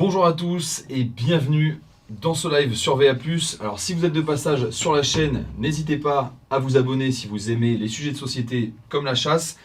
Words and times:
Bonjour 0.00 0.24
à 0.24 0.32
tous 0.32 0.84
et 0.88 1.04
bienvenue 1.04 1.78
dans 2.22 2.32
ce 2.32 2.48
live 2.48 2.74
sur 2.74 2.96
VA+. 2.96 3.14
Alors 3.60 3.78
si 3.78 3.92
vous 3.92 4.06
êtes 4.06 4.14
de 4.14 4.22
passage 4.22 4.70
sur 4.70 4.94
la 4.94 5.02
chaîne, 5.02 5.44
n'hésitez 5.58 5.98
pas 5.98 6.32
à 6.48 6.58
vous 6.58 6.78
abonner 6.78 7.12
si 7.12 7.26
vous 7.26 7.50
aimez 7.50 7.76
les 7.76 7.86
sujets 7.86 8.12
de 8.12 8.16
société 8.16 8.72
comme 8.88 9.04
la 9.04 9.14
chasse. 9.14 9.58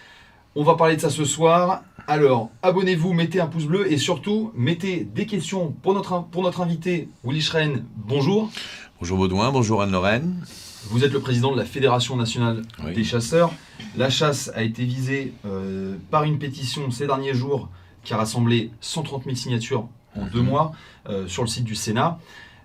On 0.54 0.64
va 0.66 0.76
parler 0.76 0.98
de 0.98 1.00
ça 1.00 1.10
ce 1.10 1.24
soir. 1.24 1.84
Alors, 2.06 2.50
abonnez-vous, 2.64 3.14
mettez 3.14 3.40
un 3.40 3.48
pouce 3.48 3.64
bleu 3.64 3.90
et 3.90 3.98
surtout, 3.98 4.52
mettez 4.56 5.06
des 5.06 5.26
questions 5.26 5.74
pour 5.82 5.94
notre, 5.94 6.26
pour 6.26 6.44
notre 6.44 6.60
invité, 6.60 7.08
Willy 7.24 7.40
Schren. 7.42 7.86
Bonjour. 7.96 8.52
Bonjour 9.00 9.18
Baudouin, 9.18 9.54
bonjour 9.54 9.82
Anne-Lorraine. 9.84 10.46
Vous 10.90 11.06
êtes 11.06 11.14
le 11.14 11.22
président 11.22 11.54
de 11.54 11.58
la 11.58 11.66
Fédération 11.66 12.18
nationale 12.18 12.64
Oui. 12.84 12.94
des 12.94 13.06
chasseurs. 13.06 13.54
La 13.96 14.10
chasse 14.10 14.52
a 14.54 14.64
été 14.64 14.84
visée 14.84 15.32
euh, 15.46 15.96
par 16.12 16.26
une 16.26 16.40
pétition 16.40 16.92
ces 16.92 17.08
derniers 17.08 17.34
jours 17.34 17.70
qui 18.04 18.14
a 18.14 18.18
rassemblé 18.18 18.72
130 18.82 19.24
000 19.24 19.38
signatures 19.38 19.88
en 20.16 20.26
deux 20.26 20.42
mois 20.42 20.74
euh, 21.08 21.28
sur 21.28 21.44
le 21.44 21.48
site 21.48 21.64
du 21.64 21.76
Sénat. 21.76 22.20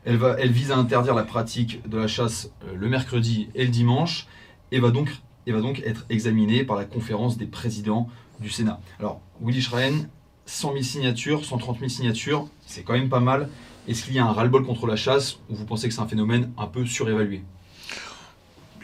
Elle, 0.04 0.16
va, 0.16 0.36
elle 0.38 0.50
vise 0.50 0.70
à 0.70 0.76
interdire 0.76 1.14
la 1.14 1.24
pratique 1.24 1.86
de 1.88 1.98
la 1.98 2.06
chasse 2.06 2.50
euh, 2.64 2.74
le 2.74 2.88
mercredi 2.88 3.48
et 3.54 3.64
le 3.64 3.70
dimanche 3.70 4.26
et 4.72 4.80
va, 4.80 4.90
donc, 4.90 5.10
et 5.46 5.52
va 5.52 5.60
donc 5.60 5.82
être 5.84 6.06
examinée 6.08 6.64
par 6.64 6.76
la 6.76 6.84
conférence 6.84 7.36
des 7.36 7.46
présidents 7.46 8.08
du 8.40 8.50
Sénat. 8.50 8.80
Alors, 8.98 9.20
Willy 9.42 9.60
Schrein, 9.60 10.06
100 10.46 10.72
000 10.72 10.82
signatures, 10.82 11.44
130 11.44 11.78
000 11.78 11.88
signatures, 11.88 12.48
c'est 12.66 12.82
quand 12.82 12.94
même 12.94 13.08
pas 13.08 13.20
mal. 13.20 13.48
Est-ce 13.88 14.04
qu'il 14.04 14.14
y 14.14 14.18
a 14.18 14.24
un 14.24 14.32
ras-le-bol 14.32 14.64
contre 14.64 14.86
la 14.86 14.96
chasse 14.96 15.38
ou 15.48 15.54
vous 15.54 15.64
pensez 15.64 15.88
que 15.88 15.94
c'est 15.94 16.00
un 16.00 16.08
phénomène 16.08 16.52
un 16.56 16.66
peu 16.66 16.86
surévalué? 16.86 17.42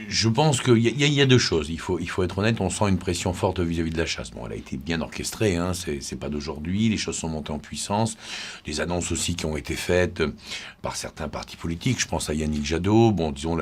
Je 0.09 0.29
pense 0.29 0.61
qu'il 0.61 0.77
y, 0.79 1.21
a- 1.21 1.27
deux 1.27 1.39
choses. 1.39 1.71
Il 1.71 1.81
faut, 1.81 1.99
il 1.99 2.09
faut 2.09 2.23
être 2.23 2.39
honnête, 2.39 2.61
on 2.61 2.69
sent 2.71 2.89
une 2.89 2.99
pression 2.99 3.33
forte 3.33 3.61
vis-à-vis 3.61 3.91
de 3.91 3.99
la 3.99 4.05
chasse. 4.07 4.31
Bon, 4.31 4.47
elle 4.47 4.53
a 4.53 4.57
été 4.57 4.77
bien 4.77 5.01
orchestrée, 5.01 5.57
hein, 5.57 5.73
c'est 5.75 6.19
pas 6.19 6.29
d'aujourd'hui. 6.29 6.89
Les 6.89 6.99
choses 6.99 7.17
sont 7.17 7.29
montées 7.29 7.53
en 7.53 7.59
puissance. 7.59 8.17
Des 8.67 8.81
annonces 8.81 9.11
aussi 9.11 9.35
qui 9.37 9.47
ont 9.47 9.57
été 9.57 9.75
faites 9.75 10.21
euh, 10.21 10.35
par 10.83 10.97
certains 10.97 11.29
partis 11.29 11.57
politiques. 11.57 11.99
Je 12.01 12.07
pense 12.07 12.29
à 12.29 12.35
Yannick 12.35 12.65
Jadot, 12.65 13.11
bon, 13.11 13.33
disons, 13.33 13.59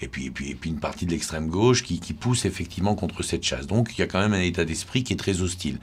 et 0.00 0.08
puis, 0.08 0.26
et 0.26 0.30
puis, 0.30 0.50
et 0.50 0.54
puis 0.54 0.70
une 0.70 0.78
partie 0.80 1.04
de 1.04 1.10
l'extrême 1.10 1.48
gauche 1.48 1.82
qui, 1.82 1.98
qui 2.00 2.12
pousse 2.14 2.44
effectivement 2.44 2.94
contre 2.94 3.22
cette 3.22 3.42
chasse. 3.42 3.66
Donc, 3.66 3.90
il 3.96 4.00
y 4.00 4.02
a 4.02 4.06
quand 4.06 4.20
même 4.20 4.34
un 4.34 4.40
état 4.40 4.64
d'esprit 4.64 5.02
qui 5.02 5.12
est 5.12 5.16
très 5.16 5.40
hostile. 5.42 5.78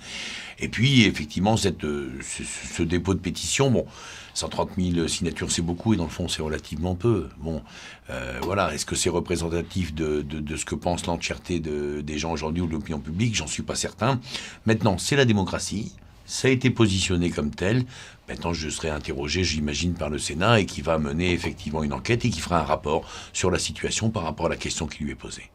Et 0.60 0.70
puis, 0.70 1.04
effectivement, 1.04 1.58
cette, 1.58 1.84
euh, 1.84 2.12
ce 2.22 2.84
dépôt 2.84 3.14
de 3.14 3.20
pétition, 3.20 3.70
bon, 3.72 3.86
130 4.34 4.72
000 4.78 5.08
signatures, 5.08 5.52
c'est 5.52 5.62
beaucoup, 5.62 5.94
et 5.94 5.98
dans 5.98 6.04
le 6.04 6.10
fond, 6.10 6.28
c'est 6.28 6.42
relativement 6.42 6.96
peu. 6.96 7.28
Bon, 7.40 7.62
euh, 8.10 8.40
voilà, 8.44 8.74
est-ce 8.74 8.86
que 8.86 8.96
c'est 8.96 9.10
représentatif 9.10 9.89
de, 9.94 10.22
de- 10.22 10.40
de 10.40 10.56
ce 10.56 10.66
que 10.66 10.76
pense 10.76 11.06
l'entièreté 11.06 11.60
de- 11.60 12.02
des 12.02 12.18
gens 12.18 12.32
aujourd'hui 12.32 12.62
ou 12.62 12.68
de 12.68 12.72
l'opinion 12.74 13.00
publique 13.00 13.36
J'en 13.36 13.48
suis 13.48 13.64
pas 13.64 13.76
certain. 13.76 14.20
Maintenant, 14.66 14.98
c'est 14.98 15.16
la 15.16 15.26
démocratie. 15.26 15.94
Ça 16.26 16.48
a 16.48 16.52
été 16.52 16.70
positionné 16.70 17.32
comme 17.32 17.50
tel. 17.50 17.86
Maintenant, 18.28 18.54
je 18.54 18.70
serai 18.70 18.90
interrogé, 18.90 19.44
j'imagine, 19.44 19.96
par 19.96 20.10
le 20.12 20.20
Sénat 20.20 20.60
et 20.60 20.66
qui 20.68 20.82
va 20.82 21.00
mener 21.00 21.32
effectivement 21.34 21.82
une 21.84 21.94
enquête 21.94 22.24
et 22.26 22.30
qui 22.30 22.40
fera 22.40 22.60
un 22.60 22.64
rapport 22.64 23.04
sur 23.34 23.50
la 23.50 23.58
situation 23.58 24.12
par 24.12 24.24
rapport 24.24 24.46
à 24.46 24.50
la 24.50 24.56
question 24.56 24.86
qui 24.86 25.04
lui 25.04 25.12
est 25.12 25.16
posée. 25.16 25.50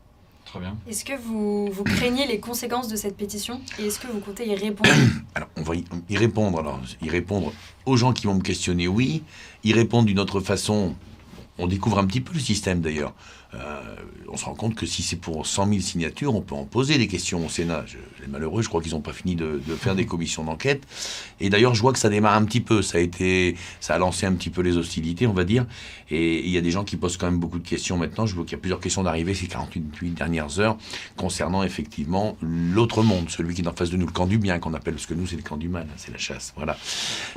Très 0.45 0.59
bien. 0.59 0.77
Est-ce 0.89 1.05
que 1.05 1.17
vous, 1.21 1.71
vous 1.73 1.85
craignez 1.85 2.27
les 2.27 2.39
conséquences 2.41 2.89
de 2.89 2.97
cette 2.97 3.17
pétition 3.17 3.61
et 3.79 3.87
est-ce 3.87 3.99
que 4.01 4.07
vous 4.09 4.19
comptez 4.21 4.47
y 4.49 4.55
répondre 4.57 4.91
Alors, 5.37 5.49
on 5.57 5.63
va 5.63 5.77
y, 5.77 5.85
y 6.11 6.17
répondre. 6.17 6.59
Alors, 6.59 6.81
y 7.03 7.09
répondre 7.09 7.53
aux 7.87 7.97
gens 7.97 8.13
qui 8.13 8.27
vont 8.27 8.35
me 8.35 8.43
questionner, 8.43 8.89
oui. 8.89 9.23
Y 9.65 9.73
répondre 9.75 10.07
d'une 10.07 10.19
autre 10.19 10.41
façon. 10.41 10.95
On 11.59 11.69
découvre 11.69 11.99
un 12.01 12.07
petit 12.07 12.21
peu 12.21 12.33
le 12.35 12.41
système 12.41 12.81
d'ailleurs. 12.81 13.15
Euh, 13.55 13.81
on 14.29 14.37
se 14.37 14.45
rend 14.45 14.55
compte 14.55 14.75
que 14.75 14.87
si 14.87 15.03
c'est 15.03 15.17
pour 15.17 15.47
100 15.47 15.69
000 15.69 15.81
signatures, 15.81 16.35
on 16.35 16.41
peut 16.41 16.55
en 16.55 16.65
poser 16.65 16.99
des 16.99 17.07
questions 17.07 17.47
au 17.47 17.49
Sénat. 17.49 17.85
Je, 17.87 17.99
les 18.21 18.27
malheureux, 18.27 18.63
je 18.63 18.69
crois 18.69 18.83
qu'ils 18.83 18.93
n'ont 18.93 19.01
pas 19.01 19.13
fini 19.13 19.37
de, 19.37 19.61
faire 19.79 19.95
des 19.95 20.07
commissions 20.07 20.45
d'enquête. 20.45 20.83
Et 21.41 21.51
d'ailleurs, 21.51 21.75
je 21.75 21.81
vois 21.81 21.93
que 21.93 21.99
ça 21.99 22.09
démarre 22.09 22.35
un 22.35 22.45
petit 22.45 22.61
peu. 22.61 22.83
Ça 22.83 22.99
a 22.99 23.01
été, 23.01 23.57
ça 23.81 23.95
a 23.95 23.99
lancé 23.99 24.27
un 24.27 24.33
petit 24.33 24.51
peu 24.51 24.63
les 24.63 24.77
hostilités, 24.77 25.27
on 25.27 25.33
va 25.33 25.45
dire. 25.45 25.67
Et 26.11 26.41
il 26.41 26.51
y 26.51 26.59
a 26.59 26.61
des 26.61 26.71
gens 26.71 26.85
qui 26.85 26.97
posent 26.97 27.17
quand 27.17 27.27
même 27.27 27.39
beaucoup 27.39 27.59
de 27.59 27.69
questions 27.69 27.97
maintenant. 27.97 28.27
Je 28.27 28.35
vois 28.35 28.45
qu'il 28.45 28.53
y 28.53 28.57
a 28.57 28.59
plusieurs 28.59 28.81
questions 28.81 29.03
d'arrivée 29.03 29.35
ces 29.35 29.47
48 29.47 30.11
dernières 30.11 30.59
heures 30.59 30.77
concernant 31.17 31.63
effectivement 31.63 32.37
l'autre 32.41 33.03
monde, 33.03 33.31
celui 33.31 33.55
qui 33.55 33.63
est 33.63 33.69
en 33.69 33.73
face 33.73 33.91
de 33.91 33.97
nous, 33.97 34.07
le 34.07 34.13
camp 34.13 34.27
du 34.27 34.39
bien 34.39 34.59
qu'on 34.59 34.75
appelle, 34.75 34.95
parce 34.95 35.07
que 35.07 35.15
nous 35.15 35.27
c'est 35.27 35.37
le 35.37 35.43
camp 35.43 35.57
du 35.57 35.69
mal, 35.69 35.87
hein, 35.89 35.95
c'est 35.97 36.13
la 36.13 36.19
chasse. 36.19 36.53
Voilà. 36.57 36.77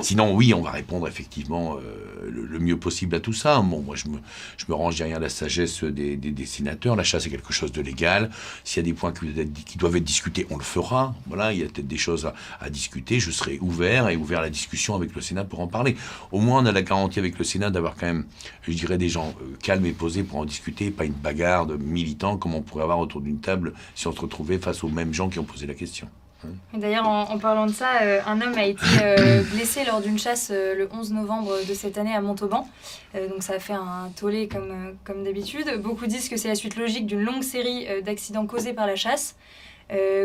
Sinon, 0.00 0.34
oui, 0.34 0.52
on 0.54 0.62
va 0.62 0.70
répondre 0.70 1.06
effectivement 1.06 1.76
euh, 1.76 2.30
le, 2.30 2.58
mieux 2.58 2.78
possible 2.78 3.14
à 3.14 3.20
tout 3.20 3.32
ça. 3.32 3.60
Bon, 3.60 3.80
moi 3.80 3.94
je 3.96 4.08
me 4.08 4.74
range 4.74 4.96
derrière 4.96 5.20
la 5.20 5.28
sagesse 5.28 5.84
des, 5.84 6.07
des, 6.16 6.30
des 6.30 6.46
sénateurs. 6.46 6.96
La 6.96 7.04
chasse 7.04 7.26
est 7.26 7.30
quelque 7.30 7.52
chose 7.52 7.72
de 7.72 7.80
légal. 7.82 8.30
S'il 8.64 8.82
y 8.82 8.86
a 8.86 8.88
des 8.90 8.94
points 8.94 9.12
qui, 9.12 9.78
doivent 9.78 9.96
être- 9.96 10.04
discutés, 10.04 10.46
on 10.50 10.56
le 10.56 10.62
fera. 10.64 11.14
Voilà, 11.26 11.52
il 11.52 11.60
y 11.60 11.62
a 11.62 11.66
peut-être 11.66 11.86
des 11.86 11.98
choses 11.98 12.24
à, 12.26 12.34
à 12.60 12.70
discuter. 12.70 13.20
Je 13.20 13.30
serai 13.30 13.58
ouvert 13.60 14.08
et 14.08 14.16
ouvert 14.16 14.38
à 14.38 14.42
la 14.42 14.50
discussion 14.50 14.94
avec 14.94 15.14
le 15.14 15.20
Sénat 15.20 15.44
pour 15.44 15.60
en 15.60 15.66
parler. 15.66 15.96
Au 16.32 16.40
moins, 16.40 16.62
on 16.62 16.66
a 16.66 16.72
la 16.72 16.82
garantie 16.82 17.18
avec 17.18 17.38
le 17.38 17.44
Sénat 17.44 17.70
d'avoir 17.70 17.94
quand 17.96 18.06
même, 18.06 18.24
je 18.62 18.72
dirais, 18.72 18.96
des 18.96 19.08
gens 19.08 19.34
euh, 19.42 19.56
calmes 19.62 19.84
et 19.86 19.92
posés 19.92 20.22
pour 20.22 20.38
en 20.38 20.44
discuter, 20.44 20.90
pas 20.90 21.04
une 21.04 21.12
bagarre 21.12 21.66
de 21.66 21.76
militants 21.76 22.36
comme 22.38 22.54
on 22.54 22.62
pourrait 22.62 22.84
avoir 22.84 22.98
autour 23.00 23.20
d'une 23.20 23.40
table 23.40 23.74
si 23.94 24.06
on 24.06 24.12
se 24.12 24.20
retrouvait 24.20 24.58
face 24.58 24.82
aux 24.84 24.88
mêmes 24.88 25.12
gens 25.12 25.28
qui 25.28 25.38
ont 25.38 25.44
posé 25.44 25.66
la 25.66 25.74
question. 25.74 26.08
D'ailleurs, 26.72 27.08
en, 27.08 27.22
en 27.22 27.38
parlant 27.38 27.66
de 27.66 27.72
ça, 27.72 28.02
euh, 28.02 28.20
un 28.26 28.40
homme 28.40 28.56
a 28.56 28.64
été 28.64 28.84
euh, 29.02 29.42
blessé 29.52 29.84
lors 29.84 30.00
d'une 30.00 30.18
chasse 30.18 30.50
euh, 30.52 30.74
le 30.74 30.88
11 30.92 31.12
novembre 31.12 31.52
de 31.68 31.74
cette 31.74 31.98
année 31.98 32.14
à 32.14 32.20
Montauban. 32.20 32.68
Donc 33.14 33.42
ça 33.42 33.54
a 33.54 33.58
fait 33.58 33.72
un 33.72 34.10
tollé 34.16 34.48
comme, 34.48 34.96
comme 35.04 35.24
d'habitude. 35.24 35.80
Beaucoup 35.80 36.06
disent 36.06 36.28
que 36.28 36.36
c'est 36.36 36.48
la 36.48 36.54
suite 36.54 36.76
logique 36.76 37.06
d'une 37.06 37.22
longue 37.22 37.42
série 37.42 37.86
d'accidents 38.02 38.46
causés 38.46 38.74
par 38.74 38.86
la 38.86 38.96
chasse. 38.96 39.34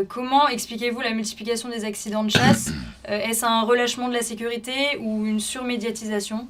Comment 0.08 0.48
expliquez-vous 0.48 1.00
la 1.00 1.12
multiplication 1.12 1.70
des 1.70 1.86
accidents 1.86 2.24
de 2.24 2.30
chasse? 2.30 2.70
Est-ce 3.08 3.46
un 3.46 3.62
relâchement 3.62 4.08
de 4.08 4.12
la 4.12 4.20
sécurité 4.20 4.98
ou 5.00 5.24
une 5.24 5.40
surmédiatisation? 5.40 6.46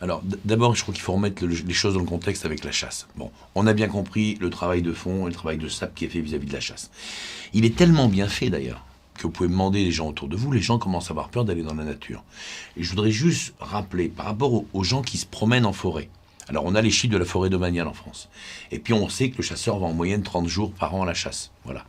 Alors, 0.00 0.22
d'abord, 0.44 0.74
je 0.74 0.82
crois 0.82 0.94
qu'il 0.94 1.02
faut 1.02 1.12
remettre 1.12 1.44
le- 1.44 1.54
les 1.54 1.74
choses 1.74 1.94
dans 1.94 2.00
le 2.00 2.06
contexte 2.06 2.44
avec 2.44 2.64
la 2.64 2.72
chasse. 2.72 3.06
Bon, 3.16 3.30
on 3.54 3.66
a 3.66 3.72
bien 3.72 3.88
compris 3.88 4.36
le 4.40 4.50
travail 4.50 4.82
de 4.82 4.92
fond 4.92 5.26
et 5.26 5.30
le 5.30 5.34
travail 5.34 5.58
de 5.58 5.68
sape 5.68 5.94
qui 5.94 6.04
est 6.04 6.08
fait 6.08 6.20
vis-à-vis 6.20 6.46
de 6.46 6.52
la 6.52 6.60
chasse. 6.60 6.90
Il 7.52 7.64
est 7.64 7.76
tellement 7.76 8.08
bien 8.08 8.28
fait 8.28 8.50
d'ailleurs 8.50 8.84
que 9.16 9.22
vous 9.22 9.30
pouvez 9.30 9.48
demander 9.48 9.84
les 9.84 9.92
gens 9.92 10.08
autour 10.08 10.28
de 10.28 10.36
vous, 10.36 10.50
les 10.50 10.60
gens 10.60 10.78
commencent 10.78 11.08
à 11.08 11.10
avoir 11.12 11.28
peur 11.28 11.44
d'aller 11.44 11.62
dans 11.62 11.74
la 11.74 11.84
nature. 11.84 12.24
Et 12.76 12.82
je 12.82 12.90
voudrais 12.90 13.12
juste 13.12 13.54
rappeler, 13.60 14.08
par 14.08 14.26
rapport 14.26 14.64
aux, 14.72 14.84
gens 14.84 15.02
qui 15.02 15.18
se 15.18 15.26
promènent 15.26 15.66
en 15.66 15.72
forêt, 15.72 16.08
alors 16.48 16.64
on 16.66 16.74
a 16.74 16.82
les 16.82 16.90
chiffres 16.90 17.12
de 17.12 17.18
la 17.18 17.24
forêt 17.24 17.48
domaniale 17.48 17.86
en 17.86 17.94
France. 17.94 18.28
Et 18.72 18.78
puis 18.78 18.92
on 18.92 19.08
sait 19.08 19.30
que 19.30 19.36
le 19.38 19.42
chasseur 19.42 19.78
va 19.78 19.86
en 19.86 19.92
moyenne 19.92 20.22
30 20.22 20.48
jours 20.48 20.72
par 20.72 20.94
an 20.94 21.04
à 21.04 21.06
la 21.06 21.14
chasse. 21.14 21.52
Voilà. 21.64 21.84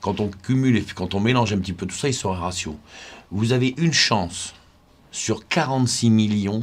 Quand 0.00 0.20
on 0.20 0.28
cumule 0.28 0.76
et 0.76 0.84
quand 0.94 1.14
on 1.14 1.20
mélange 1.20 1.52
un 1.52 1.58
petit 1.58 1.72
peu 1.72 1.86
tout 1.86 1.96
ça, 1.96 2.08
il 2.08 2.16
un 2.24 2.34
ratio. 2.34 2.76
Vous 3.30 3.52
avez 3.52 3.74
une 3.78 3.92
chance 3.92 4.54
sur 5.10 5.48
46 5.48 6.10
millions 6.10 6.62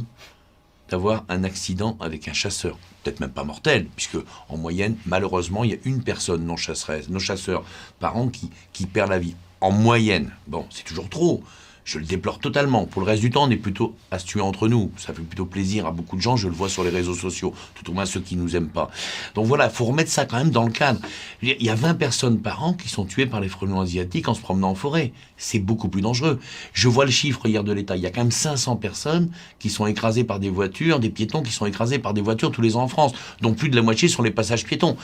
d'avoir 0.88 1.24
un 1.28 1.44
accident 1.44 1.96
avec 2.00 2.28
un 2.28 2.32
chasseur. 2.32 2.78
Peut-être 3.02 3.20
même 3.20 3.30
pas 3.30 3.44
mortel, 3.44 3.86
puisque 3.96 4.18
en 4.48 4.56
moyenne, 4.56 4.96
malheureusement, 5.06 5.64
il 5.64 5.70
y 5.70 5.74
a 5.74 5.78
une 5.84 6.02
personne 6.02 6.44
non 6.44 6.56
chasseresse, 6.56 7.08
non 7.08 7.18
chasseur 7.18 7.64
par 8.00 8.16
an 8.16 8.28
qui, 8.28 8.50
qui 8.72 8.86
perd 8.86 9.10
la 9.10 9.18
vie. 9.18 9.36
En 9.60 9.70
moyenne. 9.70 10.32
Bon, 10.46 10.66
c'est 10.70 10.84
toujours 10.84 11.08
trop. 11.08 11.42
Je 11.86 12.00
le 12.00 12.04
déplore 12.04 12.40
totalement. 12.40 12.84
Pour 12.84 13.00
le 13.00 13.06
reste 13.06 13.22
du 13.22 13.30
temps, 13.30 13.44
on 13.44 13.50
est 13.50 13.56
plutôt 13.56 13.94
à 14.10 14.18
se 14.18 14.26
tuer 14.26 14.40
entre 14.40 14.66
nous. 14.66 14.90
Ça 14.96 15.14
fait 15.14 15.22
plutôt 15.22 15.46
plaisir 15.46 15.86
à 15.86 15.92
beaucoup 15.92 16.16
de 16.16 16.20
gens. 16.20 16.36
Je 16.36 16.48
le 16.48 16.52
vois 16.52 16.68
sur 16.68 16.82
les 16.82 16.90
réseaux 16.90 17.14
sociaux, 17.14 17.54
tout 17.76 17.88
au 17.88 17.94
moins 17.94 18.06
ceux 18.06 18.18
qui 18.18 18.34
nous 18.34 18.56
aiment 18.56 18.70
pas. 18.70 18.90
Donc 19.36 19.46
voilà, 19.46 19.70
faut 19.70 19.84
remettre 19.84 20.10
ça 20.10 20.24
quand 20.24 20.36
même 20.36 20.50
dans 20.50 20.64
le 20.64 20.72
cadre. 20.72 21.00
Il 21.42 21.62
y 21.62 21.70
a 21.70 21.76
20 21.76 21.94
personnes 21.94 22.40
par 22.40 22.64
an 22.64 22.72
qui 22.72 22.88
sont 22.88 23.04
tuées 23.04 23.26
par 23.26 23.40
les 23.40 23.48
frelons 23.48 23.80
asiatiques 23.80 24.26
en 24.26 24.34
se 24.34 24.40
promenant 24.40 24.70
en 24.70 24.74
forêt. 24.74 25.12
C'est 25.36 25.60
beaucoup 25.60 25.88
plus 25.88 26.02
dangereux. 26.02 26.40
Je 26.72 26.88
vois 26.88 27.04
le 27.04 27.12
chiffre 27.12 27.46
hier 27.46 27.62
de 27.62 27.72
l'État. 27.72 27.96
Il 27.96 28.02
y 28.02 28.06
a 28.06 28.10
quand 28.10 28.22
même 28.22 28.32
500 28.32 28.74
personnes 28.74 29.30
qui 29.60 29.70
sont 29.70 29.86
écrasées 29.86 30.24
par 30.24 30.40
des 30.40 30.50
voitures, 30.50 30.98
des 30.98 31.10
piétons 31.10 31.42
qui 31.42 31.52
sont 31.52 31.66
écrasés 31.66 32.00
par 32.00 32.14
des 32.14 32.20
voitures 32.20 32.50
tous 32.50 32.62
les 32.62 32.74
ans 32.74 32.82
en 32.82 32.88
France, 32.88 33.12
dont 33.42 33.54
plus 33.54 33.68
de 33.68 33.76
la 33.76 33.82
moitié 33.82 34.08
sur 34.08 34.24
les 34.24 34.32
passages 34.32 34.64
piétons. 34.64 34.96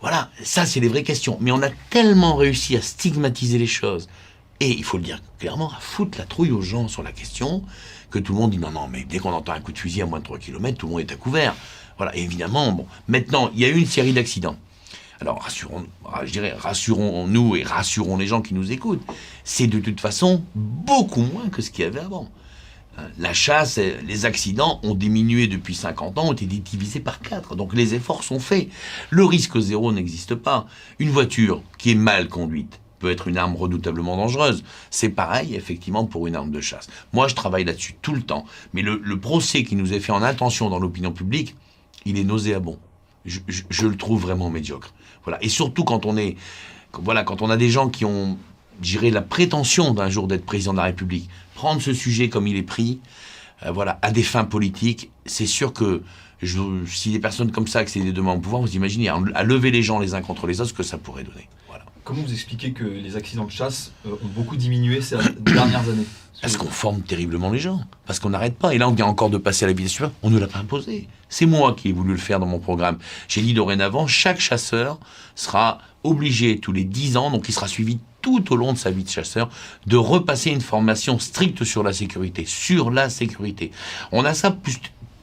Voilà, 0.00 0.28
ça 0.42 0.66
c'est 0.66 0.80
les 0.80 0.88
vraies 0.88 1.04
questions. 1.04 1.38
Mais 1.40 1.52
on 1.52 1.62
a 1.62 1.70
tellement 1.90 2.34
réussi 2.34 2.76
à 2.76 2.82
stigmatiser 2.82 3.58
les 3.58 3.68
choses, 3.68 4.08
et 4.60 4.68
il 4.70 4.84
faut 4.84 4.98
le 4.98 5.02
dire 5.02 5.20
clairement, 5.38 5.70
à 5.70 5.80
foutre 5.80 6.18
la 6.18 6.26
trouille 6.26 6.50
aux 6.50 6.62
gens 6.62 6.86
sur 6.86 7.02
la 7.02 7.12
question, 7.12 7.64
que 8.10 8.18
tout 8.18 8.34
le 8.34 8.38
monde 8.38 8.50
dit 8.50 8.58
non, 8.58 8.70
non, 8.70 8.88
mais 8.88 9.04
dès 9.04 9.18
qu'on 9.18 9.32
entend 9.32 9.52
un 9.52 9.60
coup 9.60 9.72
de 9.72 9.78
fusil 9.78 10.02
à 10.02 10.06
moins 10.06 10.18
de 10.18 10.24
3 10.24 10.38
km, 10.38 10.76
tout 10.76 10.86
le 10.86 10.92
monde 10.92 11.00
est 11.00 11.12
à 11.12 11.16
couvert. 11.16 11.54
Voilà, 11.96 12.14
évidemment, 12.14 12.72
bon, 12.72 12.86
maintenant, 13.08 13.50
il 13.54 13.60
y 13.60 13.64
a 13.64 13.68
eu 13.68 13.76
une 13.76 13.86
série 13.86 14.12
d'accidents. 14.12 14.56
Alors, 15.20 15.42
rassurons, 15.42 15.86
je 16.24 16.32
dirais, 16.32 16.54
rassurons-nous 16.58 17.56
et 17.56 17.62
rassurons 17.62 18.16
les 18.16 18.26
gens 18.26 18.40
qui 18.40 18.54
nous 18.54 18.72
écoutent. 18.72 19.02
C'est 19.44 19.66
de 19.66 19.78
toute 19.78 20.00
façon 20.00 20.42
beaucoup 20.54 21.20
moins 21.20 21.50
que 21.50 21.60
ce 21.60 21.70
qu'il 21.70 21.84
y 21.84 21.86
avait 21.86 22.00
avant. 22.00 22.30
Hein, 22.96 23.02
La 23.18 23.34
chasse, 23.34 23.76
euh, 23.76 24.00
les 24.06 24.24
accidents 24.24 24.80
ont 24.82 24.94
diminué 24.94 25.46
depuis 25.46 25.74
50 25.74 26.16
ans, 26.16 26.28
ont 26.28 26.32
été 26.32 26.46
divisés 26.46 27.00
par 27.00 27.20
4. 27.20 27.54
Donc 27.54 27.74
les 27.74 27.94
efforts 27.94 28.24
sont 28.24 28.40
faits. 28.40 28.68
Le 29.10 29.24
risque 29.26 29.58
zéro 29.60 29.92
n'existe 29.92 30.34
pas. 30.34 30.66
Une 30.98 31.10
voiture 31.10 31.62
qui 31.76 31.90
est 31.90 31.96
mal 31.96 32.28
conduite 32.28 32.80
peut 33.00 33.10
être 33.10 33.26
une 33.26 33.36
arme 33.36 33.56
redoutablement 33.56 34.16
dangereuse. 34.16 34.62
C'est 34.90 35.08
pareil, 35.08 35.56
effectivement, 35.56 36.04
pour 36.04 36.28
une 36.28 36.36
arme 36.36 36.52
de 36.52 36.60
chasse. 36.60 36.88
Moi, 37.12 37.26
je 37.26 37.34
travaille 37.34 37.64
là-dessus 37.64 37.96
tout 38.00 38.14
le 38.14 38.22
temps. 38.22 38.44
Mais 38.72 38.82
le, 38.82 39.18
procès 39.18 39.64
qui 39.64 39.74
nous 39.74 39.92
est 39.92 40.00
fait 40.00 40.12
en 40.12 40.22
intention 40.22 40.70
dans 40.70 40.78
l'opinion 40.78 41.10
publique, 41.10 41.56
il 42.04 42.18
est 42.18 42.24
nauséabond. 42.24 42.78
Je, 43.24 43.40
le 43.86 43.96
trouve 43.96 44.22
vraiment 44.22 44.50
médiocre. 44.50 44.94
Voilà. 45.24 45.42
Et 45.42 45.48
surtout 45.48 45.84
quand 45.84 46.06
on 46.06 46.16
est, 46.16 46.36
voilà, 46.92 47.24
quand 47.24 47.42
on 47.42 47.50
a 47.50 47.56
des 47.56 47.68
gens 47.68 47.88
qui 47.88 48.04
ont, 48.04 48.38
j'irais, 48.80 49.10
la 49.10 49.22
prétention 49.22 49.92
d'un 49.92 50.08
jour 50.08 50.28
d'être 50.28 50.44
président 50.44 50.72
de 50.72 50.78
la 50.78 50.84
République, 50.84 51.28
prendre 51.54 51.82
ce 51.82 51.92
sujet 51.92 52.28
comme 52.28 52.46
il 52.46 52.56
est 52.56 52.62
pris, 52.62 53.00
euh, 53.64 53.72
voilà, 53.72 53.98
à 54.02 54.10
des 54.10 54.22
fins 54.22 54.44
politiques, 54.44 55.10
c'est 55.26 55.46
sûr 55.46 55.72
que 55.72 56.02
si 56.86 57.10
des 57.10 57.18
personnes 57.18 57.52
comme 57.52 57.66
ça 57.66 57.80
accédaient 57.80 58.12
demain 58.12 58.32
au 58.32 58.38
pouvoir, 58.38 58.62
vous 58.62 58.74
imaginez, 58.74 59.08
à, 59.08 59.18
à 59.34 59.42
lever 59.42 59.70
les 59.70 59.82
gens 59.82 59.98
les 59.98 60.14
uns 60.14 60.22
contre 60.22 60.46
les 60.46 60.60
autres, 60.60 60.70
ce 60.70 60.74
que 60.74 60.82
ça 60.82 60.96
pourrait 60.96 61.24
donner. 61.24 61.48
Voilà. 61.68 61.84
Comment 62.10 62.22
vous 62.22 62.32
expliquez 62.32 62.72
que 62.72 62.82
les 62.82 63.14
accidents 63.14 63.44
de 63.44 63.52
chasse 63.52 63.92
euh, 64.04 64.10
ont 64.10 64.28
beaucoup 64.34 64.56
diminué 64.56 65.00
ces 65.00 65.16
dernières 65.38 65.88
années? 65.88 66.06
Parce 66.42 66.56
qu'on 66.56 66.66
forme 66.66 67.02
terriblement 67.02 67.52
les 67.52 67.60
gens. 67.60 67.82
Parce 68.04 68.18
qu'on 68.18 68.30
n'arrête 68.30 68.56
pas. 68.56 68.74
Et 68.74 68.78
là, 68.78 68.88
on 68.88 68.92
vient 68.92 69.06
encore 69.06 69.30
de 69.30 69.38
passer 69.38 69.64
à 69.64 69.68
la 69.68 69.74
vitesse 69.74 69.92
supérieure. 69.92 70.16
On 70.24 70.30
ne 70.30 70.40
l'a 70.40 70.48
pas 70.48 70.58
imposé. 70.58 71.06
C'est 71.28 71.46
moi 71.46 71.72
qui 71.72 71.90
ai 71.90 71.92
voulu 71.92 72.10
le 72.10 72.18
faire 72.18 72.40
dans 72.40 72.46
mon 72.46 72.58
programme. 72.58 72.98
J'ai 73.28 73.42
dit 73.42 73.54
dorénavant, 73.54 74.08
chaque 74.08 74.40
chasseur 74.40 74.98
sera 75.36 75.78
obligé 76.02 76.58
tous 76.58 76.72
les 76.72 76.82
10 76.82 77.16
ans, 77.16 77.30
donc 77.30 77.48
il 77.48 77.52
sera 77.52 77.68
suivi 77.68 78.00
tout 78.22 78.52
au 78.52 78.56
long 78.56 78.72
de 78.72 78.78
sa 78.78 78.90
vie 78.90 79.04
de 79.04 79.08
chasseur, 79.08 79.48
de 79.86 79.96
repasser 79.96 80.50
une 80.50 80.62
formation 80.62 81.20
stricte 81.20 81.62
sur 81.62 81.84
la 81.84 81.92
sécurité. 81.92 82.44
Sur 82.44 82.90
la 82.90 83.08
sécurité. 83.08 83.70
On 84.10 84.24
a 84.24 84.34
ça 84.34 84.50
plus 84.50 84.80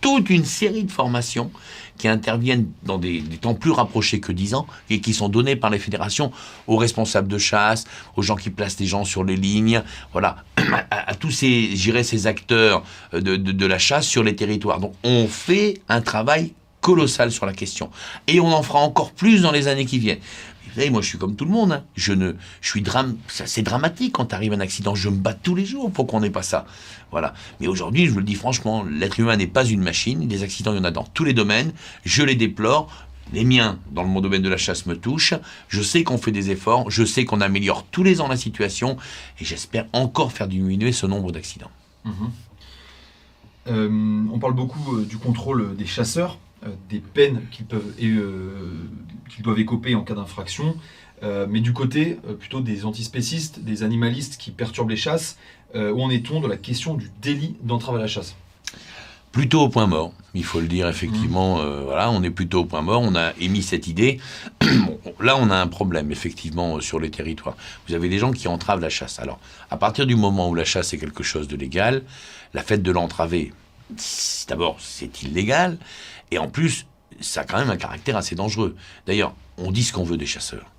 toute 0.07 0.29
une 0.29 0.45
série 0.45 0.85
de 0.85 0.91
formations 0.91 1.51
qui 1.97 2.07
interviennent 2.07 2.67
dans 2.83 2.97
des, 2.97 3.21
temps 3.41 3.55
plus 3.55 3.71
rapprochés 3.71 4.21
que 4.21 4.31
10 4.31 4.53
ans 4.53 4.65
et 4.89 5.01
qui 5.01 5.13
sont 5.13 5.27
données 5.27 5.57
par 5.57 5.69
les 5.69 5.79
fédérations 5.79 6.31
aux 6.65 6.77
responsables 6.77 7.27
de 7.27 7.37
chasse, 7.37 7.83
aux 8.15 8.21
gens 8.21 8.37
qui 8.37 8.49
placent 8.49 8.79
les 8.79 8.85
gens 8.85 9.03
sur 9.03 9.25
les 9.25 9.35
lignes, 9.35 9.83
voilà, 10.13 10.37
à, 10.91 11.13
tous 11.13 11.31
ces, 11.31 12.25
acteurs 12.25 12.83
de, 13.11 13.35
de 13.35 13.65
la 13.65 13.79
chasse 13.79 14.07
sur 14.07 14.23
les 14.23 14.33
territoires. 14.33 14.79
Donc 14.79 14.93
on 15.03 15.27
fait 15.27 15.81
un 15.89 15.99
travail 15.99 16.53
colossal 16.87 17.33
sur 17.33 17.45
la 17.45 17.51
question. 17.51 17.89
Et 18.27 18.39
on 18.39 18.53
en 18.53 18.63
fera 18.63 18.79
encore 18.79 19.11
plus 19.11 19.41
dans 19.41 19.51
les 19.51 19.67
années 19.67 19.85
qui 19.85 19.99
viennent 19.99 20.19
savez, 20.77 20.89
moi, 20.89 21.01
je 21.01 21.07
suis 21.07 21.17
comme 21.17 21.35
tout 21.35 21.45
le 21.45 21.51
monde. 21.51 21.71
Hein. 21.71 21.83
Je 21.95 22.13
ne, 22.13 22.33
je 22.61 22.69
suis 22.69 22.81
drame. 22.81 23.17
C'est 23.27 23.63
dramatique 23.63 24.13
quand 24.13 24.33
arrive 24.33 24.53
un 24.53 24.59
accident. 24.59 24.95
Je 24.95 25.09
me 25.09 25.17
bats 25.17 25.33
tous 25.33 25.55
les 25.55 25.65
jours 25.65 25.91
pour 25.91 26.07
qu'on 26.07 26.19
n'ait 26.19 26.29
pas 26.29 26.43
ça. 26.43 26.65
Voilà. 27.11 27.33
Mais 27.59 27.67
aujourd'hui, 27.67 28.05
je 28.05 28.11
vous 28.11 28.19
le 28.19 28.25
dis 28.25 28.35
franchement, 28.35 28.83
l'être 28.83 29.19
humain 29.19 29.35
n'est 29.35 29.47
pas 29.47 29.65
une 29.65 29.81
machine. 29.81 30.27
Des 30.27 30.43
accidents, 30.43 30.73
il 30.73 30.77
y 30.77 30.79
en 30.79 30.83
a 30.83 30.91
dans 30.91 31.03
tous 31.03 31.23
les 31.23 31.33
domaines. 31.33 31.73
Je 32.05 32.23
les 32.23 32.35
déplore. 32.35 32.91
Les 33.33 33.43
miens, 33.43 33.77
dans 33.91 34.05
mon 34.05 34.21
domaine 34.21 34.41
de 34.41 34.49
la 34.49 34.55
chasse, 34.55 34.85
me 34.85 34.95
touchent. 34.95 35.33
Je 35.67 35.81
sais 35.81 36.03
qu'on 36.03 36.17
fait 36.17 36.31
des 36.31 36.49
efforts. 36.51 36.89
Je 36.89 37.03
sais 37.03 37.25
qu'on 37.25 37.41
améliore 37.41 37.83
tous 37.91 38.03
les 38.03 38.21
ans 38.21 38.27
la 38.27 38.37
situation. 38.37 38.97
Et 39.41 39.45
j'espère 39.45 39.87
encore 39.93 40.31
faire 40.31 40.47
diminuer 40.47 40.91
ce 40.91 41.07
nombre 41.07 41.31
d'accidents. 41.31 41.71
Mhm. 42.05 42.13
Euh, 43.69 44.23
on 44.31 44.39
parle 44.39 44.53
beaucoup 44.53 44.95
euh, 44.95 45.05
du 45.05 45.17
contrôle 45.17 45.75
des 45.75 45.85
chasseurs. 45.85 46.37
Euh, 46.67 46.71
des 46.89 46.99
peines 46.99 47.41
qu'ils 47.51 47.65
peuvent, 47.65 47.93
euh, 48.01 48.49
qu'ils 49.29 49.43
doivent 49.43 49.59
écoper 49.59 49.95
en 49.95 50.03
cas 50.03 50.13
d'infraction, 50.13 50.75
euh, 51.23 51.47
mais 51.49 51.59
du 51.59 51.73
côté 51.73 52.17
plutôt 52.39 52.61
des 52.61 52.85
antispécistes, 52.85 53.59
des 53.59 53.83
animalistes 53.83 54.37
qui 54.37 54.51
perturbent 54.51 54.89
les 54.89 54.97
chasses, 54.97 55.37
où 55.75 56.01
en 56.01 56.09
est-on 56.09 56.39
de 56.39 56.47
la 56.47 56.55
question 56.55 56.93
du 56.93 57.11
délit 57.21 57.55
d'entrave 57.61 57.97
à 57.97 57.99
la 57.99 58.07
chasse? 58.07 58.35
Plutôt 59.33 59.61
au 59.61 59.69
point 59.69 59.85
mort, 59.85 60.13
il 60.33 60.45
faut 60.45 60.61
le 60.61 60.67
dire 60.67 60.87
effectivement. 60.87 61.57
Mmh. 61.57 61.83
voilà, 61.83 62.09
on 62.09 62.23
est 62.23 62.31
plutôt 62.31 62.61
au 62.61 62.65
point 62.65 62.81
mort. 62.81 63.01
On 63.01 63.15
a 63.15 63.33
émis 63.39 63.61
cette 63.61 63.85
idée. 63.85 64.19
là, 65.19 65.37
on 65.37 65.51
a 65.51 65.55
un 65.55 65.67
problème 65.67 66.09
effectivement 66.09 66.79
sur 66.79 66.99
les 66.99 67.11
territoires. 67.11 67.57
Vous 67.87 67.93
avez 67.93 68.07
des 68.07 68.17
gens 68.17 68.31
qui 68.31 68.47
entravent 68.47 68.79
la 68.81 68.89
chasse. 68.89 69.19
Alors, 69.19 69.39
à 69.69 69.77
partir 69.77 70.07
du 70.07 70.15
moment 70.15 70.49
où 70.49 70.55
la 70.55 70.63
chasse 70.63 70.93
est 70.93 70.97
quelque 70.97 71.21
chose 71.21 71.47
de 71.47 71.57
légal, 71.57 72.03
la 72.53 72.63
fête 72.63 72.81
de 72.81 72.91
l'entraver, 72.91 73.51
d'abord, 74.47 74.77
c'est 74.79 75.21
illégal. 75.21 75.77
Et 76.31 76.37
en 76.37 76.47
plus, 76.47 76.85
ça 77.19 77.41
a 77.41 77.43
quand 77.43 77.57
même 77.57 77.69
un 77.69 77.77
caractère 77.77 78.17
assez 78.17 78.35
dangereux. 78.35 78.75
D'ailleurs, 79.05 79.33
on 79.57 79.71
dit 79.71 79.83
ce 79.83 79.93
qu'on 79.93 80.03
veut 80.03 80.17
des 80.17 80.25
chasseurs. 80.25 80.71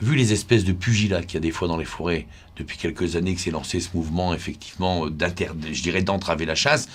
Vu 0.00 0.16
les 0.16 0.32
espèces 0.32 0.64
de 0.64 0.72
pugilats 0.72 1.22
qu'il 1.22 1.34
y 1.34 1.36
a 1.36 1.40
des 1.40 1.52
fois 1.52 1.68
dans 1.68 1.76
les 1.76 1.84
forêts, 1.84 2.26
depuis 2.56 2.76
quelques 2.76 3.14
années 3.16 3.34
que 3.34 3.40
s'est 3.40 3.50
lancé 3.50 3.78
ce 3.80 3.90
mouvement, 3.94 4.34
effectivement, 4.34 5.06
je 5.06 5.82
dirais 5.82 6.02
d'entraver 6.02 6.44
la 6.44 6.56
chasse, 6.56 6.88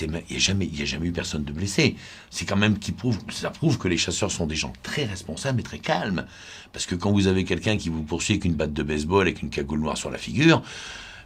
il 0.00 0.10
n'y 0.10 0.36
a, 0.36 0.38
jamais, 0.38 0.70
a 0.80 0.84
jamais 0.84 1.08
eu 1.08 1.12
personne 1.12 1.44
de 1.44 1.52
blessé. 1.52 1.96
C'est 2.30 2.44
quand 2.44 2.56
même 2.56 2.78
qui 2.78 2.92
prouve, 2.92 3.18
ça 3.30 3.50
prouve 3.50 3.78
que 3.78 3.88
les 3.88 3.96
chasseurs 3.96 4.30
sont 4.30 4.46
des 4.46 4.54
gens 4.54 4.72
très 4.82 5.04
responsables 5.04 5.60
et 5.60 5.64
très 5.64 5.78
calmes. 5.78 6.26
Parce 6.72 6.86
que 6.86 6.94
quand 6.94 7.10
vous 7.10 7.26
avez 7.26 7.44
quelqu'un 7.44 7.76
qui 7.76 7.88
vous 7.88 8.02
poursuit 8.02 8.34
avec 8.34 8.44
une 8.44 8.54
batte 8.54 8.72
de 8.72 8.82
baseball, 8.82 9.22
avec 9.22 9.42
une 9.42 9.50
cagoule 9.50 9.80
noire 9.80 9.96
sur 9.96 10.10
la 10.10 10.18
figure, 10.18 10.62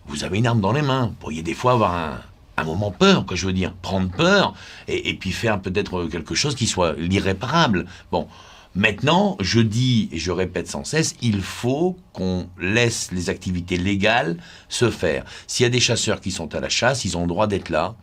vous 0.07 0.25
avez 0.25 0.39
une 0.39 0.47
arme 0.47 0.61
dans 0.61 0.73
les 0.73 0.83
mains. 0.83 1.07
Vous 1.07 1.15
pourriez 1.15 1.43
des 1.43 1.55
fois 1.55 1.73
avoir 1.73 1.95
un, 1.95 2.21
un 2.57 2.65
moment 2.65 2.91
peur, 2.91 3.27
que 3.27 3.37
je 3.37 3.47
veux 3.47 3.53
dire, 3.53 3.73
prendre 3.75 4.11
peur, 4.11 4.55
et, 4.89 5.15
puis 5.15 5.33
faire 5.33 5.61
peut-être 5.61 6.07
quelque 6.07 6.35
chose 6.35 6.55
qui 6.55 6.67
soit 6.67 6.95
l'irréparable. 6.95 7.87
Bon, 8.13 8.29
maintenant, 8.75 9.37
je 9.41 9.61
dis 9.61 10.09
et 10.13 10.19
je 10.19 10.31
répète 10.31 10.69
sans 10.69 10.85
cesse, 10.85 11.17
il 11.21 11.41
faut 11.41 11.97
qu'on 12.13 12.49
laisse 12.59 13.11
les 13.13 13.31
activités 13.31 13.77
légales 13.77 14.37
se 14.69 14.91
faire. 14.91 15.25
S'il 15.47 15.65
y 15.65 15.67
a 15.67 15.71
des 15.71 15.81
chasseurs 15.81 16.21
qui 16.21 16.31
sont 16.31 16.55
à 16.55 16.61
la 16.61 16.69
chasse, 16.69 17.05
ils 17.05 17.17
ont 17.17 17.23
le 17.23 17.29
droit 17.29 17.47
d'être 17.47 17.71
là 17.71 17.97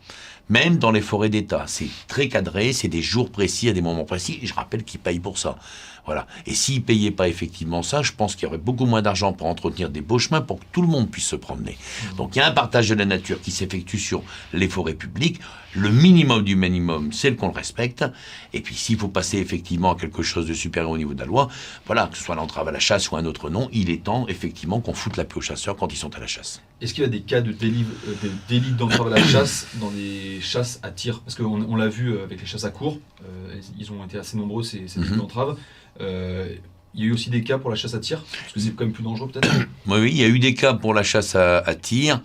même 0.48 0.76
dans 0.76 0.90
les 0.90 1.00
forêts 1.00 1.30
d'État. 1.30 1.64
C'est 1.66 1.88
très 2.08 2.28
cadré, 2.28 2.74
c'est 2.74 2.88
des 2.88 3.00
jours 3.00 3.30
précis, 3.30 3.70
à 3.70 3.72
des 3.72 3.80
moments 3.80 4.04
précis, 4.04 4.38
et 4.42 4.46
je 4.46 4.52
rappelle 4.52 4.84
qu'ils 4.84 5.00
payent 5.00 5.20
pour 5.20 5.38
ça. 5.38 5.56
Voilà. 6.04 6.26
Et 6.46 6.54
s'ils 6.54 6.80
ne 6.80 6.80
payaient 6.80 7.12
pas 7.12 7.28
effectivement 7.28 7.82
ça, 7.82 8.02
je 8.02 8.12
pense 8.12 8.34
qu'il 8.34 8.44
y 8.44 8.46
aurait 8.46 8.58
beaucoup 8.58 8.86
moins 8.86 9.02
d'argent 9.02 9.32
pour 9.32 9.46
entretenir 9.46 9.88
des 9.88 10.00
beaux 10.00 10.18
chemins 10.18 10.40
pour 10.40 10.58
que 10.58 10.64
tout 10.72 10.82
le 10.82 10.88
monde 10.88 11.10
puisse 11.10 11.26
se 11.26 11.36
promener. 11.36 11.76
Mmh. 11.78 12.16
Donc 12.16 12.34
il 12.34 12.40
y 12.40 12.42
a 12.42 12.48
un 12.48 12.52
partage 12.52 12.88
de 12.88 12.94
la 12.94 13.04
nature 13.04 13.40
qui 13.40 13.52
s'effectue 13.52 13.98
sur 13.98 14.22
les 14.52 14.68
forêts 14.68 14.94
publiques. 14.94 15.40
Le 15.74 15.90
minimum 15.90 16.42
du 16.42 16.54
minimum, 16.54 17.12
c'est 17.12 17.34
qu'on 17.34 17.48
le 17.48 17.54
respecte. 17.54 18.04
Et 18.52 18.60
puis 18.60 18.74
s'il 18.74 18.98
faut 18.98 19.08
passer 19.08 19.38
effectivement 19.38 19.92
à 19.92 19.96
quelque 19.96 20.22
chose 20.22 20.46
de 20.46 20.54
supérieur 20.54 20.90
au 20.90 20.98
niveau 20.98 21.14
de 21.14 21.20
la 21.20 21.26
loi, 21.26 21.48
voilà, 21.86 22.08
que 22.08 22.18
ce 22.18 22.24
soit 22.24 22.34
l'entrave 22.34 22.68
à 22.68 22.72
la 22.72 22.78
chasse 22.78 23.10
ou 23.10 23.16
un 23.16 23.24
autre 23.24 23.48
nom, 23.48 23.68
il 23.72 23.88
est 23.88 24.04
temps 24.04 24.26
effectivement 24.28 24.80
qu'on 24.80 24.92
foute 24.92 25.16
la 25.16 25.24
paix 25.24 25.36
aux 25.36 25.40
chasseurs 25.40 25.76
quand 25.76 25.92
ils 25.92 25.96
sont 25.96 26.14
à 26.14 26.18
la 26.20 26.26
chasse. 26.26 26.60
Est-ce 26.80 26.94
qu'il 26.94 27.04
y 27.04 27.06
a 27.06 27.10
des 27.10 27.22
cas 27.22 27.40
de 27.40 27.52
délit, 27.52 27.86
euh, 28.08 28.28
délit 28.48 28.72
d'entrave 28.72 29.06
à 29.06 29.18
la 29.18 29.24
chasse 29.24 29.68
dans 29.80 29.90
les 29.90 30.40
chasses 30.40 30.80
à 30.82 30.90
tir? 30.90 31.20
Parce 31.20 31.36
qu'on 31.36 31.62
on, 31.62 31.76
l'a 31.76 31.88
vu 31.88 32.12
euh, 32.12 32.24
avec 32.24 32.40
les 32.40 32.46
chasses 32.46 32.64
à 32.64 32.70
cours, 32.70 32.98
euh, 33.24 33.54
ils 33.78 33.92
ont 33.92 34.04
été 34.04 34.18
assez 34.18 34.36
nombreux 34.36 34.64
ces, 34.64 34.88
ces 34.88 35.00
délits 35.00 35.12
mmh. 35.12 35.18
d'entrave. 35.18 35.56
Euh, 36.00 36.54
il 36.94 37.00
y 37.00 37.04
a 37.04 37.06
eu 37.06 37.12
aussi 37.12 37.30
des 37.30 37.42
cas 37.42 37.58
pour 37.58 37.70
la 37.70 37.76
chasse 37.76 37.94
à 37.94 38.00
tir 38.00 38.20
Parce 38.20 38.52
que 38.52 38.60
c'est 38.60 38.72
quand 38.72 38.84
même 38.84 38.92
plus 38.92 39.02
dangereux 39.02 39.28
peut-être 39.28 39.48
Oui, 39.86 40.10
il 40.10 40.16
y 40.16 40.24
a 40.24 40.28
eu 40.28 40.38
des 40.38 40.54
cas 40.54 40.74
pour 40.74 40.94
la 40.94 41.02
chasse 41.02 41.34
à, 41.34 41.74
tir, 41.74 42.20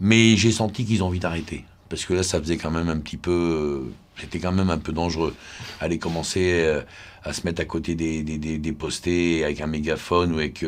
mais 0.00 0.36
j'ai 0.36 0.50
senti 0.50 0.84
qu'ils 0.84 1.02
ont 1.02 1.06
envie 1.06 1.20
d'arrêter. 1.20 1.64
Parce 1.88 2.04
que 2.04 2.14
là, 2.14 2.22
ça 2.22 2.40
faisait 2.40 2.56
quand 2.56 2.70
même 2.70 2.88
un 2.88 2.98
petit 2.98 3.16
peu... 3.16 3.30
Euh, 3.30 3.92
c'était 4.18 4.40
quand 4.40 4.52
même 4.52 4.70
un 4.70 4.78
peu 4.78 4.92
dangereux. 4.92 5.34
Aller 5.80 5.98
commencer 5.98 6.60
euh, 6.62 6.82
à 7.24 7.32
se 7.32 7.42
mettre 7.44 7.62
à 7.62 7.64
côté 7.64 7.94
des, 7.94 8.72
postés 8.72 9.44
avec 9.44 9.60
un 9.60 9.66
mégaphone 9.66 10.34
ou 10.34 10.38
avec, 10.38 10.64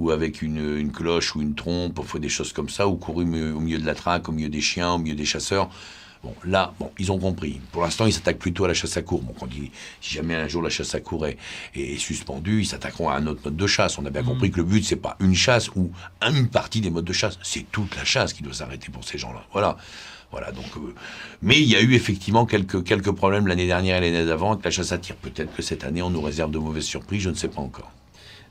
ou 0.00 0.10
avec 0.10 0.42
une, 0.42 0.90
cloche 0.92 1.34
ou 1.34 1.42
une 1.42 1.54
trompe, 1.54 2.00
faut 2.04 2.18
des 2.18 2.28
choses 2.28 2.52
comme 2.52 2.68
ça, 2.68 2.86
ou 2.88 2.96
courir 2.96 3.26
au 3.56 3.60
milieu 3.60 3.78
de 3.78 3.86
la 3.86 3.94
traque, 3.94 4.28
au 4.28 4.32
milieu 4.32 4.48
des 4.48 4.60
chiens, 4.60 4.92
au 4.92 4.98
milieu 4.98 5.14
des 5.14 5.24
chasseurs. 5.24 5.70
Bon, 6.24 6.34
là, 6.46 6.72
bon, 6.78 6.90
ils 6.98 7.12
ont 7.12 7.18
compris. 7.18 7.60
Pour 7.70 7.82
l'instant, 7.82 8.06
ils 8.06 8.12
s'attaquent 8.12 8.38
plutôt 8.38 8.64
à 8.64 8.68
la 8.68 8.74
chasse 8.74 8.96
à 8.96 9.02
cour. 9.02 9.20
Bon, 9.20 9.34
quand 9.38 9.46
si 10.00 10.14
jamais 10.14 10.34
un 10.34 10.48
jour 10.48 10.62
la 10.62 10.70
chasse 10.70 10.94
à 10.94 11.00
cour 11.00 11.26
est, 11.26 11.36
suspendue, 11.98 12.62
ils 12.62 12.66
s'attaqueront 12.66 13.10
à 13.10 13.16
un 13.16 13.26
autre 13.26 13.42
mode 13.44 13.56
de 13.56 13.66
chasse. 13.66 13.98
On 13.98 14.06
a 14.06 14.10
bien 14.10 14.22
mmh. 14.22 14.26
compris 14.26 14.50
que 14.50 14.56
le 14.56 14.64
but, 14.64 14.82
c'est 14.82 14.96
pas 14.96 15.16
une 15.20 15.34
chasse 15.34 15.68
ou 15.76 15.90
une 16.22 16.48
partie 16.48 16.80
des 16.80 16.88
modes 16.88 17.04
de 17.04 17.12
chasse. 17.12 17.38
C'est 17.42 17.70
toute 17.70 17.94
la 17.94 18.06
chasse 18.06 18.32
qui 18.32 18.42
doit 18.42 18.54
s'arrêter 18.54 18.90
pour 18.90 19.04
ces 19.04 19.18
gens-là. 19.18 19.44
Voilà. 19.52 19.76
Voilà, 20.30 20.50
donc, 20.50 20.64
euh, 20.78 20.94
mais 21.42 21.60
il 21.60 21.68
y 21.68 21.76
a 21.76 21.80
eu 21.80 21.92
effectivement 21.92 22.44
quelques, 22.44 22.82
quelques 22.82 23.12
problèmes 23.12 23.46
l'année 23.46 23.66
dernière 23.66 24.02
et 24.02 24.10
l'année 24.10 24.26
d'avant 24.26 24.52
avec 24.52 24.64
la 24.64 24.70
chasse 24.72 24.90
à 24.90 24.98
tir. 24.98 25.14
Peut-être 25.14 25.54
que 25.54 25.62
cette 25.62 25.84
année, 25.84 26.02
on 26.02 26.10
nous 26.10 26.22
réserve 26.22 26.50
de 26.50 26.58
mauvaises 26.58 26.86
surprises, 26.86 27.22
je 27.22 27.30
ne 27.30 27.34
sais 27.34 27.46
pas 27.46 27.60
encore. 27.60 27.92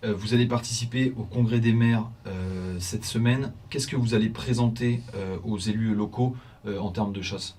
Euh, 0.05 0.13
vous 0.15 0.33
allez 0.33 0.45
participer 0.45 1.13
au 1.17 1.23
congrès 1.23 1.59
des 1.59 1.73
maires 1.73 2.05
euh, 2.27 2.77
cette 2.79 3.03
semaine. 3.03 3.51
Qu'est-ce 3.69 3.87
que 3.87 3.97
vous 3.97 4.13
allez 4.13 4.29
présenter 4.29 5.01
aux 5.43 5.57
élus 5.57 5.93
locaux 5.93 6.37
en 6.65 6.91
termes 6.91 7.11
de 7.11 7.21
chasse 7.21 7.55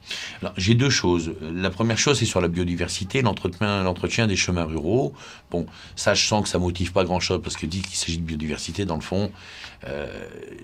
J'ai 0.56 0.74
deux 0.74 0.90
choses. 0.90 1.34
La 1.40 1.70
première 1.70 1.98
chose, 1.98 2.18
c'est 2.18 2.24
sur 2.24 2.40
la 2.40 2.48
biodiversité, 2.48 3.22
l'entretien 3.22 4.26
des 4.26 4.36
chemins 4.36 4.64
ruraux. 4.64 5.12
Bon, 5.50 5.66
ça, 5.94 6.14
je 6.14 6.24
sens 6.24 6.42
que 6.42 6.48
ça 6.48 6.58
motive 6.58 6.92
pas 6.92 7.04
grand-chose 7.04 7.40
parce 7.42 7.56
que 7.56 7.66
dit 7.66 7.82
qu'il 7.82 7.96
s'agit 7.96 8.18
de 8.18 8.24
biodiversité, 8.24 8.84
dans 8.84 8.96
le 8.96 9.02
fond, 9.02 9.30
euh, 9.86 10.06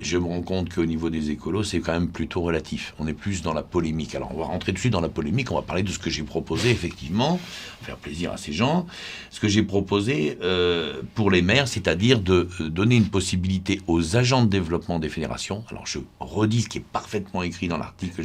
je 0.00 0.16
me 0.16 0.26
rends 0.26 0.42
compte 0.42 0.72
qu'au 0.72 0.86
niveau 0.86 1.10
des 1.10 1.30
écolos, 1.30 1.62
c'est 1.64 1.80
quand 1.80 1.92
même 1.92 2.08
plutôt 2.08 2.40
relatif. 2.40 2.94
On 2.98 3.06
est 3.06 3.12
plus 3.14 3.42
dans 3.42 3.52
la 3.52 3.62
polémique. 3.62 4.14
Alors, 4.14 4.32
on 4.34 4.38
va 4.38 4.44
rentrer 4.44 4.72
dessus 4.72 4.90
dans 4.90 5.00
la 5.00 5.08
polémique. 5.08 5.50
On 5.50 5.56
va 5.56 5.62
parler 5.62 5.82
de 5.82 5.90
ce 5.90 5.98
que 5.98 6.10
j'ai 6.10 6.22
proposé, 6.22 6.70
effectivement, 6.70 7.38
faire 7.82 7.96
plaisir 7.96 8.32
à 8.32 8.36
ces 8.36 8.52
gens. 8.52 8.86
Ce 9.30 9.40
que 9.40 9.48
j'ai 9.48 9.62
proposé 9.62 10.38
euh, 10.42 11.02
pour 11.14 11.30
les 11.30 11.42
maires, 11.42 11.68
c'est-à-dire 11.68 12.20
de 12.20 12.48
donner 12.60 12.96
une 12.96 13.08
possibilité 13.08 13.80
aux 13.86 14.16
agents 14.16 14.44
de 14.44 14.48
développement 14.48 14.98
des 14.98 15.08
fédérations. 15.08 15.64
Alors, 15.70 15.86
je 15.86 15.98
redis 16.18 16.62
ce 16.62 16.68
qui 16.68 16.78
est 16.78 16.84
parfaitement 16.84 17.42
écrit 17.42 17.68
dans 17.68 17.78
l'article 17.78 18.22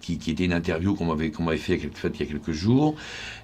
qui, 0.00 0.30
était 0.30 0.44
une 0.44 0.52
interview 0.52 0.94
qu'on 0.94 1.06
m'avait, 1.06 1.30
qu'on 1.30 1.42
m'avait 1.42 1.58
fait 1.58 1.76
il 1.76 2.20
y 2.20 2.22
a 2.22 2.26
quelques 2.26 2.52
jours. 2.52 2.94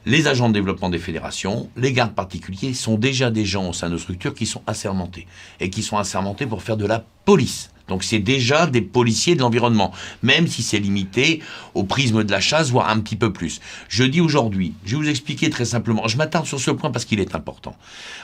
Les 0.07 0.27
agents 0.27 0.49
de 0.49 0.55
développement 0.55 0.91
des 0.91 0.99
fédérations, 0.99 1.71
les 1.77 1.93
gardes 1.93 2.15
particuliers 2.15 2.75
sont 2.75 2.97
déjà 2.97 3.31
des 3.31 3.45
gens 3.45 3.69
au 3.69 3.73
sein 3.73 3.91
de 3.91 3.97
structures 3.97 4.35
qui 4.35 4.47
sont 4.47 4.63
assermentés. 4.67 5.27
Et 5.61 5.71
qui 5.71 5.83
sont 5.83 5.97
assermentés 5.97 6.47
pour 6.47 6.63
faire 6.63 6.74
de 6.77 6.87
la 6.87 7.05
police. 7.25 7.71
Donc 7.89 8.03
c'est 8.03 8.19
déjà 8.19 8.67
des 8.67 8.81
policiers 8.81 9.35
de 9.35 9.41
l'environnement, 9.41 9.93
même 10.23 10.47
si 10.47 10.63
c'est 10.63 10.79
limité 10.79 11.43
au 11.75 11.85
prisme 11.85 12.25
de 12.25 12.33
la 12.33 12.41
chasse, 12.41 12.71
voire 12.71 12.89
un 12.89 13.01
petit 13.01 13.17
peu 13.17 13.33
plus. 13.33 13.61
Je 13.89 14.05
dis 14.05 14.21
aujourd'hui, 14.21 14.73
je 14.85 14.97
vais 14.97 15.03
vous 15.03 15.09
expliquer 15.09 15.51
très 15.51 15.67
simplement, 15.67 16.09
je 16.09 16.17
m'attarde 16.17 16.47
sur 16.47 16.61
ce 16.61 16.71
point 16.71 16.91
parce 16.91 17.05
qu'il 17.05 17.21
est 17.21 17.35
important. 17.35 17.77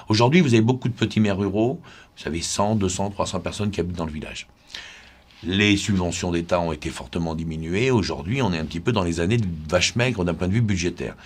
Aujourd'hui, 0.09 0.40
vous 0.40 0.54
avez 0.54 0.62
beaucoup 0.62 0.88
de 0.88 0.95
petits 0.95 1.21
maires 1.21 1.38
ruraux, 1.38 1.80
vous 2.16 2.26
avez 2.26 2.40
100, 2.40 2.76
200, 2.76 3.11
300 3.11 3.40
personnes 3.40 3.71
qui 3.71 3.80
habitent 3.80 3.97
dans 3.97 4.07
le 4.07 4.12
village 4.12 4.47
Les 5.42 5.76
subventions 5.76 6.30
d'État 6.30 6.59
ont 6.61 6.73
été 6.73 6.88
fortement 6.88 7.35
diminuées. 7.35 7.90
Aujourd'hui, 7.90 8.40
on 8.40 8.54
est 8.54 8.59
un 8.59 8.64
petit 8.64 8.80
peu 8.80 8.92
dans 8.92 9.04
les 9.04 9.21
années 9.21 9.37
de 9.37 9.47
vache 9.69 9.95
maigre 9.95 10.25
d'un 10.25 10.35
point 10.35 10.49
de 10.49 10.54
vue 10.54 10.62
budgétaire. 10.62 11.16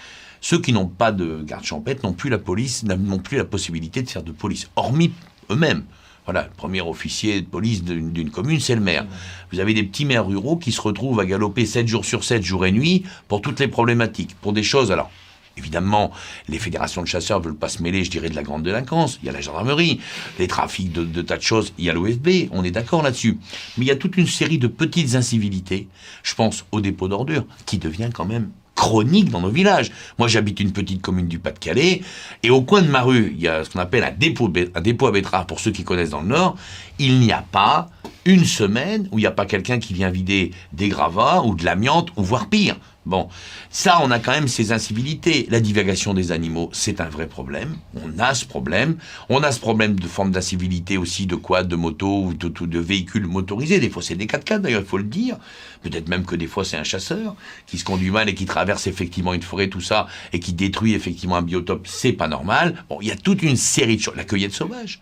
Ceux 0.40 0.60
qui 0.60 0.72
n'ont 0.72 0.88
pas 0.88 1.12
de 1.12 1.42
garde 1.42 1.64
champêtre 1.64 2.04
n'ont 2.04 2.12
plus 2.12 2.30
la 2.30 2.38
police, 2.38 2.82
n'ont 2.82 3.18
plus 3.18 3.38
la 3.38 3.44
possibilité 3.44 4.02
de 4.02 4.10
faire 4.10 4.24
de 4.24 4.32
police, 4.32 4.68
hormis 4.76 5.12
eux-mêmes. 5.50 5.84
Voilà, 6.24 6.44
le 6.44 6.54
premier 6.56 6.80
officier 6.80 7.42
de 7.42 7.46
police 7.46 7.84
d'une 7.84 8.30
commune, 8.30 8.58
c'est 8.58 8.74
le 8.74 8.80
maire. 8.80 9.06
Vous 9.52 9.60
avez 9.60 9.74
des 9.74 9.82
petits 9.82 10.06
maires 10.06 10.26
ruraux 10.26 10.56
qui 10.56 10.72
se 10.72 10.80
retrouvent 10.80 11.20
à 11.20 11.26
galoper 11.26 11.66
7 11.66 11.86
jours 11.86 12.04
sur 12.04 12.24
7, 12.24 12.42
jour 12.42 12.64
et 12.64 12.72
nuit, 12.72 13.04
pour 13.28 13.42
toutes 13.42 13.60
les 13.60 13.68
problématiques, 13.68 14.34
pour 14.40 14.52
des 14.52 14.62
choses. 14.62 14.90
Alors, 14.90 15.10
Évidemment, 15.56 16.10
les 16.48 16.58
fédérations 16.58 17.02
de 17.02 17.06
chasseurs 17.06 17.38
ne 17.38 17.44
veulent 17.44 17.56
pas 17.56 17.68
se 17.68 17.82
mêler, 17.82 18.02
je 18.02 18.10
dirais, 18.10 18.28
de 18.28 18.34
la 18.34 18.42
grande 18.42 18.64
délinquance. 18.64 19.18
Il 19.22 19.26
y 19.26 19.28
a 19.28 19.32
la 19.32 19.40
gendarmerie, 19.40 20.00
les 20.38 20.48
trafics 20.48 20.92
de, 20.92 21.22
tas 21.22 21.36
de 21.36 21.42
choses. 21.42 21.72
Il 21.78 21.84
y 21.84 21.90
a 21.90 21.92
l'OFB, 21.92 22.48
on 22.50 22.64
est 22.64 22.72
d'accord 22.72 23.02
là-dessus. 23.02 23.38
Mais 23.78 23.84
il 23.84 23.88
y 23.88 23.92
a 23.92 23.96
toute 23.96 24.16
une 24.16 24.26
série 24.26 24.58
de 24.58 24.66
petites 24.66 25.14
incivilités. 25.14 25.88
Je 26.22 26.34
pense 26.34 26.64
au 26.72 26.80
dépôt 26.80 27.08
d'ordures, 27.08 27.46
qui 27.66 27.78
devient 27.78 28.10
quand 28.12 28.24
même 28.24 28.50
chronique 28.84 29.30
dans 29.30 29.40
nos 29.40 29.48
villages. 29.48 29.90
Moi, 30.18 30.28
j'habite 30.28 30.60
une 30.60 30.72
petite 30.72 31.00
commune 31.00 31.26
du 31.26 31.38
Pas-de-Calais, 31.38 32.02
et 32.42 32.50
au 32.50 32.60
coin 32.60 32.82
de 32.82 32.88
ma 32.88 33.00
rue, 33.00 33.32
il 33.34 33.42
y 33.42 33.48
a 33.48 33.64
ce 33.64 33.70
qu'on 33.70 33.78
appelle 33.78 34.04
un 34.04 34.10
dépôt, 34.10 34.52
à 34.74 35.10
betteraves 35.10 35.46
pour 35.46 35.58
ceux 35.58 35.70
qui 35.70 35.84
connaissent 35.84 36.10
dans 36.10 36.20
le 36.20 36.28
Nord. 36.28 36.56
Il 36.98 37.18
n'y 37.18 37.32
a 37.32 37.42
pas 37.50 37.88
une 38.24 38.44
semaine 38.44 39.08
où 39.12 39.18
il 39.18 39.22
n'y 39.22 39.26
a 39.26 39.32
pas 39.32 39.46
quelqu'un 39.46 39.78
qui 39.78 39.94
vient 39.94 40.10
vider 40.10 40.52
des 40.72 40.88
gravats 40.88 41.42
ou 41.42 41.54
de 41.54 41.64
l'amiante, 41.64 42.10
ou 42.16 42.22
voire 42.22 42.48
pire. 42.48 42.76
Bon, 43.06 43.28
ça, 43.68 43.98
on 44.02 44.10
a 44.10 44.18
quand 44.18 44.32
même 44.32 44.48
ces 44.48 44.72
incivilités. 44.72 45.46
La 45.50 45.60
divagation 45.60 46.14
des 46.14 46.32
animaux, 46.32 46.70
c'est 46.72 47.02
un 47.02 47.08
vrai 47.08 47.26
problème. 47.26 47.76
On 48.02 48.18
a 48.18 48.32
ce 48.32 48.46
problème. 48.46 48.96
On 49.28 49.42
a 49.42 49.52
ce 49.52 49.60
problème 49.60 50.00
de 50.00 50.06
forme 50.06 50.30
d'incivilité 50.30 50.96
aussi, 50.96 51.26
de 51.26 51.34
quoi 51.34 51.64
De 51.64 51.76
motos 51.76 52.24
ou 52.24 52.34
de, 52.34 52.48
de, 52.48 52.78
véhicules 52.78 53.26
motorisés. 53.26 53.78
Des 53.78 53.90
fois, 53.90 54.02
c'est 54.02 54.14
des 54.14 54.24
4x4, 54.24 54.60
d'ailleurs, 54.60 54.80
il 54.80 54.86
faut 54.86 54.96
le 54.96 55.04
dire. 55.04 55.36
Peut-être 55.82 56.08
même 56.08 56.24
que 56.24 56.34
des 56.34 56.46
fois, 56.46 56.64
c'est 56.64 56.78
un 56.78 56.84
chasseur 56.84 57.36
qui 57.66 57.76
se 57.76 57.84
conduit 57.84 58.10
mal 58.10 58.30
et 58.30 58.34
qui 58.34 58.46
traverse 58.46 58.86
effectivement 58.86 59.34
une 59.34 59.42
forêt, 59.42 59.68
tout 59.68 59.82
ça, 59.82 60.06
et 60.32 60.40
qui 60.40 60.54
détruit 60.54 60.94
effectivement 60.94 61.36
un 61.36 61.42
biotope. 61.42 61.86
C'est 61.86 62.14
pas 62.14 62.28
normal. 62.28 62.84
Bon, 62.88 62.98
il 63.02 63.08
y 63.08 63.12
a 63.12 63.16
toute 63.16 63.42
une 63.42 63.56
série 63.56 63.98
de 63.98 64.02
choses. 64.02 64.16
La 64.16 64.24
cueillette 64.24 64.54
sauvage. 64.54 65.00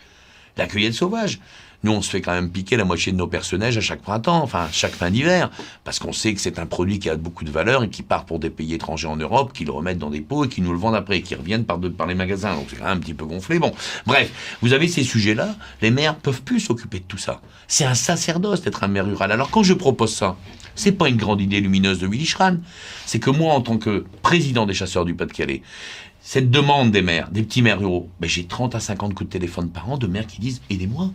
La 0.56 0.66
cueillette 0.66 0.94
sauvage. 0.94 1.38
Nous, 1.84 1.92
on 1.92 2.00
se 2.00 2.10
fait 2.10 2.20
quand 2.20 2.32
même 2.32 2.50
piquer 2.50 2.76
la 2.76 2.84
moitié 2.84 3.12
de 3.12 3.16
nos 3.16 3.26
personnages 3.26 3.76
à 3.76 3.80
chaque 3.80 4.02
printemps, 4.02 4.42
enfin 4.42 4.68
chaque 4.70 4.92
fin 4.92 5.10
d'hiver, 5.10 5.50
parce 5.84 5.98
qu'on 5.98 6.12
sait 6.12 6.32
que 6.32 6.40
c'est 6.40 6.58
un 6.58 6.66
produit 6.66 6.98
qui 6.98 7.10
a 7.10 7.16
beaucoup 7.16 7.44
de 7.44 7.50
valeur 7.50 7.82
et 7.82 7.90
qui 7.90 8.02
part 8.02 8.24
pour 8.24 8.38
des 8.38 8.50
pays 8.50 8.74
étrangers 8.74 9.08
en 9.08 9.16
Europe, 9.16 9.52
qui 9.52 9.64
le 9.64 9.72
remettent 9.72 9.98
dans 9.98 10.10
des 10.10 10.20
pots 10.20 10.44
et 10.44 10.48
qui 10.48 10.60
nous 10.60 10.72
le 10.72 10.78
vendent 10.78 10.94
après, 10.94 11.22
qui 11.22 11.34
reviennent 11.34 11.64
par, 11.64 11.80
par 11.80 12.06
les 12.06 12.14
magasins. 12.14 12.54
Donc 12.54 12.66
c'est 12.70 12.76
quand 12.76 12.84
même 12.84 12.98
un 12.98 13.00
petit 13.00 13.14
peu 13.14 13.24
gonflé. 13.24 13.58
Bon, 13.58 13.72
bref, 14.06 14.30
vous 14.62 14.72
avez 14.72 14.86
ces 14.86 15.02
sujets-là, 15.02 15.56
les 15.80 15.90
maires 15.90 16.16
peuvent 16.16 16.42
plus 16.42 16.60
s'occuper 16.60 17.00
de 17.00 17.04
tout 17.04 17.18
ça. 17.18 17.40
C'est 17.66 17.84
un 17.84 17.94
sacerdoce 17.94 18.62
d'être 18.62 18.84
un 18.84 18.88
maire 18.88 19.06
rural. 19.06 19.32
Alors 19.32 19.50
quand 19.50 19.62
je 19.62 19.74
propose 19.74 20.14
ça, 20.14 20.36
c'est 20.74 20.92
pas 20.92 21.08
une 21.08 21.16
grande 21.16 21.40
idée 21.40 21.60
lumineuse 21.60 21.98
de 21.98 22.06
Willy 22.06 22.26
Schran. 22.26 22.56
C'est 23.06 23.18
que 23.18 23.30
moi, 23.30 23.54
en 23.54 23.60
tant 23.60 23.78
que 23.78 24.04
président 24.22 24.66
des 24.66 24.74
chasseurs 24.74 25.04
du 25.04 25.14
Pas-de-Calais, 25.14 25.62
cette 26.20 26.50
demande 26.50 26.92
des 26.92 27.02
maires, 27.02 27.30
des 27.30 27.42
petits 27.42 27.62
maires 27.62 27.80
ruraux, 27.80 28.08
ben 28.20 28.28
j'ai 28.28 28.44
30 28.44 28.76
à 28.76 28.80
50 28.80 29.12
coups 29.14 29.28
de 29.28 29.32
téléphone 29.32 29.70
par 29.70 29.90
an 29.90 29.98
de 29.98 30.06
maires 30.06 30.26
qui 30.26 30.40
disent 30.40 30.62
aidez-moi. 30.70 31.10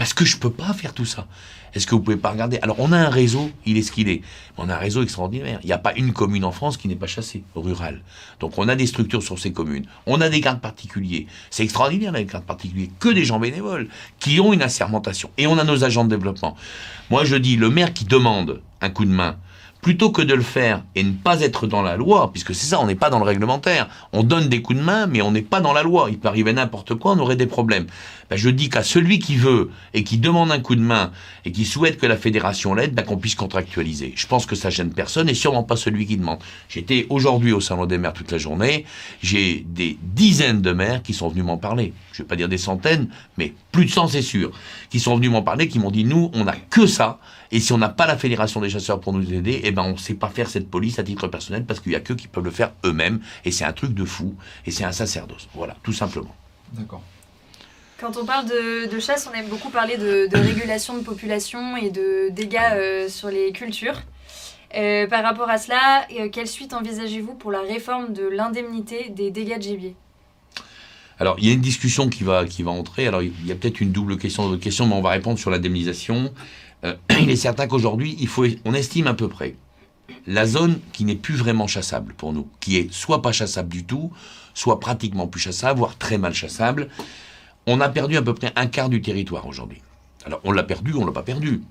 Parce 0.00 0.14
que 0.14 0.24
je 0.24 0.36
ne 0.36 0.40
peux 0.40 0.50
pas 0.50 0.72
faire 0.72 0.94
tout 0.94 1.04
ça. 1.04 1.26
Est-ce 1.74 1.86
que 1.86 1.94
vous 1.94 2.00
pouvez 2.00 2.16
pas 2.16 2.30
regarder? 2.30 2.58
Alors, 2.62 2.76
on 2.80 2.90
a 2.90 2.96
un 2.96 3.10
réseau, 3.10 3.50
il 3.66 3.76
est 3.76 3.82
ce 3.82 3.92
qu'il 3.92 4.08
est. 4.08 4.22
On 4.56 4.70
a 4.70 4.74
un 4.74 4.78
réseau 4.78 5.02
extraordinaire. 5.02 5.60
Il 5.62 5.66
n'y 5.66 5.74
a 5.74 5.78
pas 5.78 5.92
une 5.94 6.14
commune 6.14 6.46
en 6.46 6.52
France 6.52 6.78
qui 6.78 6.88
n'est 6.88 6.96
pas 6.96 7.06
chassée, 7.06 7.44
rurale. 7.54 8.00
Donc, 8.40 8.56
on 8.56 8.66
a 8.68 8.76
des 8.76 8.86
structures 8.86 9.22
sur 9.22 9.38
ces 9.38 9.52
communes. 9.52 9.84
On 10.06 10.22
a 10.22 10.30
des 10.30 10.40
gardes 10.40 10.62
particuliers. 10.62 11.26
C'est 11.50 11.64
extraordinaire, 11.64 12.12
les 12.12 12.24
gardes 12.24 12.46
particuliers. 12.46 12.90
Que 12.98 13.10
des 13.10 13.26
gens 13.26 13.38
bénévoles 13.38 13.88
qui 14.18 14.40
ont 14.40 14.54
une 14.54 14.62
assermentation. 14.62 15.28
Et 15.36 15.46
on 15.46 15.58
a 15.58 15.64
nos 15.64 15.84
agents 15.84 16.04
de 16.04 16.08
développement. 16.16 16.56
Moi, 17.10 17.24
je 17.24 17.36
dis, 17.36 17.56
le 17.56 17.68
maire 17.68 17.92
qui 17.92 18.06
demande 18.06 18.62
un 18.80 18.88
coup 18.88 19.04
de 19.04 19.10
main, 19.10 19.36
plutôt 19.82 20.10
que 20.10 20.22
de 20.22 20.34
le 20.34 20.42
faire 20.42 20.82
et 20.94 21.02
ne 21.02 21.12
pas 21.12 21.40
être 21.40 21.66
dans 21.66 21.82
la 21.82 21.96
loi, 21.96 22.30
puisque 22.32 22.54
c'est 22.54 22.66
ça, 22.66 22.80
on 22.80 22.86
n'est 22.86 22.94
pas 22.94 23.10
dans 23.10 23.18
le 23.18 23.24
réglementaire, 23.24 23.88
on 24.12 24.22
donne 24.22 24.48
des 24.48 24.62
coups 24.62 24.78
de 24.78 24.84
main, 24.84 25.06
mais 25.06 25.22
on 25.22 25.30
n'est 25.30 25.42
pas 25.42 25.60
dans 25.60 25.72
la 25.72 25.82
loi, 25.82 26.08
il 26.10 26.18
peut 26.18 26.28
arriver 26.28 26.52
n'importe 26.52 26.94
quoi, 26.94 27.12
on 27.12 27.18
aurait 27.18 27.36
des 27.36 27.46
problèmes. 27.46 27.86
Ben, 28.28 28.36
je 28.36 28.50
dis 28.50 28.68
qu'à 28.68 28.82
celui 28.82 29.18
qui 29.18 29.36
veut 29.36 29.70
et 29.94 30.04
qui 30.04 30.18
demande 30.18 30.52
un 30.52 30.60
coup 30.60 30.76
de 30.76 30.80
main 30.80 31.10
et 31.44 31.52
qui 31.52 31.64
souhaite 31.64 31.98
que 31.98 32.06
la 32.06 32.16
fédération 32.16 32.74
l'aide, 32.74 32.94
ben, 32.94 33.02
qu'on 33.02 33.16
puisse 33.16 33.34
contractualiser. 33.34 34.12
Je 34.16 34.26
pense 34.26 34.46
que 34.46 34.54
ça 34.54 34.70
gêne 34.70 34.92
personne 34.92 35.28
et 35.28 35.34
sûrement 35.34 35.64
pas 35.64 35.76
celui 35.76 36.06
qui 36.06 36.16
demande. 36.16 36.38
J'étais 36.68 37.06
aujourd'hui 37.08 37.52
au 37.52 37.60
Salon 37.60 37.86
des 37.86 37.98
maires 37.98 38.12
toute 38.12 38.30
la 38.30 38.38
journée, 38.38 38.84
j'ai 39.22 39.64
des 39.66 39.98
dizaines 40.02 40.62
de 40.62 40.72
maires 40.72 41.02
qui 41.02 41.14
sont 41.14 41.28
venus 41.28 41.44
m'en 41.44 41.56
parler. 41.56 41.92
Je 42.12 42.22
ne 42.22 42.24
vais 42.24 42.28
pas 42.28 42.36
dire 42.36 42.48
des 42.48 42.58
centaines, 42.58 43.08
mais 43.38 43.54
plus 43.72 43.86
de 43.86 43.90
100 43.90 44.08
c'est 44.08 44.22
sûr, 44.22 44.52
qui 44.90 45.00
sont 45.00 45.16
venus 45.16 45.30
m'en 45.30 45.42
parler, 45.42 45.68
qui 45.68 45.78
m'ont 45.78 45.90
dit, 45.90 46.04
nous, 46.04 46.30
on 46.34 46.44
n'a 46.44 46.56
que 46.56 46.86
ça, 46.86 47.18
et 47.52 47.60
si 47.60 47.72
on 47.72 47.78
n'a 47.78 47.88
pas 47.88 48.06
la 48.06 48.16
fédération 48.16 48.60
des 48.60 48.70
chasseurs 48.70 49.00
pour 49.00 49.12
nous 49.12 49.32
aider, 49.32 49.60
eh 49.64 49.72
ben 49.72 49.82
on 49.82 49.92
ne 49.92 49.96
sait 49.96 50.14
pas 50.14 50.28
faire 50.28 50.48
cette 50.48 50.70
police 50.70 50.98
à 50.98 51.02
titre 51.02 51.26
personnel 51.26 51.64
parce 51.64 51.80
qu'il 51.80 51.90
n'y 51.90 51.96
a 51.96 52.00
que 52.00 52.12
qui 52.12 52.28
peuvent 52.28 52.44
le 52.44 52.50
faire 52.50 52.72
eux-mêmes. 52.84 53.20
Et 53.44 53.50
c'est 53.50 53.64
un 53.64 53.72
truc 53.72 53.92
de 53.92 54.04
fou. 54.04 54.34
Et 54.66 54.70
c'est 54.70 54.84
un 54.84 54.92
sacerdoce. 54.92 55.48
Voilà, 55.54 55.76
tout 55.82 55.92
simplement. 55.92 56.34
D'accord. 56.72 57.02
Quand 58.00 58.16
on 58.16 58.24
parle 58.24 58.46
de, 58.46 58.98
chasse, 59.00 59.28
on 59.30 59.36
aime 59.36 59.48
beaucoup 59.48 59.70
parler 59.70 59.98
de, 59.98 60.28
régulation 60.32 60.96
de 60.96 61.02
population 61.02 61.76
et 61.76 61.90
de 61.90 62.30
dégâts 62.30 62.58
euh, 62.72 63.08
sur 63.08 63.28
les 63.28 63.52
cultures. 63.52 64.00
Euh, 64.76 65.08
par 65.08 65.24
rapport 65.24 65.50
à 65.50 65.58
cela, 65.58 66.06
euh, 66.18 66.28
quelle 66.30 66.46
suite 66.46 66.72
envisagez-vous 66.72 67.34
pour 67.34 67.50
la 67.50 67.60
réforme 67.60 68.12
de 68.12 68.26
l'indemnité 68.26 69.10
des 69.10 69.30
dégâts 69.30 69.58
de 69.58 69.62
gibier? 69.62 69.96
Alors, 71.18 71.36
il 71.38 71.46
y 71.46 71.50
a 71.50 71.52
une 71.52 71.60
discussion 71.60 72.08
qui 72.08 72.24
va, 72.24 72.46
qui 72.46 72.62
va 72.62 72.70
entrer. 72.70 73.06
Alors, 73.06 73.20
il 73.20 73.46
y 73.46 73.52
a 73.52 73.54
peut-être 73.54 73.82
une 73.82 73.92
double 73.92 74.16
question, 74.16 74.56
question, 74.56 74.86
mais 74.86 74.94
on 74.94 75.02
va 75.02 75.10
répondre 75.10 75.38
sur 75.38 75.50
l'indemnisation. 75.50 76.32
Euh, 76.84 76.94
il 77.20 77.30
est 77.30 77.36
certain 77.36 77.66
qu'aujourd'hui, 77.66 78.16
on 78.64 78.74
estime 78.74 79.06
à 79.06 79.14
peu 79.14 79.28
près 79.28 79.56
la 80.26 80.46
zone 80.46 80.80
qui 80.92 81.04
n'est 81.04 81.16
plus 81.16 81.34
vraiment 81.34 81.66
chassable 81.66 82.14
pour 82.14 82.32
nous, 82.32 82.48
qui 82.60 82.76
est 82.76 82.92
soit 82.92 83.22
pas 83.22 83.32
chassable 83.32 83.68
du 83.68 83.84
tout, 83.84 84.12
soit 84.54 84.80
pratiquement 84.80 85.26
plus 85.26 85.40
chassable, 85.40 85.78
voire 85.78 85.96
très 85.96 86.18
mal 86.18 86.34
chassable. 86.34 86.88
On 87.66 87.80
a 87.80 87.88
perdu 87.88 88.16
à 88.16 88.22
peu 88.22 88.34
près 88.34 88.52
un 88.56 88.66
quart 88.66 88.88
du 88.88 89.00
territoire 89.00 89.46
aujourd'hui. 89.46 89.80
Alors 90.24 90.40
on 90.44 90.52
l'a 90.52 90.62
perdu, 90.62 90.94
on 90.94 91.06
l'a 91.06 91.12
pas 91.12 91.22
perdu. 91.22 91.62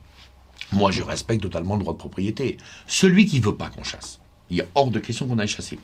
Moi, 0.71 0.91
je 0.91 1.01
respecte 1.01 1.41
totalement 1.41 1.75
le 1.75 1.81
droit 1.81 1.93
de 1.93 1.97
propriété. 1.97 2.57
Celui 2.85 3.25
qui 3.25 3.39
veut 3.39 3.55
pas 3.55 3.69
qu'on 3.69 3.83
chasse, 3.83 4.19
il 4.49 4.61
a 4.61 4.65
hors 4.75 4.91
de 4.91 4.99
question 4.99 5.27
qu'on 5.27 5.39
aille 5.39 5.47
chasser 5.47 5.79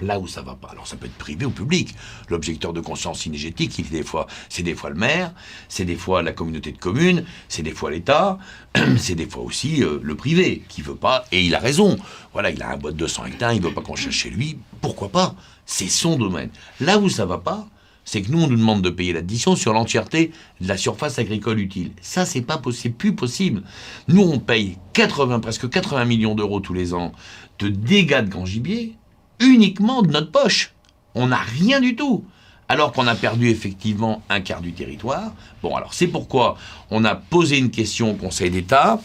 là 0.00 0.18
où 0.18 0.26
ça 0.26 0.42
va 0.42 0.54
pas. 0.54 0.68
Alors 0.68 0.86
ça 0.86 0.96
peut 0.96 1.06
être 1.06 1.18
privé 1.18 1.46
ou 1.46 1.50
public. 1.50 1.94
L'objecteur 2.28 2.72
de 2.72 2.80
conscience 2.80 3.20
synergétique, 3.20 3.78
il 3.78 3.88
des 3.88 4.02
fois, 4.02 4.26
c'est 4.48 4.62
des 4.62 4.74
fois 4.74 4.90
le 4.90 4.96
maire, 4.96 5.32
c'est 5.68 5.84
des 5.84 5.96
fois 5.96 6.22
la 6.22 6.32
communauté 6.32 6.72
de 6.72 6.78
communes, 6.78 7.24
c'est 7.48 7.62
des 7.62 7.72
fois 7.72 7.90
l'État, 7.90 8.38
c'est 8.98 9.14
des 9.14 9.28
fois 9.28 9.42
aussi 9.42 9.82
euh, 9.82 9.98
le 10.02 10.14
privé 10.14 10.64
qui 10.68 10.82
veut 10.82 10.96
pas, 10.96 11.24
et 11.32 11.42
il 11.42 11.54
a 11.54 11.58
raison. 11.58 11.96
Voilà, 12.32 12.50
il 12.50 12.62
a 12.62 12.70
un 12.70 12.76
bois 12.76 12.92
de 12.92 12.96
200 12.96 13.26
hectares, 13.26 13.52
il 13.52 13.62
veut 13.62 13.72
pas 13.72 13.82
qu'on 13.82 13.96
cherche 13.96 14.16
chez 14.16 14.30
lui, 14.30 14.58
pourquoi 14.80 15.08
pas? 15.08 15.34
C'est 15.66 15.88
son 15.88 16.16
domaine. 16.16 16.50
Là 16.80 16.98
où 16.98 17.08
ça 17.08 17.24
va 17.24 17.38
pas, 17.38 17.66
c'est 18.04 18.20
que 18.20 18.30
nous, 18.30 18.42
on 18.42 18.48
nous 18.48 18.56
demande 18.56 18.82
de 18.82 18.90
payer 18.90 19.12
l'addition 19.12 19.56
sur 19.56 19.72
l'entièreté 19.72 20.30
de 20.60 20.68
la 20.68 20.76
surface 20.76 21.18
agricole 21.18 21.58
utile. 21.58 21.92
Ça, 22.02 22.26
c'est 22.26 22.42
pas 22.42 22.58
possible, 22.58 22.94
plus 22.94 23.14
possible. 23.14 23.62
Nous, 24.08 24.22
on 24.22 24.38
paye 24.38 24.78
80, 24.92 25.40
presque 25.40 25.70
80 25.70 26.04
millions 26.04 26.34
d'euros 26.34 26.60
tous 26.60 26.74
les 26.74 26.92
ans 26.92 27.12
de 27.58 27.68
dégâts 27.68 28.22
de 28.22 28.28
grand 28.28 28.44
gibier 28.44 28.96
uniquement 29.40 30.02
de 30.02 30.10
notre 30.10 30.30
poche. 30.30 30.72
On 31.14 31.28
n'a 31.28 31.38
rien 31.38 31.80
du 31.80 31.96
tout. 31.96 32.24
Alors 32.68 32.92
qu'on 32.92 33.06
a 33.06 33.14
perdu 33.14 33.48
effectivement 33.50 34.22
un 34.28 34.40
quart 34.40 34.62
du 34.62 34.72
territoire. 34.72 35.32
Bon, 35.62 35.76
alors 35.76 35.92
c'est 35.92 36.08
pourquoi 36.08 36.56
on 36.90 37.04
a 37.04 37.14
posé 37.14 37.58
une 37.58 37.70
question 37.70 38.12
au 38.12 38.14
Conseil 38.14 38.50
d'État 38.50 39.00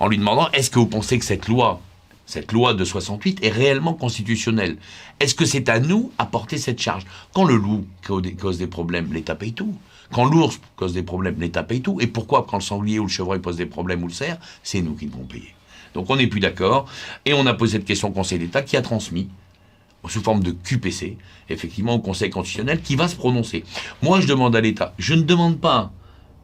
en 0.00 0.08
lui 0.08 0.18
demandant 0.18 0.50
est-ce 0.52 0.70
que 0.70 0.78
vous 0.78 0.86
pensez 0.86 1.18
que 1.18 1.24
cette 1.24 1.46
loi, 1.46 1.80
cette 2.26 2.50
loi 2.50 2.74
de 2.74 2.84
68 2.84 3.44
est 3.44 3.50
réellement 3.50 3.94
constitutionnelle? 3.94 4.76
Est-ce 5.20 5.36
que 5.36 5.44
c'est 5.44 5.68
à 5.68 5.78
nous 5.78 6.10
à 6.18 6.26
porter 6.26 6.58
cette 6.58 6.80
charge? 6.80 7.04
Quand 7.32 7.44
le 7.44 7.56
loup 7.56 7.86
cause 8.06 8.58
des 8.58 8.66
problèmes, 8.66 9.12
l'État 9.12 9.36
paye 9.36 9.52
tout. 9.52 9.74
Quand 10.12 10.24
l'ours 10.24 10.60
cause 10.76 10.92
des 10.92 11.02
problèmes, 11.02 11.40
l'État 11.40 11.62
paye 11.62 11.82
tout. 11.82 12.00
Et 12.00 12.08
pourquoi 12.08 12.44
quand 12.48 12.58
le 12.58 12.62
sanglier 12.62 12.98
ou 12.98 13.04
le 13.04 13.08
chevreuil 13.08 13.40
pose 13.40 13.56
des 13.56 13.66
problèmes 13.66 14.02
ou 14.02 14.08
le 14.08 14.12
cerf, 14.12 14.38
c'est 14.62 14.82
nous 14.82 14.94
qui 14.94 15.06
devons 15.06 15.24
payer 15.24 15.54
Donc 15.94 16.10
on 16.10 16.16
n'est 16.16 16.26
plus 16.26 16.40
d'accord. 16.40 16.88
Et 17.24 17.34
on 17.34 17.46
a 17.46 17.54
posé 17.54 17.78
cette 17.78 17.86
question 17.86 18.08
au 18.08 18.12
Conseil 18.12 18.40
d'État 18.40 18.62
qui 18.62 18.76
a 18.76 18.82
transmis 18.82 19.28
sous 20.08 20.22
forme 20.22 20.42
de 20.42 20.50
QPC, 20.50 21.16
effectivement 21.48 21.94
au 21.94 21.98
Conseil 22.00 22.30
constitutionnel, 22.30 22.80
qui 22.80 22.96
va 22.96 23.08
se 23.08 23.16
prononcer. 23.16 23.64
Moi, 24.02 24.20
je 24.20 24.26
demande 24.26 24.54
à 24.56 24.60
l'État, 24.60 24.94
je 24.98 25.14
ne 25.14 25.22
demande 25.22 25.58
pas 25.58 25.92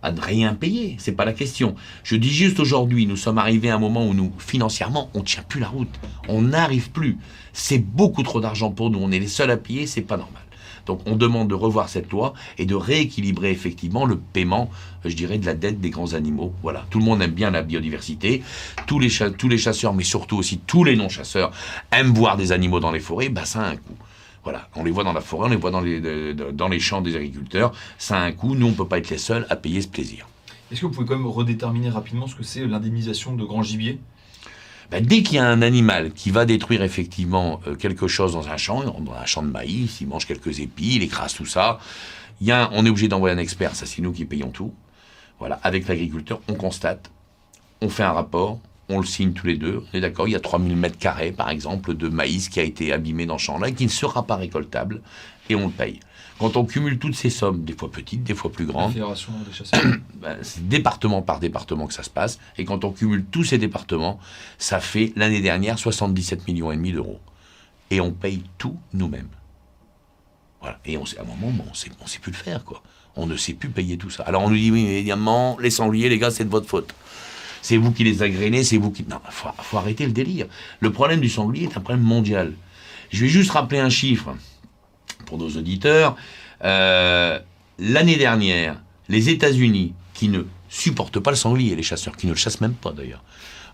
à 0.02 0.10
ne 0.10 0.20
rien 0.20 0.54
payer, 0.54 0.96
c'est 0.98 1.12
pas 1.12 1.24
la 1.24 1.32
question. 1.32 1.74
Je 2.02 2.16
dis 2.16 2.32
juste 2.32 2.58
aujourd'hui, 2.58 3.06
nous 3.06 3.16
sommes 3.16 3.38
arrivés 3.38 3.70
à 3.70 3.76
un 3.76 3.78
moment 3.78 4.06
où 4.06 4.14
nous, 4.14 4.32
financièrement, 4.38 5.10
on 5.14 5.22
tient 5.22 5.44
plus 5.44 5.60
la 5.60 5.68
route, 5.68 5.94
on 6.28 6.42
n'arrive 6.42 6.90
plus. 6.90 7.18
C'est 7.52 7.78
beaucoup 7.78 8.22
trop 8.22 8.40
d'argent 8.40 8.70
pour 8.70 8.90
nous, 8.90 8.98
on 9.00 9.12
est 9.12 9.20
les 9.20 9.28
seuls 9.28 9.50
à 9.50 9.56
payer, 9.56 9.86
c'est 9.86 10.02
pas 10.02 10.16
normal. 10.16 10.41
Donc 10.86 11.00
on 11.06 11.16
demande 11.16 11.48
de 11.48 11.54
revoir 11.54 11.88
cette 11.88 12.10
loi 12.10 12.34
et 12.58 12.66
de 12.66 12.74
rééquilibrer 12.74 13.50
effectivement 13.50 14.04
le 14.04 14.16
paiement, 14.16 14.70
je 15.04 15.14
dirais, 15.14 15.38
de 15.38 15.46
la 15.46 15.54
dette 15.54 15.80
des 15.80 15.90
grands 15.90 16.14
animaux. 16.14 16.54
Voilà, 16.62 16.84
tout 16.90 16.98
le 16.98 17.04
monde 17.04 17.22
aime 17.22 17.32
bien 17.32 17.50
la 17.50 17.62
biodiversité, 17.62 18.42
tous 18.86 18.98
les, 18.98 19.10
tous 19.38 19.48
les 19.48 19.58
chasseurs, 19.58 19.94
mais 19.94 20.04
surtout 20.04 20.36
aussi 20.36 20.58
tous 20.58 20.84
les 20.84 20.96
non-chasseurs 20.96 21.52
aiment 21.90 22.14
voir 22.14 22.36
des 22.36 22.52
animaux 22.52 22.80
dans 22.80 22.92
les 22.92 23.00
forêts, 23.00 23.28
bah 23.28 23.44
ça 23.44 23.62
a 23.62 23.68
un 23.68 23.76
coût. 23.76 23.96
Voilà, 24.44 24.68
on 24.74 24.82
les 24.82 24.90
voit 24.90 25.04
dans 25.04 25.12
la 25.12 25.20
forêt, 25.20 25.46
on 25.46 25.50
les 25.50 25.56
voit 25.56 25.70
dans 25.70 25.80
les, 25.80 26.34
dans 26.34 26.68
les 26.68 26.80
champs 26.80 27.00
des 27.00 27.14
agriculteurs, 27.14 27.72
ça 27.98 28.18
a 28.18 28.22
un 28.22 28.32
coût, 28.32 28.54
nous 28.56 28.66
on 28.66 28.70
ne 28.70 28.74
peut 28.74 28.88
pas 28.88 28.98
être 28.98 29.10
les 29.10 29.18
seuls 29.18 29.46
à 29.50 29.56
payer 29.56 29.80
ce 29.80 29.88
plaisir. 29.88 30.26
Est-ce 30.70 30.80
que 30.80 30.86
vous 30.86 30.92
pouvez 30.92 31.06
quand 31.06 31.16
même 31.16 31.26
redéterminer 31.26 31.90
rapidement 31.90 32.26
ce 32.26 32.34
que 32.34 32.42
c'est 32.42 32.66
l'indemnisation 32.66 33.36
de 33.36 33.44
grand 33.44 33.62
gibier? 33.62 34.00
Ben, 34.92 35.02
dès 35.02 35.22
qu'il 35.22 35.36
y 35.36 35.38
a 35.38 35.48
un 35.48 35.62
animal 35.62 36.12
qui 36.12 36.30
va 36.30 36.44
détruire 36.44 36.82
effectivement 36.82 37.62
euh, 37.66 37.76
quelque 37.76 38.08
chose 38.08 38.34
dans 38.34 38.48
un 38.48 38.58
champ, 38.58 38.84
dans 38.84 39.14
un 39.14 39.24
champ 39.24 39.42
de 39.42 39.48
maïs, 39.48 40.02
il 40.02 40.06
mange 40.06 40.26
quelques 40.26 40.60
épis, 40.60 40.96
il 40.96 41.02
écrase 41.02 41.32
tout 41.32 41.46
ça, 41.46 41.78
y 42.42 42.52
a 42.52 42.68
on 42.74 42.84
est 42.84 42.90
obligé 42.90 43.08
d'envoyer 43.08 43.34
un 43.34 43.38
expert, 43.38 43.74
ça 43.74 43.86
c'est 43.86 44.02
nous 44.02 44.12
qui 44.12 44.26
payons 44.26 44.50
tout. 44.50 44.74
Voilà, 45.38 45.58
avec 45.62 45.88
l'agriculteur, 45.88 46.42
on 46.46 46.52
constate, 46.52 47.10
on 47.80 47.88
fait 47.88 48.02
un 48.02 48.12
rapport, 48.12 48.60
on 48.88 48.98
le 48.98 49.06
signe 49.06 49.32
tous 49.32 49.46
les 49.46 49.56
deux, 49.56 49.82
on 49.92 49.96
est 49.96 50.00
d'accord, 50.00 50.28
il 50.28 50.32
y 50.32 50.36
a 50.36 50.40
3000 50.40 50.76
mètres 50.76 50.98
carrés 50.98 51.32
par 51.32 51.50
exemple 51.50 51.94
de 51.94 52.08
maïs 52.08 52.48
qui 52.48 52.60
a 52.60 52.62
été 52.62 52.92
abîmé 52.92 53.26
dans 53.26 53.38
ce 53.38 53.44
champ-là 53.44 53.68
et 53.68 53.74
qui 53.74 53.84
ne 53.84 53.90
sera 53.90 54.26
pas 54.26 54.36
récoltable, 54.36 55.00
et 55.48 55.54
on 55.54 55.66
le 55.66 55.72
paye. 55.72 56.00
Quand 56.38 56.56
on 56.56 56.64
cumule 56.64 56.98
toutes 56.98 57.14
ces 57.14 57.30
sommes, 57.30 57.64
des 57.64 57.72
fois 57.72 57.90
petites, 57.90 58.24
des 58.24 58.34
fois 58.34 58.50
plus 58.50 58.66
grandes, 58.66 58.94
ben, 60.14 60.38
c'est 60.42 60.66
département 60.66 61.22
par 61.22 61.38
département 61.38 61.86
que 61.86 61.94
ça 61.94 62.02
se 62.02 62.10
passe. 62.10 62.40
Et 62.58 62.64
quand 62.64 62.84
on 62.84 62.90
cumule 62.90 63.24
tous 63.24 63.44
ces 63.44 63.58
départements, 63.58 64.18
ça 64.58 64.80
fait 64.80 65.12
l'année 65.14 65.40
dernière 65.40 65.78
77 65.78 66.48
millions 66.48 66.72
et 66.72 66.76
demi 66.76 66.90
d'euros. 66.92 67.20
Et 67.90 68.00
on 68.00 68.10
paye 68.10 68.42
tout 68.58 68.76
nous-mêmes. 68.92 69.28
Voilà. 70.60 70.80
Et 70.84 70.96
on 70.96 71.06
sait, 71.06 71.18
à 71.18 71.22
un 71.22 71.24
moment, 71.24 71.64
on 71.70 71.74
sait, 71.74 71.90
on 72.02 72.06
sait 72.06 72.18
plus 72.18 72.32
le 72.32 72.36
faire, 72.36 72.64
quoi. 72.64 72.82
On 73.14 73.26
ne 73.26 73.36
sait 73.36 73.52
plus 73.52 73.68
payer 73.68 73.96
tout 73.96 74.10
ça. 74.10 74.22
Alors 74.24 74.42
on 74.42 74.50
nous 74.50 74.56
dit, 74.56 74.70
oui, 74.70 74.84
mais 74.84 74.98
évidemment, 74.98 75.58
les 75.60 75.70
sangliers, 75.70 76.08
les 76.08 76.18
gars, 76.18 76.30
c'est 76.30 76.44
de 76.44 76.50
votre 76.50 76.66
faute. 76.66 76.94
C'est 77.62 77.78
vous 77.78 77.92
qui 77.92 78.04
les 78.04 78.22
agrénez, 78.22 78.64
c'est 78.64 78.76
vous 78.76 78.90
qui... 78.90 79.04
Non, 79.08 79.20
faut, 79.30 79.48
faut 79.58 79.78
arrêter 79.78 80.04
le 80.04 80.12
délire. 80.12 80.46
Le 80.80 80.92
problème 80.92 81.20
du 81.20 81.28
sanglier 81.30 81.64
est 81.64 81.76
un 81.76 81.80
problème 81.80 82.04
mondial. 82.04 82.52
Je 83.10 83.22
vais 83.22 83.28
juste 83.28 83.52
rappeler 83.52 83.78
un 83.78 83.88
chiffre 83.90 84.34
pour 85.24 85.38
nos 85.38 85.48
auditeurs. 85.48 86.16
Euh, 86.64 87.38
L'année 87.78 88.16
dernière, 88.16 88.80
les 89.08 89.28
États-Unis, 89.30 89.94
qui 90.14 90.28
ne 90.28 90.42
supportent 90.68 91.18
pas 91.18 91.30
le 91.30 91.36
sanglier, 91.36 91.74
les 91.74 91.82
chasseurs, 91.82 92.16
qui 92.16 92.26
ne 92.26 92.32
le 92.32 92.36
chassent 92.36 92.60
même 92.60 92.74
pas 92.74 92.92
d'ailleurs. 92.92 93.22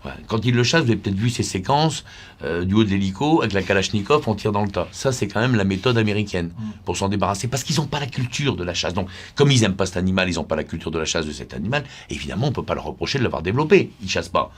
Ouais, 0.05 0.11
Quand 0.27 0.45
ils 0.45 0.55
le 0.55 0.63
chassent, 0.63 0.83
vous 0.83 0.91
avez 0.91 0.99
peut-être 0.99 1.17
vu 1.17 1.29
ces 1.29 1.43
séquences 1.43 2.05
euh, 2.43 2.63
du 2.63 2.73
haut 2.73 2.83
de 2.83 2.89
l'hélico, 2.89 3.41
avec 3.41 3.53
la 3.53 3.61
Kalachnikov, 3.61 4.23
on 4.27 4.35
tire 4.35 4.53
dans 4.53 4.63
le 4.63 4.71
tas. 4.71 4.87
Ça, 4.91 5.11
c'est 5.11 5.27
quand 5.27 5.41
même 5.41 5.55
la 5.55 5.65
méthode 5.65 5.97
américaine 5.97 6.51
pour 6.85 6.95
s'en 6.95 7.09
débarrasser, 7.09 7.47
parce 7.49 7.63
qu'ils 7.63 7.75
n'ont 7.77 7.87
pas 7.87 7.99
la 7.99 8.07
culture 8.07 8.55
de 8.55 8.63
la 8.63 8.73
chasse. 8.73 8.93
Donc, 8.93 9.09
comme 9.35 9.51
ils 9.51 9.61
n'aiment 9.61 9.75
pas 9.75 9.85
cet 9.85 9.97
animal, 9.97 10.29
ils 10.29 10.35
n'ont 10.35 10.45
pas 10.45 10.55
la 10.55 10.63
culture 10.63 10.91
de 10.91 10.99
la 10.99 11.05
chasse 11.05 11.25
de 11.25 11.33
cet 11.33 11.53
animal, 11.53 11.83
évidemment, 12.09 12.47
on 12.47 12.49
ne 12.49 12.55
peut 12.55 12.63
pas 12.63 12.75
leur 12.75 12.85
reprocher 12.85 13.19
de 13.19 13.23
l'avoir 13.23 13.41
développé. 13.41 13.91
Ils 14.01 14.09
chassent 14.09 14.29
pas. 14.29 14.51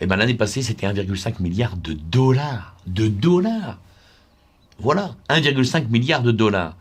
Et 0.00 0.06
ben 0.06 0.16
l'année 0.16 0.34
passée, 0.34 0.62
c'était 0.62 0.86
1,5 0.86 1.42
milliard 1.42 1.76
de 1.76 1.92
dollars. 1.92 2.74
De 2.86 3.08
dollars 3.08 3.78
Voilà, 4.78 5.14
1,5 5.28 5.88
milliard 5.88 6.22
de 6.22 6.32
dollars. 6.32 6.74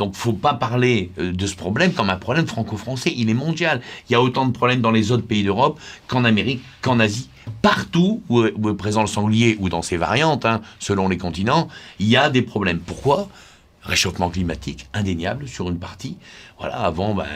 Donc, 0.00 0.14
faut 0.14 0.32
pas 0.32 0.54
parler 0.54 1.10
euh, 1.18 1.30
de 1.30 1.46
ce 1.46 1.54
problème 1.54 1.92
comme 1.92 2.08
un 2.08 2.16
problème 2.16 2.46
franco-français. 2.46 3.12
Il 3.14 3.28
est 3.28 3.34
mondial. 3.34 3.82
Il 4.08 4.14
y 4.14 4.16
a 4.16 4.22
autant 4.22 4.46
de 4.46 4.52
problèmes 4.52 4.80
dans 4.80 4.90
les 4.90 5.12
autres 5.12 5.26
pays 5.26 5.44
d'Europe 5.44 5.78
qu'en 6.06 6.24
Amérique, 6.24 6.62
qu'en 6.80 6.98
Asie. 6.98 7.28
Partout 7.60 8.22
où 8.30 8.42
est, 8.42 8.74
présent 8.74 9.02
le 9.02 9.06
sanglier 9.06 9.58
ou 9.60 9.68
dans 9.68 9.82
ses 9.82 9.98
variantes, 9.98 10.46
hein, 10.46 10.62
selon 10.78 11.06
les 11.06 11.18
continents, 11.18 11.68
il 11.98 12.08
y 12.08 12.16
a 12.16 12.30
des 12.30 12.40
problèmes. 12.40 12.78
Pourquoi? 12.78 13.28
Réchauffement 13.82 14.30
climatique, 14.30 14.86
indéniable 14.94 15.46
sur 15.46 15.68
une 15.68 15.78
partie. 15.78 16.16
Voilà, 16.58 16.76
avant, 16.76 17.14
ben, 17.14 17.26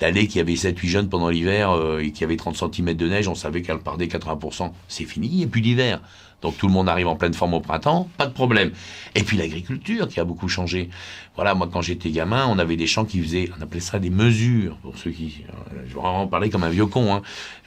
l'allée 0.00 0.26
qui 0.26 0.40
avait 0.40 0.54
7-8 0.54 0.86
jeunes 0.88 1.08
pendant 1.08 1.28
l'hiver 1.28 1.70
euh, 1.70 2.00
et 2.00 2.10
qui 2.10 2.24
avait 2.24 2.36
30 2.36 2.56
cm 2.56 2.94
de 2.94 3.08
neige, 3.08 3.28
on 3.28 3.36
savait 3.36 3.62
qu'elle 3.62 3.78
perdait 3.78 4.06
80%. 4.06 4.72
C'est 4.88 5.04
fini, 5.04 5.28
il 5.32 5.44
a 5.44 5.46
plus 5.46 5.60
d'hiver. 5.60 6.00
Donc 6.42 6.56
tout 6.58 6.66
le 6.66 6.72
monde 6.72 6.88
arrive 6.88 7.06
en 7.08 7.14
pleine 7.16 7.34
forme 7.34 7.54
au 7.54 7.60
printemps, 7.60 8.08
pas 8.18 8.26
de 8.26 8.32
problème. 8.32 8.72
Et 9.14 9.22
puis 9.22 9.36
l'agriculture 9.36 10.08
qui 10.08 10.18
a 10.20 10.24
beaucoup 10.24 10.48
changé. 10.48 10.90
Voilà, 11.36 11.54
moi 11.54 11.68
quand 11.72 11.80
j'étais 11.82 12.10
gamin, 12.10 12.46
on 12.48 12.58
avait 12.58 12.76
des 12.76 12.86
champs 12.88 13.04
qui 13.04 13.22
faisaient, 13.22 13.48
on 13.58 13.62
appelait 13.62 13.80
ça 13.80 13.98
des 14.00 14.10
mesures, 14.10 14.76
pour 14.82 14.96
ceux 14.98 15.12
qui... 15.12 15.44
euh, 15.48 15.80
Je 15.88 15.94
vais 15.94 16.00
vraiment 16.00 16.26
parler 16.26 16.50
comme 16.50 16.64
un 16.64 16.68
vieux 16.68 16.86
con. 16.86 17.14
Hein. 17.14 17.22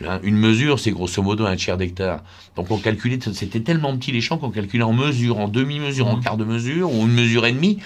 Hein, 0.05 0.19
Une 0.23 0.35
mesure, 0.37 0.79
c'est 0.79 0.91
grosso 0.91 1.21
modo 1.23 1.45
un 1.45 1.55
tiers 1.55 1.77
d'hectare. 1.77 2.21
Donc 2.55 2.69
on 2.69 2.77
calculait, 2.77 3.17
c'était 3.33 3.61
tellement 3.61 3.95
petit 3.97 4.11
les 4.11 4.21
champs 4.21 4.37
qu'on 4.37 4.51
calculait 4.51 4.83
en 4.83 4.93
mesure, 4.93 5.39
en 5.39 5.47
demi-mesure, 5.47 6.07
en 6.07 6.17
Mhm. 6.17 6.23
quart 6.23 6.37
de 6.37 6.43
mesure, 6.45 6.91
ou 6.93 7.03
une 7.05 7.13
mesure 7.13 7.45
et 7.45 7.53
demie. 7.53 7.79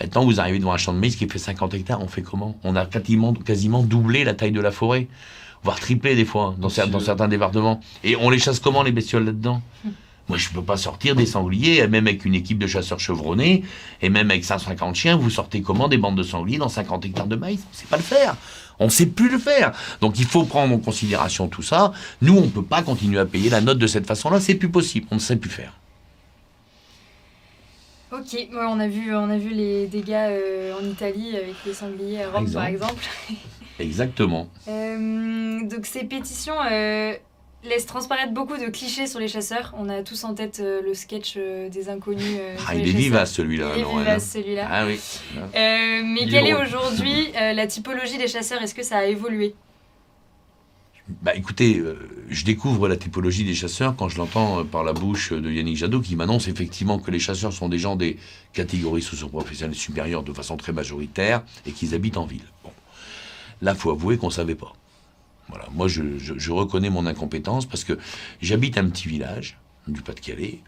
Maintenant, 0.00 0.24
vous 0.24 0.40
arrivez 0.40 0.58
devant 0.58 0.72
un 0.72 0.76
champ 0.76 0.92
de 0.92 0.98
maïs 0.98 1.16
qui 1.16 1.26
fait 1.28 1.38
50 1.38 1.72
hectares, 1.72 2.02
on 2.02 2.08
fait 2.08 2.20
comment? 2.22 2.58
On 2.64 2.76
a 2.76 2.84
quasiment, 2.84 3.32
quasiment 3.32 3.82
doublé 3.82 4.24
la 4.24 4.34
taille 4.34 4.52
de 4.52 4.60
la 4.60 4.70
forêt, 4.72 5.06
voire 5.62 5.80
triplé 5.80 6.14
des 6.16 6.26
fois, 6.26 6.54
dans, 6.58 6.68
cer- 6.68 6.90
dans 6.90 7.00
certains 7.00 7.28
départements. 7.28 7.80
Et 8.04 8.14
on 8.16 8.28
les 8.28 8.38
chasse 8.38 8.60
comment, 8.60 8.82
les 8.82 8.92
bestioles 8.92 9.24
là-dedans? 9.24 9.62
Moi, 10.28 10.38
je 10.38 10.48
ne 10.48 10.54
peux 10.54 10.62
pas 10.62 10.76
sortir 10.76 11.14
des 11.14 11.26
sangliers, 11.26 11.76
et 11.76 11.86
même 11.86 12.06
avec 12.06 12.24
une 12.24 12.34
équipe 12.34 12.58
de 12.58 12.66
chasseurs 12.66 12.98
chevronnés, 13.00 13.64
et 14.02 14.08
même 14.08 14.30
avec 14.30 14.44
150 14.44 14.94
chiens, 14.94 15.16
vous 15.16 15.30
sortez 15.30 15.62
comment 15.62 15.88
des 15.88 15.98
bandes 15.98 16.16
de 16.16 16.22
sangliers 16.22 16.58
dans 16.58 16.68
50 16.68 17.04
hectares 17.04 17.26
de 17.26 17.36
maïs? 17.36 17.60
On 17.64 17.72
ne 17.72 17.76
sait 17.76 17.86
pas 17.86 17.96
le 17.96 18.02
faire. 18.02 18.36
On 18.78 18.86
ne 18.86 18.90
sait 18.90 19.06
plus 19.06 19.30
le 19.30 19.38
faire. 19.38 19.72
Donc 20.00 20.18
il 20.18 20.26
faut 20.26 20.44
prendre 20.44 20.74
en 20.74 20.78
considération 20.78 21.48
tout 21.48 21.62
ça. 21.62 21.92
Nous, 22.20 22.36
on 22.36 22.42
ne 22.42 22.50
peut 22.50 22.62
pas 22.62 22.82
continuer 22.82 23.18
à 23.18 23.24
payer 23.24 23.50
la 23.50 23.60
note 23.60 23.78
de 23.78 23.86
cette 23.86 24.06
façon-là. 24.06 24.40
C'est 24.40 24.54
plus 24.54 24.68
possible. 24.68 25.06
On 25.10 25.14
ne 25.14 25.20
sait 25.20 25.36
plus 25.36 25.50
faire. 25.50 25.72
Ok, 28.12 28.32
ouais, 28.34 28.48
on, 28.52 28.78
a 28.78 28.86
vu, 28.86 29.14
on 29.14 29.28
a 29.28 29.36
vu 29.36 29.50
les 29.50 29.88
dégâts 29.88 30.12
euh, 30.14 30.74
en 30.80 30.84
Italie 30.84 31.36
avec 31.36 31.54
les 31.66 31.74
sangliers 31.74 32.22
à 32.22 32.30
Rome 32.30 32.50
par 32.50 32.66
exemple. 32.66 33.04
Exactement. 33.80 34.48
Euh, 34.68 35.60
donc 35.68 35.86
ces 35.86 36.04
pétitions 36.04 36.54
euh, 36.70 37.14
laissent 37.68 37.86
transparaître 37.86 38.32
beaucoup 38.32 38.56
de 38.56 38.66
clichés 38.66 39.06
sur 39.06 39.20
les 39.20 39.28
chasseurs. 39.28 39.74
On 39.76 39.88
a 39.88 40.02
tous 40.02 40.24
en 40.24 40.34
tête 40.34 40.60
euh, 40.60 40.80
le 40.82 40.94
sketch 40.94 41.34
euh, 41.36 41.68
des 41.68 41.88
inconnus. 41.88 42.24
euh, 42.38 42.56
Ah, 42.66 42.74
il 42.74 42.88
est 42.88 42.92
vivace 42.92 43.32
celui-là. 43.32 43.72
Il 43.76 43.82
est 43.82 43.98
vivace 43.98 44.30
celui-là. 44.32 44.68
Ah 44.70 44.86
oui. 44.86 44.98
Mais 45.54 46.22
Il 46.22 46.30
quelle 46.30 46.46
est 46.46 46.54
aujourd'hui 46.54 47.32
la 47.34 47.66
typologie 47.66 48.18
des 48.18 48.28
chasseurs? 48.28 48.62
Est-ce 48.62 48.74
que 48.74 48.82
ça 48.82 48.98
a 48.98 49.04
évolué? 49.04 49.54
Bah 51.22 51.36
écoutez, 51.36 51.80
je 52.30 52.44
découvre 52.44 52.88
la 52.88 52.96
typologie 52.96 53.44
des 53.44 53.54
chasseurs 53.54 53.94
quand 53.94 54.08
je 54.08 54.18
l'entends 54.18 54.64
par 54.64 54.82
la 54.82 54.92
bouche 54.92 55.32
de 55.32 55.48
Yannick 55.52 55.76
Jadot 55.76 56.00
qui 56.00 56.16
m'annonce 56.16 56.48
effectivement 56.48 56.98
que 56.98 57.12
les 57.12 57.20
chasseurs 57.20 57.52
sont 57.52 57.68
des 57.68 57.78
gens 57.78 57.94
des 57.94 58.16
catégories 58.52 59.02
socio-professionnelles 59.02 59.76
supérieures 59.76 60.24
de 60.24 60.32
façon 60.32 60.56
très 60.56 60.72
majoritaire 60.72 61.42
et 61.64 61.70
qu'ils 61.70 61.94
habitent 61.94 62.16
en 62.16 62.26
ville. 62.26 62.42
Bon. 62.64 62.70
Là, 63.62 63.76
faut 63.76 63.92
avouer 63.92 64.16
qu'on 64.18 64.26
ne 64.26 64.32
savait 64.32 64.56
pas. 64.56 64.72
Voilà. 65.48 65.66
Moi, 65.72 65.88
je, 65.88 66.02
je- 66.18 66.50
reconnais 66.52 66.90
mon 66.90 67.06
incompétence 67.06 67.66
parce 67.66 67.84
que 67.84 67.98
j'habite 68.40 68.78
un 68.78 68.88
petit 68.88 69.08
village 69.08 69.58
du 69.86 70.02
Pas-de-Calais. 70.02 70.60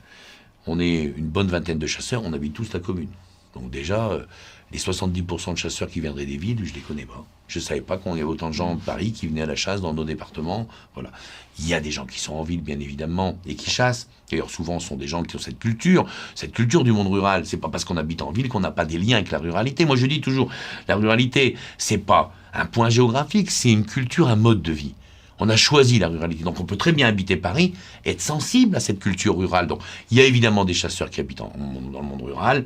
On 0.66 0.78
est 0.78 1.02
une 1.16 1.26
bonne 1.28 1.48
vingtaine 1.48 1.78
de 1.78 1.86
chasseurs, 1.86 2.22
on 2.24 2.32
habite 2.32 2.52
tous 2.52 2.72
la 2.72 2.80
commune. 2.80 3.08
Donc 3.54 3.70
déjà, 3.70 4.08
euh, 4.10 4.24
les 4.70 4.78
70% 4.78 5.52
de 5.54 5.58
chasseurs 5.58 5.88
qui 5.88 6.00
viendraient 6.00 6.26
des 6.26 6.36
villes, 6.36 6.60
je 6.64 6.74
les 6.74 6.80
connais 6.80 7.06
pas. 7.06 7.24
Je 7.48 7.58
savais 7.58 7.80
pas 7.80 7.96
qu'on 7.96 8.12
avait 8.12 8.22
autant 8.22 8.48
de 8.50 8.54
gens 8.54 8.74
de 8.74 8.80
Paris 8.80 9.12
qui 9.12 9.26
venaient 9.26 9.40
à 9.42 9.46
la 9.46 9.56
chasse 9.56 9.80
dans 9.80 9.94
nos 9.94 10.04
départements. 10.04 10.68
Voilà. 10.94 11.10
Il 11.58 11.66
y 11.66 11.72
a 11.72 11.80
des 11.80 11.90
gens 11.90 12.04
qui 12.04 12.20
sont 12.20 12.34
en 12.34 12.42
ville, 12.42 12.60
bien 12.60 12.78
évidemment, 12.78 13.38
et 13.46 13.54
qui 13.56 13.70
chassent. 13.70 14.08
D'ailleurs, 14.30 14.50
souvent, 14.50 14.78
ce 14.78 14.88
sont 14.88 14.96
des 14.96 15.08
gens 15.08 15.22
qui 15.22 15.34
ont 15.36 15.38
cette 15.40 15.58
culture, 15.58 16.06
cette 16.34 16.52
culture 16.52 16.84
du 16.84 16.92
monde 16.92 17.08
rural. 17.08 17.46
C'est 17.46 17.56
pas 17.56 17.70
parce 17.70 17.86
qu'on 17.86 17.96
habite 17.96 18.20
en 18.20 18.30
ville 18.30 18.50
qu'on 18.50 18.60
n'a 18.60 18.70
pas 18.70 18.84
des 18.84 18.98
liens 18.98 19.16
avec 19.16 19.30
la 19.30 19.38
ruralité. 19.38 19.86
Moi, 19.86 19.96
je 19.96 20.04
dis 20.06 20.20
toujours, 20.20 20.50
la 20.86 20.96
ruralité, 20.96 21.56
c'est 21.78 21.96
pas 21.98 22.34
un 22.54 22.66
point 22.66 22.90
géographique, 22.90 23.50
c'est 23.50 23.70
une 23.72 23.84
culture, 23.84 24.28
un 24.28 24.36
mode 24.36 24.62
de 24.62 24.72
vie. 24.72 24.94
On 25.40 25.48
a 25.48 25.56
choisi 25.56 25.98
la 25.98 26.08
ruralité. 26.08 26.42
Donc 26.42 26.58
on 26.58 26.64
peut 26.64 26.76
très 26.76 26.92
bien 26.92 27.06
habiter 27.06 27.36
Paris, 27.36 27.74
être 28.04 28.20
sensible 28.20 28.74
à 28.76 28.80
cette 28.80 28.98
culture 28.98 29.36
rurale. 29.36 29.66
Donc 29.68 29.80
il 30.10 30.18
y 30.18 30.20
a 30.20 30.24
évidemment 30.24 30.64
des 30.64 30.74
chasseurs 30.74 31.10
qui 31.10 31.20
habitent 31.20 31.40
en- 31.42 31.52
en- 31.58 31.80
dans 31.92 32.00
le 32.00 32.06
monde 32.06 32.22
rural. 32.22 32.64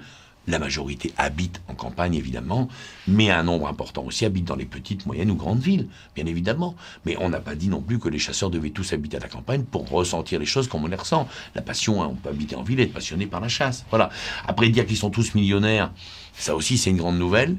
La 0.49 0.59
majorité 0.59 1.13
habite 1.19 1.61
en 1.69 1.75
campagne, 1.75 2.15
évidemment, 2.17 2.69
mais 3.07 3.31
un 3.31 3.45
nombre 3.45 3.69
important 3.69 4.03
aussi 4.03 4.25
habite 4.25 4.45
dans 4.45 4.57
les 4.57 4.65
petites, 4.65 5.07
moyennes 5.07 5.31
ou 5.31 5.37
grandes 5.37 5.61
villes, 5.61 5.87
bien 6.17 6.27
évidemment. 6.27 6.75
Mais 7.07 7.17
on 7.21 7.29
n'a 7.29 7.39
pas 7.39 7.55
dit 7.55 7.69
non 7.69 7.81
plus 7.81 8.01
que 8.01 8.09
les 8.09 8.19
chasseurs 8.19 8.51
devaient 8.51 8.71
tous 8.71 8.93
habiter 8.93 9.19
à 9.19 9.21
la 9.21 9.29
campagne 9.29 9.63
pour 9.63 9.89
ressentir 9.89 10.41
les 10.41 10.47
choses 10.47 10.67
comme 10.67 10.83
on 10.83 10.89
les 10.89 10.97
ressent. 10.97 11.29
La 11.55 11.63
passion, 11.63 12.03
hein, 12.03 12.09
on 12.11 12.17
peut 12.17 12.31
habiter 12.31 12.57
en 12.57 12.65
ville 12.65 12.81
et 12.81 12.85
être 12.85 12.93
passionné 12.93 13.27
par 13.27 13.41
la 13.41 13.47
chasse. 13.49 13.85
Voilà. 13.91 14.11
Après 14.49 14.69
dire 14.69 14.85
qu'ils 14.85 14.97
sont 14.97 15.11
tous 15.11 15.33
millionnaires, 15.37 15.93
ça 16.39 16.57
aussi 16.57 16.79
c'est 16.79 16.91
une 16.91 16.97
grande 16.97 17.19
nouvelle. 17.19 17.57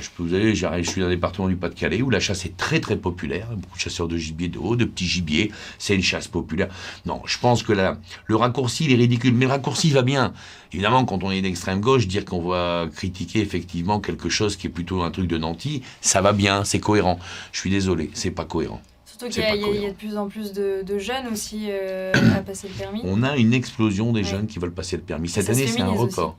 Je 0.00 0.08
peux 0.16 0.22
vous 0.22 0.34
aller, 0.34 0.54
je 0.54 0.66
suis 0.90 1.00
dans 1.00 1.06
le 1.08 1.14
département 1.14 1.48
du 1.48 1.56
Pas-de-Calais 1.56 2.02
où 2.02 2.10
la 2.10 2.20
chasse 2.20 2.44
est 2.46 2.56
très 2.56 2.80
très 2.80 2.96
populaire. 2.96 3.48
Beaucoup 3.54 3.76
de 3.76 3.80
chasseurs 3.80 4.08
de 4.08 4.16
gibier 4.16 4.48
de 4.48 4.58
haut, 4.58 4.76
de 4.76 4.84
petits 4.84 5.06
gibiers. 5.06 5.52
C'est 5.78 5.94
une 5.94 6.02
chasse 6.02 6.26
populaire. 6.26 6.68
Non, 7.06 7.22
je 7.26 7.38
pense 7.38 7.62
que 7.62 7.72
la, 7.72 7.98
le 8.26 8.36
raccourci, 8.36 8.86
il 8.86 8.92
est 8.92 8.96
ridicule. 8.96 9.34
Mais 9.34 9.44
le 9.46 9.52
raccourci 9.52 9.90
va 9.90 10.02
bien. 10.02 10.32
Évidemment, 10.72 11.04
quand 11.04 11.22
on 11.22 11.30
est 11.30 11.42
d'extrême 11.42 11.80
gauche, 11.80 12.08
dire 12.08 12.24
qu'on 12.24 12.42
va 12.42 12.88
critiquer 12.92 13.40
effectivement 13.40 14.00
quelque 14.00 14.28
chose 14.28 14.56
qui 14.56 14.66
est 14.66 14.70
plutôt 14.70 15.02
un 15.02 15.10
truc 15.12 15.28
de 15.28 15.38
nanti, 15.38 15.82
ça 16.00 16.20
va 16.20 16.32
bien, 16.32 16.64
c'est 16.64 16.80
cohérent. 16.80 17.20
Je 17.52 17.60
suis 17.60 17.70
désolé, 17.70 18.10
c'est 18.14 18.32
pas 18.32 18.44
cohérent. 18.44 18.82
Surtout 19.06 19.28
qu'il 19.28 19.42
y, 19.44 19.46
a- 19.46 19.54
y 19.54 19.86
de 19.86 19.92
plus 19.92 20.16
en 20.16 20.26
plus 20.28 20.52
de, 20.52 20.82
de 20.84 20.98
jeunes 20.98 21.28
aussi 21.32 21.66
euh, 21.68 22.12
à 22.36 22.40
passer 22.40 22.66
le 22.66 22.74
permis. 22.74 23.00
On 23.04 23.22
a 23.22 23.36
une 23.36 23.54
explosion 23.54 24.12
des 24.12 24.22
Ouais. 24.24 24.28
jeunes 24.28 24.46
qui 24.48 24.58
veulent 24.58 24.74
passer 24.74 24.96
le 24.96 25.02
permis. 25.04 25.28
Cette 25.28 25.46
Ça 25.46 25.52
année, 25.52 25.68
c'est 25.68 25.82
un 25.82 25.86
record. 25.90 26.36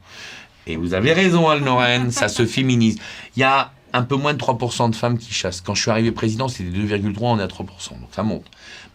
Et 0.67 0.75
vous 0.75 0.93
avez 0.93 1.13
raison, 1.13 1.49
Anne-Lorraine, 1.49 2.11
ça 2.11 2.27
se 2.27 2.45
féminise. 2.45 2.97
Il 3.35 3.41
y 3.41 3.43
a 3.43 3.71
un 3.93 4.03
peu 4.03 4.15
moins 4.15 4.33
de 4.33 4.39
3% 4.39 4.89
de 4.89 4.95
femmes 4.95 5.17
qui 5.17 5.33
chassent. 5.33 5.61
Quand 5.61 5.73
je 5.75 5.81
suis 5.81 5.91
arrivé 5.91 6.11
président, 6.11 6.47
c'était 6.47 6.69
2,3, 6.69 7.17
on 7.21 7.39
est 7.39 7.43
à 7.43 7.47
3%, 7.47 7.59
donc 7.99 8.09
ça 8.11 8.23
monte. 8.23 8.45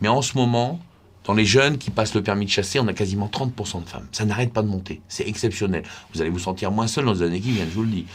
Mais 0.00 0.08
en 0.08 0.22
ce 0.22 0.36
moment, 0.36 0.80
Dans 1.26 1.34
les 1.34 1.44
jeunes 1.44 1.76
qui 1.76 1.90
passent 1.90 2.14
le 2.14 2.22
permis 2.22 2.46
de 2.46 2.50
chasser, 2.50 2.80
on 2.80 2.88
a 2.88 2.94
quasiment 2.94 3.30
30% 3.32 3.84
de 3.84 3.88
femmes. 3.88 4.06
Ça 4.10 4.24
n'arrête 4.24 4.52
pas 4.52 4.62
de 4.62 4.68
monter. 4.68 5.02
C'est 5.06 5.28
exceptionnel. 5.28 5.82
Vous 6.14 6.22
allez 6.22 6.30
vous 6.30 6.38
sentir 6.38 6.70
moins 6.70 6.86
seul 6.86 7.04
dans 7.04 7.12
les 7.12 7.22
années 7.22 7.40
qui 7.40 7.50
viennent, 7.50 7.68
je 7.68 7.74
vous 7.74 7.82
le 7.82 7.90
dis. 7.90 8.06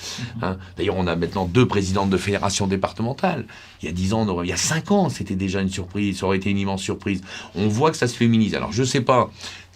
Hein. 0.41 0.57
D'ailleurs, 0.75 0.95
on 0.97 1.05
a 1.05 1.15
maintenant 1.15 1.45
deux 1.45 1.67
présidentes 1.67 2.09
de 2.09 2.17
fédérations 2.17 2.65
départementales. 2.65 3.45
Il 3.81 3.85
y 3.85 3.89
a 3.89 3.91
10 3.91 4.13
ans, 4.13 4.27
on 4.27 4.43
il 4.43 4.49
y 4.49 4.53
a 4.53 4.57
5 4.57 4.91
ans, 4.91 5.09
c'était 5.09 5.35
déjà 5.35 5.61
une 5.61 5.69
surprise. 5.69 6.19
Ça 6.19 6.25
aurait 6.25 6.37
été 6.37 6.49
une 6.49 6.57
immense 6.57 6.81
surprise. 6.81 7.21
On 7.53 7.67
voit 7.67 7.91
que 7.91 7.97
ça 7.97 8.07
se 8.07 8.17
féminise. 8.17 8.55
Alors, 8.55 8.71
je 8.71 8.81
ne 8.81 8.87
sais 8.87 9.01
pas 9.01 9.29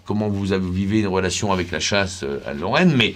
comment 0.05 0.27
vous 0.27 0.45
vivez 0.73 1.01
une 1.01 1.07
relation 1.07 1.53
avec 1.53 1.69
la 1.69 1.79
chasse 1.79 2.23
euh, 2.23 2.39
à 2.47 2.53
Lorraine, 2.53 2.93
mais 2.95 3.13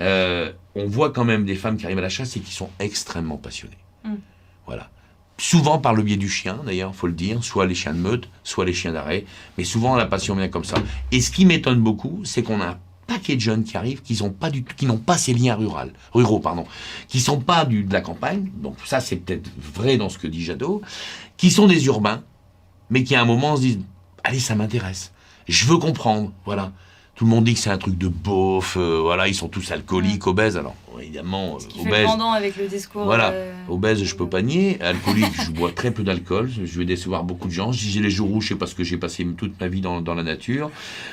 euh, 0.00 0.52
on 0.74 0.86
voit 0.86 1.10
quand 1.10 1.24
même 1.24 1.44
des 1.44 1.56
femmes 1.56 1.76
qui 1.76 1.84
arrivent 1.84 1.98
à 1.98 2.02
la 2.02 2.08
chasse 2.08 2.36
et 2.36 2.40
qui 2.40 2.52
sont 2.52 2.70
extrêmement 2.78 3.36
passionnées. 3.36 3.78
Mm. 4.04 4.14
Voilà. 4.66 4.90
Souvent 5.38 5.78
par 5.78 5.94
le 5.94 6.02
biais 6.02 6.16
du 6.16 6.28
chien, 6.28 6.60
d'ailleurs, 6.66 6.94
faut 6.94 7.06
le 7.06 7.14
dire, 7.14 7.42
soit 7.42 7.66
les 7.66 7.74
chiens 7.74 7.94
de 7.94 7.98
meute, 7.98 8.28
soit 8.44 8.64
les 8.64 8.74
chiens 8.74 8.92
d'arrêt, 8.92 9.24
mais 9.56 9.64
souvent 9.64 9.96
la 9.96 10.06
passion 10.06 10.34
vient 10.34 10.48
comme 10.48 10.64
ça. 10.64 10.76
Et 11.12 11.20
ce 11.20 11.30
qui 11.30 11.46
m'étonne 11.46 11.80
beaucoup, 11.80 12.20
c'est 12.24 12.42
qu'on 12.42 12.60
a 12.60 12.66
un 12.66 12.78
paquet 13.06 13.36
de 13.36 13.40
jeunes 13.40 13.64
qui 13.64 13.76
arrivent, 13.76 14.02
qui 14.02 14.22
n'ont 14.22 14.30
pas 14.30 14.50
du 14.50 14.62
tout, 14.62 14.74
qui 14.76 14.86
n'ont 14.86 14.98
pas 14.98 15.18
ces 15.18 15.32
liens 15.32 15.56
ruraux, 15.56 15.78
ruraux, 16.12 16.40
pardon, 16.40 16.66
qui 17.08 17.20
sont 17.20 17.40
pas 17.40 17.64
du, 17.64 17.84
de 17.84 17.92
la 17.92 18.02
campagne. 18.02 18.50
Donc 18.56 18.76
ça, 18.84 19.00
c'est 19.00 19.16
peut-être 19.16 19.50
vrai 19.56 19.96
dans 19.96 20.08
ce 20.08 20.18
que 20.18 20.26
dit 20.26 20.44
Jadot, 20.44 20.82
qui 21.36 21.50
sont 21.50 21.66
des 21.66 21.86
urbains, 21.86 22.22
mais 22.90 23.02
qui 23.02 23.14
à 23.14 23.22
un 23.22 23.24
moment 23.24 23.56
se 23.56 23.62
disent, 23.62 23.80
allez, 24.22 24.40
ça 24.40 24.54
m'intéresse, 24.54 25.12
je 25.48 25.66
veux 25.66 25.78
comprendre, 25.78 26.32
voilà. 26.44 26.72
Tout 27.20 27.26
le 27.26 27.32
monde 27.32 27.44
dit 27.44 27.52
que 27.52 27.60
c'est 27.60 27.68
un 27.68 27.76
truc 27.76 27.98
de 27.98 28.08
beauf, 28.08 28.78
euh, 28.78 28.98
voilà, 29.02 29.28
ils 29.28 29.34
sont 29.34 29.48
tous 29.48 29.72
alcooliques, 29.72 30.26
obèses. 30.26 30.56
Alors, 30.56 30.74
évidemment, 31.02 31.58
Ce 31.60 31.66
qui 31.66 31.80
euh, 31.80 31.90
fait 31.90 32.06
avec 32.06 32.56
le 32.56 32.66
discours. 32.66 33.04
Voilà. 33.04 33.32
euh, 33.32 33.52
Obèse, 33.68 34.02
je 34.02 34.14
peux 34.14 34.26
pas 34.26 34.40
nier. 34.40 34.80
Alcoolique, 34.80 35.38
je 35.44 35.50
bois 35.50 35.70
très 35.70 35.90
peu 35.90 36.02
d'alcool. 36.02 36.50
Je 36.50 36.78
vais 36.78 36.86
décevoir 36.86 37.24
beaucoup 37.24 37.46
de 37.46 37.52
gens. 37.52 37.74
Si 37.74 37.90
j'ai 37.90 38.00
les 38.00 38.08
jours 38.08 38.30
rouges, 38.30 38.48
c'est 38.48 38.54
parce 38.54 38.72
que 38.72 38.84
j'ai 38.84 38.96
passé 38.96 39.26
toute 39.36 39.60
ma 39.60 39.68
vie 39.68 39.82
dans, 39.82 40.00
dans 40.00 40.14
la 40.14 40.22
nature. 40.22 40.70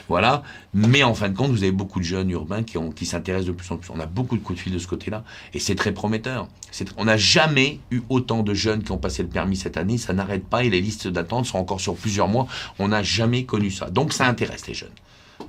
Voilà. 0.08 0.44
Mais 0.74 1.04
en 1.04 1.14
fin 1.14 1.28
de 1.28 1.36
compte, 1.36 1.52
vous 1.52 1.64
avez 1.64 1.74
beaucoup 1.74 2.00
de 2.00 2.06
jeunes 2.06 2.30
urbains 2.30 2.64
qui, 2.64 2.78
ont, 2.78 2.90
qui 2.90 3.06
s'intéressent 3.06 3.48
de 3.48 3.52
plus 3.52 3.70
en 3.70 3.76
plus. 3.76 3.90
On 3.94 4.00
a 4.00 4.06
beaucoup 4.06 4.38
de 4.38 4.42
coups 4.42 4.60
de 4.60 4.64
fil 4.64 4.72
de 4.74 4.80
ce 4.80 4.88
côté-là. 4.88 5.26
Et 5.54 5.60
c'est 5.60 5.76
très 5.76 5.92
prometteur. 5.92 6.48
On 6.96 7.04
n'a 7.04 7.18
jamais 7.18 7.82
eu 7.92 8.00
autant 8.08 8.44
de 8.44 8.54
jeunes 8.54 8.82
qui 8.82 8.94
ont 8.94 8.98
passé 8.98 9.24
le 9.24 9.28
permis 9.30 9.58
cette 9.58 9.76
année. 9.76 9.98
Ça 9.98 10.14
n'arrête 10.14 10.46
pas 10.46 10.64
et 10.64 10.70
les 10.70 10.80
listes 10.80 11.10
d'attente 11.10 11.48
sont 11.48 11.58
encore 11.58 11.82
sur 11.82 11.96
plusieurs 11.96 12.30
mois. 12.30 12.48
On 12.80 12.88
n'a 12.88 13.04
jamais 13.04 13.44
connu 13.44 13.72
ça. 13.72 13.90
Donc 13.90 14.14
ça 14.14 14.26
intéresse 14.26 14.68
les 14.68 14.74
jeunes. 14.74 14.88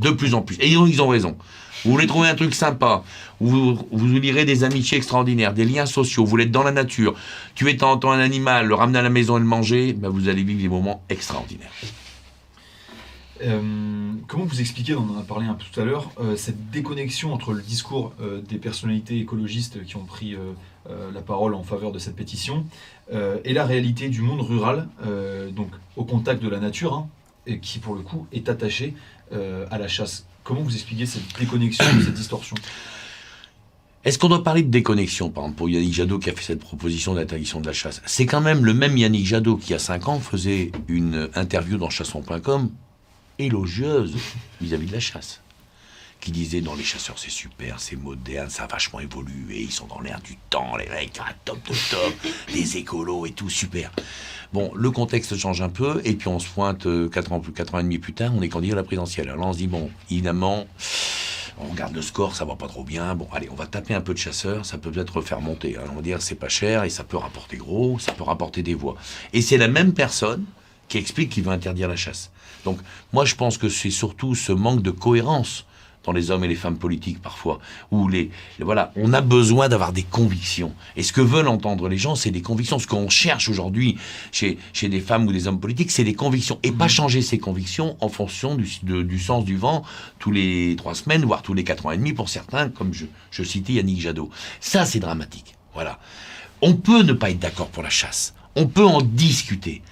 De 0.01 0.11
plus 0.11 0.35
en 0.35 0.43
plus. 0.43 0.57
Et 0.61 0.69
ils 0.69 1.03
ont, 1.03 1.09
raison. 1.09 1.37
Vous 1.85 1.93
voulez 1.93 2.07
trouver 2.07 2.29
un 2.29 2.35
truc 2.35 2.55
sympa, 2.55 3.03
vous, 3.41 3.79
vous 3.91 4.19
des 4.19 4.65
amitiés 4.65 4.99
extraordinaires, 4.99 5.55
des 5.55 5.65
liens 5.65 5.87
sociaux, 5.87 6.25
vous 6.25 6.31
voulez 6.31 6.45
être 6.45 6.51
dans 6.51 6.65
la 6.65 6.73
nature, 6.73 7.15
tuer 7.55 7.75
de 7.75 7.79
temps 7.79 7.93
en 7.93 7.97
temps 7.99 8.11
un 8.11 8.19
animal, 8.19 8.67
le 8.67 8.75
ramener 8.75 8.99
à 8.99 9.03
la 9.03 9.11
maison 9.11 9.37
et 9.37 9.41
le 9.41 9.47
manger, 9.47 9.93
ben 9.93 10.09
vous 10.09 10.29
allez 10.29 10.43
vivre 10.43 10.61
des 10.61 10.69
moments 10.69 11.03
extraordinaires. 11.09 11.71
Euh, 13.43 14.13
comment 14.27 14.45
vous 14.45 14.61
expliquez, 14.61 14.95
on 14.95 15.11
en 15.11 15.19
a 15.19 15.23
parlé 15.23 15.47
un 15.47 15.55
peu 15.55 15.65
tout 15.71 15.81
à 15.81 15.85
l'heure, 15.85 16.11
euh, 16.19 16.37
cette 16.37 16.71
déconnexion 16.71 17.33
entre 17.33 17.53
le 17.53 17.63
discours 17.63 18.13
euh, 18.21 18.41
des 18.41 18.59
personnalités 18.59 19.19
écologistes 19.19 19.85
qui 19.85 19.97
ont 19.97 20.05
pris 20.05 20.37
la 21.13 21.21
parole 21.21 21.55
en 21.55 21.63
faveur 21.63 21.93
de 21.93 21.99
cette 21.99 22.17
pétition 22.17 22.65
et 23.13 23.53
la 23.53 23.67
réalité 23.67 24.09
du 24.09 24.23
monde 24.23 24.41
rural, 24.41 24.89
donc 25.55 25.69
au 25.97 26.05
contact 26.05 26.43
de 26.43 26.49
la 26.49 26.61
nature, 26.61 26.95
hein, 26.95 27.09
qui 27.61 27.79
pour 27.79 27.95
le 27.95 28.01
coup 28.01 28.27
est 28.33 28.49
attaché 28.49 28.95
euh, 29.33 29.67
à 29.71 29.79
la 29.79 29.89
chasse 29.89 30.25
Comment 30.45 30.63
vous 30.63 30.73
expliquez 30.75 31.05
cette 31.05 31.39
déconnexion, 31.39 31.85
cette 32.03 32.15
distorsion 32.15 32.57
Est-ce 34.05 34.19
qu'on 34.19 34.31
doit 34.31 34.43
parler 34.43 34.63
de 34.63 34.71
déconnexion, 34.71 35.29
par 35.29 35.45
exemple, 35.45 35.59
pour 35.59 35.69
Yannick 35.69 35.93
Jadot 35.93 36.19
qui 36.19 36.31
a 36.31 36.33
fait 36.33 36.43
cette 36.43 36.61
proposition 36.61 37.15
d'interdiction 37.15 37.61
de 37.61 37.67
la 37.67 37.75
chasse? 37.75 38.01
C'est 38.07 38.25
quand 38.25 38.41
même 38.41 38.65
le 38.65 38.73
même 38.73 38.97
Yannick 38.97 39.27
Jadot 39.27 39.57
qui, 39.59 39.69
il 39.69 39.73
y 39.73 39.75
a 39.75 39.79
5 39.79 40.09
ans, 40.09 40.21
faisait 40.21 40.73
une 40.89 41.29
interview 41.35 41.77
dans 41.77 41.91
chasson.com 41.91 42.71
élogieuse 43.39 44.17
vis-à-vis 44.61 44.87
de 44.87 44.93
la 44.93 45.01
chasse. 45.01 45.43
Qui 46.21 46.33
disait 46.33 46.61
dans 46.61 46.75
les 46.75 46.83
chasseurs 46.85 47.19
c'est 47.19 47.31
super, 47.31 47.79
c'est 47.79 47.97
moderne, 47.97 48.51
ça 48.51 48.65
a 48.65 48.67
vachement 48.67 49.01
évolué, 49.01 49.61
ils 49.63 49.73
sont 49.73 49.87
dans 49.87 50.01
l'air 50.01 50.21
du 50.21 50.37
temps, 50.51 50.77
les 50.77 50.89
mecs, 50.89 51.19
ah, 51.21 51.33
top 51.45 51.59
de 51.69 51.75
top, 51.91 52.15
les 52.55 52.77
écolos 52.77 53.25
et 53.27 53.31
tout, 53.31 53.49
super. 53.49 53.91
Bon, 54.53 54.73
le 54.75 54.91
contexte 54.91 55.37
change 55.37 55.63
un 55.63 55.69
peu, 55.69 56.01
et 56.05 56.15
puis 56.15 56.29
on 56.29 56.39
se 56.39 56.49
pointe 56.49 56.87
4 57.11 57.33
ans 57.33 57.41
plus, 57.41 57.53
4 57.53 57.75
ans 57.75 57.79
et 57.79 57.83
demi 57.83 57.99
plus 57.99 58.15
tard, 58.15 58.33
on 58.35 58.43
est 58.43 58.49
candidat 58.49 58.75
à 58.75 58.77
la 58.77 58.83
présidentielle. 58.83 59.29
Alors 59.29 59.47
on 59.47 59.53
se 59.53 59.59
dit, 59.59 59.69
bon, 59.69 59.91
évidemment, 60.11 60.67
on 61.61 61.69
regarde 61.71 61.95
le 61.95 62.03
score, 62.03 62.35
ça 62.35 62.45
va 62.45 62.57
pas 62.57 62.67
trop 62.69 62.85
bien. 62.85 63.15
Bon, 63.15 63.29
allez, 63.33 63.49
on 63.51 63.55
va 63.55 63.67
taper 63.67 63.95
un 63.95 64.01
peu 64.01 64.13
de 64.13 64.19
chasseurs, 64.19 64.65
ça 64.67 64.79
peut 64.79 64.91
peut-être 64.91 65.21
faire 65.21 65.41
monter. 65.41 65.77
hein. 65.77 65.83
On 65.93 65.97
va 65.97 66.03
dire 66.03 66.21
c'est 66.23 66.35
pas 66.35 66.49
cher 66.49 66.85
et 66.85 66.91
ça 66.91 67.05
peut 67.05 67.17
rapporter 67.17 67.57
gros, 67.57 67.99
ça 67.99 68.13
peut 68.13 68.25
rapporter 68.25 68.63
des 68.63 68.75
voix. 68.75 68.97
Et 69.33 69.43
c'est 69.43 69.57
la 69.57 69.69
même 69.69 69.93
personne 69.93 70.45
qui 70.89 70.99
explique 70.99 71.31
qu'il 71.31 71.45
veut 71.45 71.53
interdire 71.53 71.89
la 71.89 71.97
chasse. 71.97 72.31
Donc, 72.65 72.79
moi, 73.13 73.25
je 73.25 73.35
pense 73.35 73.59
que 73.59 73.69
c'est 73.69 73.91
surtout 73.91 74.35
ce 74.35 74.53
manque 74.53 74.83
de 74.83 74.91
cohérence 74.91 75.67
dans 76.09 76.13
les 76.15 76.31
hommes 76.31 76.43
et 76.43 76.49
les 76.49 76.55
femmes 76.55 76.79
politiques 76.79 77.21
parfois, 77.21 77.59
où 77.91 78.09
les, 78.09 78.31
voilà, 78.61 78.93
on 78.97 79.13
a 79.13 79.21
besoin 79.21 79.69
d'avoir 79.69 79.93
des 79.93 80.05
convictions. 80.05 80.73
Et 80.97 81.03
ce 81.03 81.13
que 81.13 81.21
veulent 81.21 81.49
entendre 81.49 81.87
les 81.87 81.99
gens, 81.99 82.15
c'est 82.15 82.31
des 82.31 82.41
convictions. 82.41 82.79
Ce 82.79 82.87
qu'on 82.87 83.11
cherche 83.11 83.51
aujourd'hui 83.51 83.99
chez, 84.33 84.57
chez 84.73 84.89
des 84.89 85.01
femmes 85.01 85.27
ou 85.27 85.33
des 85.33 85.47
hommes 85.47 85.61
politiques, 85.61 85.91
c'est 85.91 86.05
des 86.05 86.15
convictions. 86.15 86.59
Et 86.63 86.73
pas 86.73 86.89
changer 86.89 87.21
ces 87.21 87.39
convictions 87.39 87.99
en 88.01 88.09
fonction 88.09 88.55
du, 88.55 88.67
de- 88.85 89.03
du 89.03 89.19
sens 89.19 89.45
du 89.45 89.57
vent 89.59 89.83
tous 90.19 90.31
les 90.31 90.77
trois 90.79 90.95
semaines, 90.95 91.25
voire 91.27 91.43
tous 91.43 91.53
les 91.53 91.63
quatre 91.65 91.85
ans 91.85 91.91
et 91.91 91.99
demi 91.99 92.15
pour 92.15 92.31
certains, 92.31 92.71
comme 92.71 92.95
je, 92.95 93.05
je 93.31 93.43
citais 93.43 93.75
Yannick 93.75 94.01
Jadot. 94.01 94.31
Ça, 94.61 94.87
c'est 94.87 95.01
dramatique. 95.01 95.57
Voilà. 95.75 95.99
On 96.63 96.73
peut 96.75 97.03
ne 97.03 97.13
pas 97.13 97.29
être 97.29 97.39
d'accord 97.39 97.69
pour 97.69 97.83
la 97.83 97.91
chasse. 97.91 98.35
On 98.57 98.67
peut 98.67 98.87
en 98.87 99.03
discuter. 99.03 99.83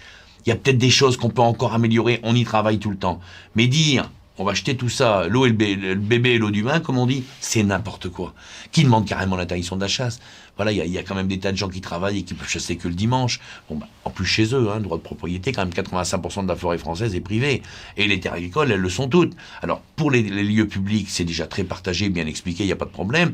Il 0.45 0.49
y 0.49 0.53
a 0.53 0.57
peut-être 0.57 0.79
des 0.79 0.91
choses 0.91 1.19
qu'on 1.19 1.29
peut 1.29 1.43
encore 1.43 1.75
améliorer. 1.75 2.21
On 2.23 2.35
y 2.35 2.45
travaille 2.45 2.79
tout 2.79 2.91
le 2.91 2.97
temps. 2.97 3.21
Mais 3.55 3.67
dire, 3.67 4.11
on 4.39 4.45
va 4.45 4.55
jeter 4.55 4.77
tout 4.77 4.89
ça, 4.89 5.27
l'eau 5.29 5.47
et 5.47 5.49
le, 5.49 5.55
bé- 5.55 5.77
le 5.77 5.95
bébé 5.95 6.31
et 6.33 6.39
l'eau 6.39 6.51
du 6.51 6.63
vin, 6.63 6.81
comme 6.81 6.99
on 6.99 7.07
dit, 7.07 7.25
c'est 7.41 7.63
n'importe 7.63 8.09
quoi. 8.11 8.35
Qui 8.71 8.85
demande 8.85 9.07
carrément 9.07 9.37
l'interdiction 9.37 9.77
de 9.77 9.81
la 9.81 9.89
chasse? 9.89 10.21
Voilà, 10.57 10.73
il 10.73 10.87
y, 10.91 10.99
a- 10.99 11.03
quand 11.03 11.15
même 11.15 11.29
des 11.29 11.39
tas 11.39 11.53
de 11.53 11.57
gens 11.57 11.69
qui 11.69 11.81
travaillent 11.81 12.19
et 12.19 12.23
qui 12.23 12.35
peuvent 12.35 12.49
chasser 12.49 12.77
que 12.77 12.89
le 12.89 12.95
dimanche. 12.95 13.41
Bah, 13.71 13.87
en 14.05 14.11
plus 14.11 14.27
chez 14.27 14.55
eux, 14.55 14.71
hein, 14.71 14.81
droit 14.81 14.99
de 14.99 15.03
propriété, 15.03 15.53
quand 15.53 15.65
même 15.65 15.73
85% 15.73 16.43
de 16.45 16.49
la 16.49 16.57
forêt 16.57 16.79
française 16.79 17.15
est 17.15 17.21
privée. 17.21 17.63
Et 17.97 18.07
les 18.07 18.21
terres 18.21 18.35
agricoles, 18.35 18.71
elles 18.73 18.81
le 18.81 18.91
sont 18.91 19.09
toutes. 19.09 19.35
Alors, 19.63 19.81
pour 19.97 20.11
les, 20.11 20.23
lieux 20.23 20.69
publics, 20.69 21.09
c'est 21.09 21.25
déjà 21.25 21.47
très 21.47 21.65
partagé, 21.65 22.09
bien 22.11 22.27
expliqué, 22.27 22.65
il 22.65 22.67
n'y 22.67 22.73
a 22.73 22.77
pas 22.77 22.85
de 22.85 22.91
problème. 22.91 23.33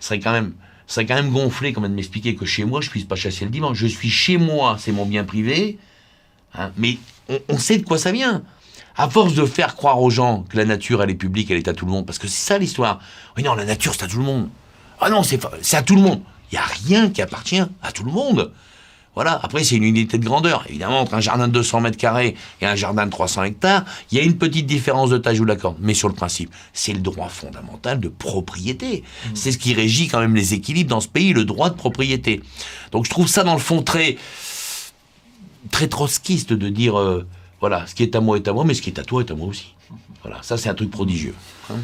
Ce 0.00 0.08
serait 0.08 0.20
quand 0.20 0.32
même... 0.32 0.52
ce 0.86 0.94
serait 0.96 1.06
quand 1.06 1.14
même 1.14 1.30
gonflé 1.30 1.72
quand 1.72 1.80
même 1.80 1.92
de 1.92 1.96
m'expliquer 1.96 2.34
que 2.34 2.44
chez 2.44 2.64
moi, 2.64 2.80
je 2.82 2.90
puisse 2.90 3.04
pas 3.04 3.16
chasser 3.16 3.44
le 3.46 3.50
dimanche. 3.50 3.78
Je 3.78 3.86
suis 3.86 4.10
chez 4.10 4.36
moi, 4.36 4.76
c'est 4.78 4.92
mon 4.92 5.06
bien 5.06 5.24
privé. 5.24 5.78
Hein, 6.54 6.72
mais 6.76 6.98
on 7.48 7.56
sait 7.58 7.78
de 7.78 7.84
quoi 7.84 7.96
ça 7.96 8.12
vient. 8.12 8.42
À 8.96 9.08
force 9.08 9.34
de 9.34 9.46
faire 9.46 9.74
croire 9.74 10.00
aux 10.00 10.10
gens 10.10 10.44
que 10.48 10.56
la 10.56 10.64
nature, 10.64 11.02
elle 11.02 11.10
est 11.10 11.14
publique, 11.14 11.50
elle 11.50 11.58
est 11.58 11.68
à 11.68 11.72
tout 11.72 11.86
le 11.86 11.92
monde, 11.92 12.06
parce 12.06 12.18
que 12.18 12.28
c'est 12.28 12.46
ça 12.46 12.58
l'histoire. 12.58 13.00
Oui, 13.36 13.42
non, 13.42 13.54
la 13.54 13.64
nature, 13.64 13.94
c'est 13.94 14.04
à 14.04 14.08
tout 14.08 14.18
le 14.18 14.24
monde. 14.24 14.48
Ah 15.00 15.10
non, 15.10 15.22
c'est 15.22 15.40
c'est 15.62 15.76
à 15.76 15.82
tout 15.82 15.96
le 15.96 16.02
monde. 16.02 16.20
Il 16.50 16.56
n'y 16.56 16.58
a 16.58 16.66
rien 16.86 17.10
qui 17.10 17.22
appartient 17.22 17.62
à 17.82 17.92
tout 17.92 18.04
le 18.04 18.12
monde. 18.12 18.52
Voilà. 19.14 19.38
Après, 19.42 19.62
c'est 19.62 19.76
une 19.76 19.84
unité 19.84 20.16
de 20.16 20.24
grandeur. 20.24 20.64
Évidemment, 20.68 21.00
entre 21.00 21.14
un 21.14 21.20
jardin 21.20 21.46
de 21.46 21.52
200 21.52 21.80
mètres 21.80 21.98
carrés 21.98 22.34
et 22.60 22.66
un 22.66 22.74
jardin 22.74 23.04
de 23.04 23.10
300 23.10 23.44
hectares, 23.44 23.84
il 24.10 24.18
y 24.18 24.20
a 24.20 24.24
une 24.24 24.38
petite 24.38 24.66
différence 24.66 25.10
de 25.10 25.18
taille 25.18 25.40
ou 25.40 25.44
d'accord. 25.44 25.76
Mais 25.80 25.92
sur 25.92 26.08
le 26.08 26.14
principe, 26.14 26.50
c'est 26.72 26.92
le 26.92 27.00
droit 27.00 27.28
fondamental 27.28 28.00
de 28.00 28.08
propriété. 28.08 29.04
C'est 29.34 29.52
ce 29.52 29.58
qui 29.58 29.74
régit 29.74 30.08
quand 30.08 30.20
même 30.20 30.34
les 30.34 30.54
équilibres 30.54 30.90
dans 30.90 31.00
ce 31.00 31.08
pays, 31.08 31.32
le 31.32 31.44
droit 31.44 31.68
de 31.68 31.74
propriété. 31.74 32.42
Donc, 32.90 33.04
je 33.04 33.10
trouve 33.10 33.28
ça, 33.28 33.44
dans 33.44 33.54
le 33.54 33.60
fond, 33.60 33.82
très, 33.82 34.16
très 35.70 35.88
trotskiste 35.88 36.52
de 36.54 36.68
dire, 36.70 36.98
euh, 36.98 37.26
voilà, 37.62 37.86
ce 37.86 37.94
qui 37.94 38.02
est 38.02 38.14
à 38.16 38.20
moi 38.20 38.36
est 38.36 38.48
à 38.48 38.52
moi, 38.52 38.64
mais 38.64 38.74
ce 38.74 38.82
qui 38.82 38.90
est 38.90 38.98
à 38.98 39.04
toi 39.04 39.22
est 39.22 39.30
à 39.30 39.36
moi 39.36 39.46
aussi. 39.46 39.72
Voilà. 40.22 40.42
Ça, 40.42 40.56
c'est 40.56 40.68
un 40.68 40.74
truc 40.74 40.90
prodigieux. 40.90 41.34
hein. 41.70 41.76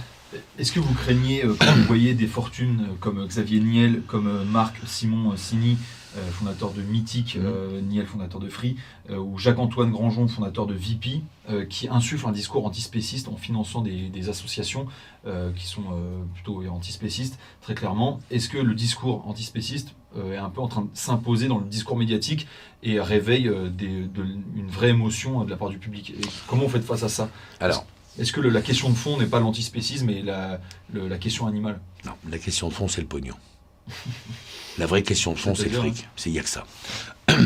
Est-ce 0.59 0.73
que 0.73 0.81
vous 0.81 0.93
craignez, 0.93 1.45
euh, 1.45 1.55
quand 1.59 1.73
vous 1.73 1.85
voyez 1.85 2.15
des 2.15 2.27
fortunes 2.27 2.81
euh, 2.91 2.95
comme 3.01 3.25
Xavier 3.25 3.61
Niel, 3.61 4.03
comme 4.09 4.27
euh, 4.27 4.45
Marc 4.45 4.77
Simon 4.87 5.31
euh, 5.33 5.37
Sini, 5.37 5.79
euh, 6.17 6.31
fondateur 6.33 6.73
de 6.73 6.83
Mythique, 6.83 7.37
euh, 7.37 7.81
Niel, 7.81 8.07
fondateur 8.07 8.41
de 8.41 8.49
Free, 8.49 8.77
euh, 9.09 9.19
ou 9.19 9.39
Jacques-Antoine 9.39 9.91
Granjon, 9.93 10.27
fondateur 10.27 10.67
de 10.67 10.75
VP, 10.75 11.23
euh, 11.49 11.65
qui 11.65 11.89
insuffle 11.89 12.27
un 12.27 12.33
discours 12.33 12.67
antispéciste 12.67 13.29
en 13.29 13.37
finançant 13.37 13.81
des, 13.81 14.09
des 14.09 14.29
associations 14.29 14.87
euh, 15.27 15.53
qui 15.53 15.67
sont 15.67 15.85
euh, 15.93 16.23
plutôt 16.35 16.63
antispécistes, 16.69 17.39
très 17.63 17.75
clairement. 17.75 18.21
Est-ce 18.33 18.49
que 18.49 18.59
le 18.59 18.75
discours 18.75 19.27
antispéciste 19.29 19.91
euh, 19.91 19.98
est 20.17 20.37
un 20.37 20.49
peu 20.51 20.61
en 20.61 20.69
train 20.69 20.83
de 20.83 20.89
s'imposer 20.95 21.49
dans 21.49 21.59
le 21.59 21.67
discours 21.67 21.97
médiatique 21.97 22.47
et 22.83 22.99
réveille 23.01 23.49
euh, 23.49 23.69
des- 23.69 24.05
de- 24.07 24.25
une 24.57 24.71
vraie 24.71 24.89
émotion 24.91 25.43
euh, 25.43 25.45
de 25.45 25.51
la 25.51 25.57
part 25.57 25.69
du 25.69 25.79
public 25.79 26.11
Et 26.11 26.21
Comment 26.47 26.63
vous 26.65 26.69
faites 26.71 26.85
face 26.85 27.03
à 27.03 27.09
ça? 27.09 27.29
Alors, 27.61 27.85
Est-ce 28.19 28.33
que 28.33 28.41
le- 28.41 28.49
la 28.51 28.63
question 28.63 28.89
de 28.91 28.95
fond 28.97 29.17
n'est 29.19 29.27
pas 29.27 29.39
l'antispécisme, 29.41 30.07
mais 30.07 30.23
la, 30.23 30.61
le- 30.93 31.07
la 31.09 31.19
question 31.19 31.47
animale? 31.47 31.79
Non, 32.05 32.13
la 32.29 32.39
question 32.39 32.69
de 32.69 32.73
fond, 32.75 32.89
c'est 32.89 33.01
le 33.01 33.07
pognon. 33.07 33.35
La 34.79 34.87
vraie 34.87 35.03
question 35.03 35.33
de 35.33 35.39
fond, 35.39 35.55
c'est 35.55 35.69
le 35.69 35.77
fric. 35.79 36.09
C'est 36.17 36.31
il 36.31 36.33
n'y 36.33 36.39
a 36.39 36.43
que 36.43 36.49
ça. 36.49 36.65
Il 37.29 37.37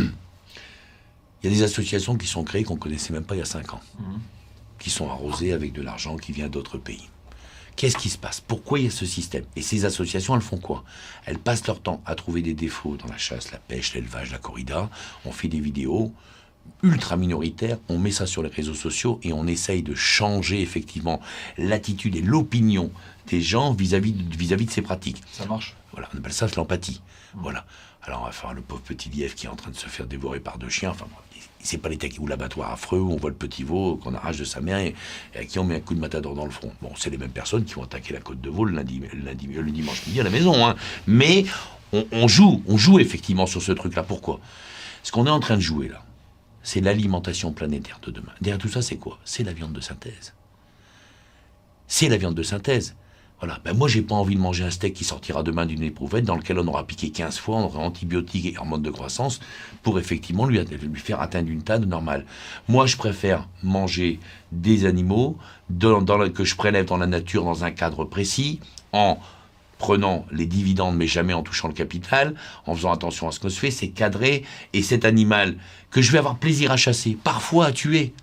y 1.45 1.47
a 1.49 1.51
des 1.51 1.63
associations 1.63 2.17
qui 2.17 2.27
sont 2.27 2.45
créées 2.45 2.63
qu'on 2.65 2.75
ne 2.75 2.79
connaissait 2.79 3.13
même 3.13 3.25
pas 3.25 3.35
il 3.35 3.39
y 3.39 3.43
a 3.43 3.47
5 3.47 3.75
ans, 3.75 3.81
Mhm. 3.99 4.21
qui 4.79 4.91
sont 4.91 5.11
arrosées 5.11 5.53
avec 5.53 5.73
de 5.73 5.83
l'argent 5.83 6.17
qui 6.17 6.33
vient 6.33 6.49
d'autres 6.49 6.79
pays. 6.79 7.09
Qu'est-ce 7.77 7.97
qui 7.97 8.11
se 8.11 8.19
passe? 8.19 8.41
Pourquoi 8.41 8.79
il 8.79 8.85
y 8.85 8.89
a 8.89 8.91
ce 8.91 9.07
système? 9.07 9.45
Et 9.57 9.63
ces 9.63 9.85
associations, 9.85 10.35
elles 10.35 10.43
font 10.43 10.59
quoi? 10.59 10.85
Elles 11.25 11.39
passent 11.39 11.67
leur 11.67 11.81
temps 11.81 12.03
à 12.07 12.15
trouver 12.15 12.43
des 12.43 12.55
défauts 12.55 12.97
dans 12.97 13.09
la 13.09 13.17
chasse, 13.17 13.51
la 13.51 13.59
pêche, 13.59 13.95
l'élevage, 13.95 14.31
la 14.31 14.39
corrida. 14.39 14.91
On 15.25 15.33
fait 15.33 15.49
des 15.49 15.61
vidéos. 15.61 16.13
ultra 16.83 17.17
minoritaire, 17.17 17.79
on 17.89 17.99
met 17.99 18.13
ça 18.13 18.27
sur 18.27 18.43
les 18.43 18.49
réseaux 18.49 18.75
sociaux 18.75 19.19
et 19.23 19.33
on 19.33 19.47
essaye 19.47 19.83
de 19.83 19.95
changer 19.95 20.61
effectivement 20.61 21.21
l'attitude 21.59 22.15
et 22.15 22.23
l'opinion 22.23 22.93
des 23.27 23.41
gens 23.41 23.73
vis-à-vis 23.73 24.13
de, 24.13 24.71
ces 24.71 24.83
pratiques. 24.83 25.23
Ça 25.33 25.47
marche. 25.47 25.75
Voilà, 25.93 26.09
on 26.15 26.19
appelle 26.19 26.33
ça 26.33 26.47
l'empathie. 26.57 27.01
Voilà. 27.35 27.65
Alors 28.03 28.23
on 28.23 28.25
va 28.27 28.33
faire 28.33 28.53
le 28.53 28.63
pauvre 28.63 28.83
petit 28.83 29.09
lièvre 29.09 29.35
qui 29.35 29.47
est 29.47 29.49
en 29.49 29.57
train 29.57 29.71
de 29.71 29.77
se 29.77 29.87
faire 29.87 30.07
dévorer 30.07 30.41
par 30.41 30.59
deux 30.59 30.69
chiens. 30.69 30.91
Enfin, 30.91 31.07
c'est 31.63 31.79
pas 31.79 31.89
les 31.89 31.99
ou 32.19 32.27
l'abattoir 32.27 32.73
affreux 32.73 32.99
où 32.99 33.13
on 33.13 33.17
voit 33.17 33.31
le 33.31 33.37
petit 33.37 33.63
veau 33.63 33.97
qu'on 33.97 34.15
arrache 34.15 34.39
de 34.39 34.45
sa 34.45 34.61
mère 34.61 34.79
et, 34.79 34.95
à 35.35 35.45
qui 35.45 35.59
on 35.59 35.65
met 35.65 35.77
un 35.77 35.81
coup 35.81 35.95
de 35.95 36.01
matador 36.01 36.35
dans 36.35 36.45
le 36.45 36.51
front. 36.51 36.73
Bon, 36.83 36.93
c'est 36.97 37.11
les 37.11 37.19
mêmes 37.19 37.31
personnes 37.31 37.65
qui 37.65 37.75
vont 37.75 37.85
attaquer 37.85 38.13
la 38.13 38.21
côte 38.21 38.41
de 38.41 38.51
veau 38.51 38.65
le, 38.65 38.75
lundi, 38.75 39.01
lundi, 39.25 39.47
le 39.47 39.71
dimanche 39.71 40.07
midi 40.07 40.21
à 40.21 40.25
la 40.25 40.31
maison. 40.31 40.67
Hein. 40.67 40.75
Mais 41.07 41.45
on, 41.93 42.07
on, 42.13 42.29
joue, 42.29 42.63
on 42.67 42.77
joue 42.77 42.99
effectivement 42.99 43.47
sur 43.47 43.63
ce 43.63 43.73
truc-là. 43.73 44.03
Pourquoi? 44.03 44.41
Ce 45.03 45.13
qu'on 45.13 45.27
est 45.27 45.31
en 45.31 45.41
train 45.41 45.57
de 45.57 45.63
jouer 45.63 45.89
là, 45.89 46.05
c'est 46.63 46.81
l'alimentation 46.81 47.53
planétaire 47.53 48.01
de 48.03 48.11
demain. 48.11 48.33
Derrière 48.41 48.59
tout 48.59 48.69
ça, 48.69 48.83
c'est 48.83 48.97
quoi? 48.97 49.19
C'est 49.25 49.45
la 49.45 49.53
viande 49.53 49.73
de 49.73 49.81
synthèse. 49.81 50.35
C'est 51.87 52.09
la 52.09 52.17
viande 52.17 52.35
de 52.35 52.43
synthèse. 52.43 52.95
Voilà. 53.43 53.59
Ben 53.65 53.77
moi, 53.77 53.89
j'ai 53.89 54.03
pas 54.03 54.15
envie 54.15 54.37
de 54.37 54.41
manger 54.41 54.63
un 54.63 54.71
steak 54.71 54.95
qui 54.95 55.03
sortira 55.03 55.43
demain 55.43 55.67
d'une 55.67 55.83
éprouvette 55.83 56.25
dans 56.25 56.37
lequel 56.37 56.61
on 56.61 56.67
aura 56.69 56.87
piqué 56.87 57.11
15 57.11 57.39
fois, 57.39 57.57
on 57.57 57.65
aura 57.65 57.81
antibiotiques 57.81 58.47
et 58.47 58.57
hormones 58.57 58.83
de 58.83 58.91
croissance 58.91 59.41
pour 59.83 59.99
effectivement 59.99 60.47
lui, 60.47 60.61
faire 60.95 61.21
atteindre 61.21 61.51
une 61.51 61.65
taille 61.65 61.85
normale. 61.85 62.25
Moi, 62.69 62.87
je 62.87 62.97
préfère 62.97 63.49
manger 63.65 64.21
des 64.53 64.87
animaux 64.87 65.37
que 65.77 66.45
je 66.45 66.55
prélève 66.55 66.85
dans 66.85 66.99
la 66.99 67.09
nature 67.09 67.43
dans 67.43 67.65
un 67.65 67.73
cadre 67.73 68.05
précis, 68.05 68.61
en 68.93 69.19
prenant 69.79 70.25
les 70.31 70.47
dividendes 70.47 70.97
mais 70.97 71.09
jamais 71.09 71.33
en 71.33 71.43
touchant 71.43 71.67
le 71.67 71.75
capital, 71.75 72.37
en 72.67 72.77
faisant 72.77 72.93
attention 72.93 73.27
à 73.27 73.33
ce 73.33 73.41
que 73.41 73.49
se 73.49 73.59
fait, 73.59 73.73
c'est 73.73 73.89
cadré, 73.89 74.45
et 74.73 74.83
cet 74.83 75.05
animal 75.05 75.57
que 75.91 76.01
je 76.01 76.13
vais 76.13 76.19
avoir 76.19 76.37
plaisir 76.37 76.71
à 76.71 76.77
chasser, 76.77 77.19
parfois 77.25 77.67
à 77.67 77.73
tuer, 77.73 78.15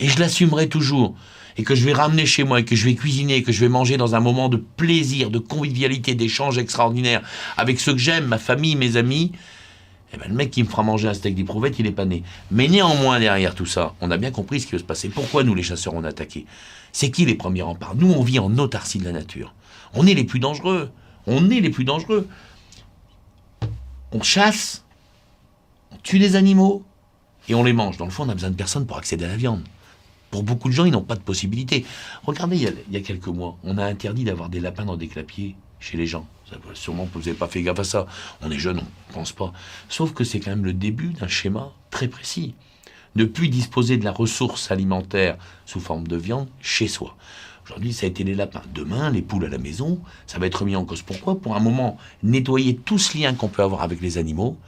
et 0.00 0.08
je 0.08 0.18
l'assumerai 0.18 0.68
toujours 0.68 1.14
et 1.56 1.62
que 1.62 1.74
je 1.74 1.84
vais 1.84 1.92
ramener 1.92 2.26
chez 2.26 2.42
moi 2.44 2.60
et 2.60 2.64
que 2.64 2.74
je 2.74 2.84
vais 2.84 2.94
cuisiner 2.94 3.36
et 3.36 3.42
que 3.42 3.52
je 3.52 3.60
vais 3.60 3.68
manger 3.68 3.96
dans 3.96 4.14
un 4.14 4.20
moment 4.20 4.48
de 4.48 4.56
plaisir, 4.56 5.30
de 5.30 5.38
convivialité, 5.38 6.14
d'échange 6.14 6.58
extraordinaire 6.58 7.22
avec 7.56 7.80
ceux 7.80 7.92
que 7.92 7.98
j'aime, 7.98 8.26
ma 8.26 8.38
famille, 8.38 8.74
mes 8.74 8.96
amis, 8.96 9.32
eh 10.12 10.16
ben, 10.16 10.28
le 10.28 10.34
mec 10.34 10.50
qui 10.50 10.62
me 10.62 10.68
fera 10.68 10.82
manger 10.82 11.08
un 11.08 11.14
steak 11.14 11.34
d'éprouvette, 11.34 11.78
il 11.78 11.86
est 11.86 11.92
pas 11.92 12.04
né. 12.04 12.22
Mais 12.50 12.68
néanmoins, 12.68 13.18
derrière 13.18 13.54
tout 13.54 13.66
ça, 13.66 13.94
on 14.00 14.10
a 14.10 14.16
bien 14.16 14.30
compris 14.30 14.60
ce 14.60 14.66
qui 14.66 14.72
va 14.72 14.78
se 14.78 14.84
passer. 14.84 15.08
Pourquoi 15.08 15.42
nous, 15.42 15.54
les 15.54 15.62
chasseurs, 15.62 15.94
on 15.94 16.04
a 16.04 16.08
attaqué? 16.08 16.46
C'est 16.92 17.10
qui 17.10 17.24
les 17.24 17.34
premiers 17.34 17.62
remparts? 17.62 17.96
Nous, 17.96 18.12
on 18.12 18.22
vit 18.22 18.38
en 18.38 18.56
autarcie 18.58 18.98
de 18.98 19.04
la 19.04 19.12
nature. 19.12 19.54
On 19.92 20.06
est 20.06 20.14
les 20.14 20.24
plus 20.24 20.38
dangereux. 20.38 20.90
On 21.26 21.50
est 21.50 21.60
les 21.60 21.70
plus 21.70 21.84
dangereux. 21.84 22.28
On 24.12 24.22
chasse, 24.22 24.84
on 25.90 25.96
tue 25.96 26.20
des 26.20 26.36
animaux 26.36 26.84
et 27.48 27.54
on 27.56 27.64
les 27.64 27.72
mange. 27.72 27.96
Dans 27.96 28.04
le 28.04 28.12
fond, 28.12 28.24
on 28.24 28.28
a 28.28 28.34
besoin 28.34 28.50
de 28.50 28.56
personne 28.56 28.86
pour 28.86 28.98
accéder 28.98 29.24
à 29.24 29.28
la 29.28 29.36
viande. 29.36 29.62
Pour 30.34 30.42
beaucoup 30.42 30.68
de 30.68 30.74
gens, 30.74 30.84
ils 30.84 30.90
n'ont 30.90 31.00
pas 31.00 31.14
de 31.14 31.20
possibilité. 31.20 31.86
Regardez, 32.24 32.56
il 32.56 32.92
y, 32.92 32.96
a, 32.96 33.00
quelques 33.02 33.28
mois, 33.28 33.56
on 33.62 33.78
a 33.78 33.84
interdit 33.84 34.24
d'avoir 34.24 34.48
des 34.48 34.58
lapins 34.58 34.84
dans 34.84 34.96
des 34.96 35.06
clapiers 35.06 35.54
chez 35.78 35.96
les 35.96 36.08
gens. 36.08 36.26
Ça, 36.50 36.56
sûrement, 36.72 37.08
vous 37.14 37.20
n'avez 37.20 37.34
pas 37.34 37.46
fait 37.46 37.62
gaffe 37.62 37.78
à 37.78 37.84
ça. 37.84 38.08
On 38.42 38.50
est 38.50 38.58
jeune, 38.58 38.78
on 38.78 39.10
ne 39.10 39.14
pense 39.14 39.30
pas. 39.30 39.52
Sauf 39.88 40.12
que 40.12 40.24
c'est 40.24 40.40
quand 40.40 40.50
même 40.50 40.64
le 40.64 40.72
début 40.72 41.10
d'un 41.10 41.28
schéma 41.28 41.70
très 41.92 42.08
précis. 42.08 42.56
Ne 43.14 43.26
plus 43.26 43.48
disposer 43.48 43.96
de 43.96 44.04
la 44.04 44.10
ressource 44.10 44.72
alimentaire 44.72 45.36
sous 45.66 45.78
forme 45.78 46.08
de 46.08 46.16
viande 46.16 46.48
chez 46.60 46.88
soi. 46.88 47.16
Aujourd'hui, 47.64 47.92
ça 47.92 48.06
a 48.06 48.08
été 48.08 48.24
les 48.24 48.34
lapins. 48.34 48.62
Demain, 48.74 49.10
les 49.10 49.22
poules 49.22 49.44
à 49.44 49.48
la 49.48 49.58
maison, 49.58 50.00
ça 50.26 50.40
va 50.40 50.48
être 50.48 50.62
remis 50.62 50.74
en 50.74 50.84
cause. 50.84 51.02
Pourquoi? 51.02 51.40
Pour 51.40 51.54
un 51.54 51.60
moment, 51.60 51.96
nettoyer 52.24 52.74
tout 52.74 52.98
ce 52.98 53.16
lien 53.16 53.34
qu'on 53.34 53.46
peut 53.46 53.62
avoir 53.62 53.82
avec 53.82 54.00
les 54.00 54.18
animaux. 54.18 54.58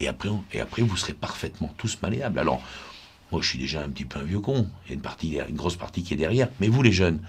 Et 0.00 0.08
après, 0.08 0.30
et 0.54 0.60
après, 0.60 0.80
vous 0.80 0.96
serez 0.96 1.12
parfaitement 1.12 1.70
tous 1.76 1.98
malléables. 2.00 2.38
Alors, 2.38 2.62
moi, 3.32 3.40
je 3.40 3.48
suis 3.48 3.58
déjà 3.58 3.82
un 3.82 3.88
petit 3.88 4.04
peu 4.04 4.20
un 4.20 4.24
vieux 4.24 4.40
con. 4.40 4.68
Il 4.84 4.90
y 4.90 4.92
a 4.92 4.94
une, 4.94 5.00
partie, 5.00 5.38
une 5.48 5.56
grosse 5.56 5.76
partie 5.76 6.02
qui 6.02 6.12
est 6.14 6.18
derrière. 6.18 6.48
Mais 6.60 6.68
vous, 6.68 6.82
les 6.82 6.92
jeunes, 6.92 7.20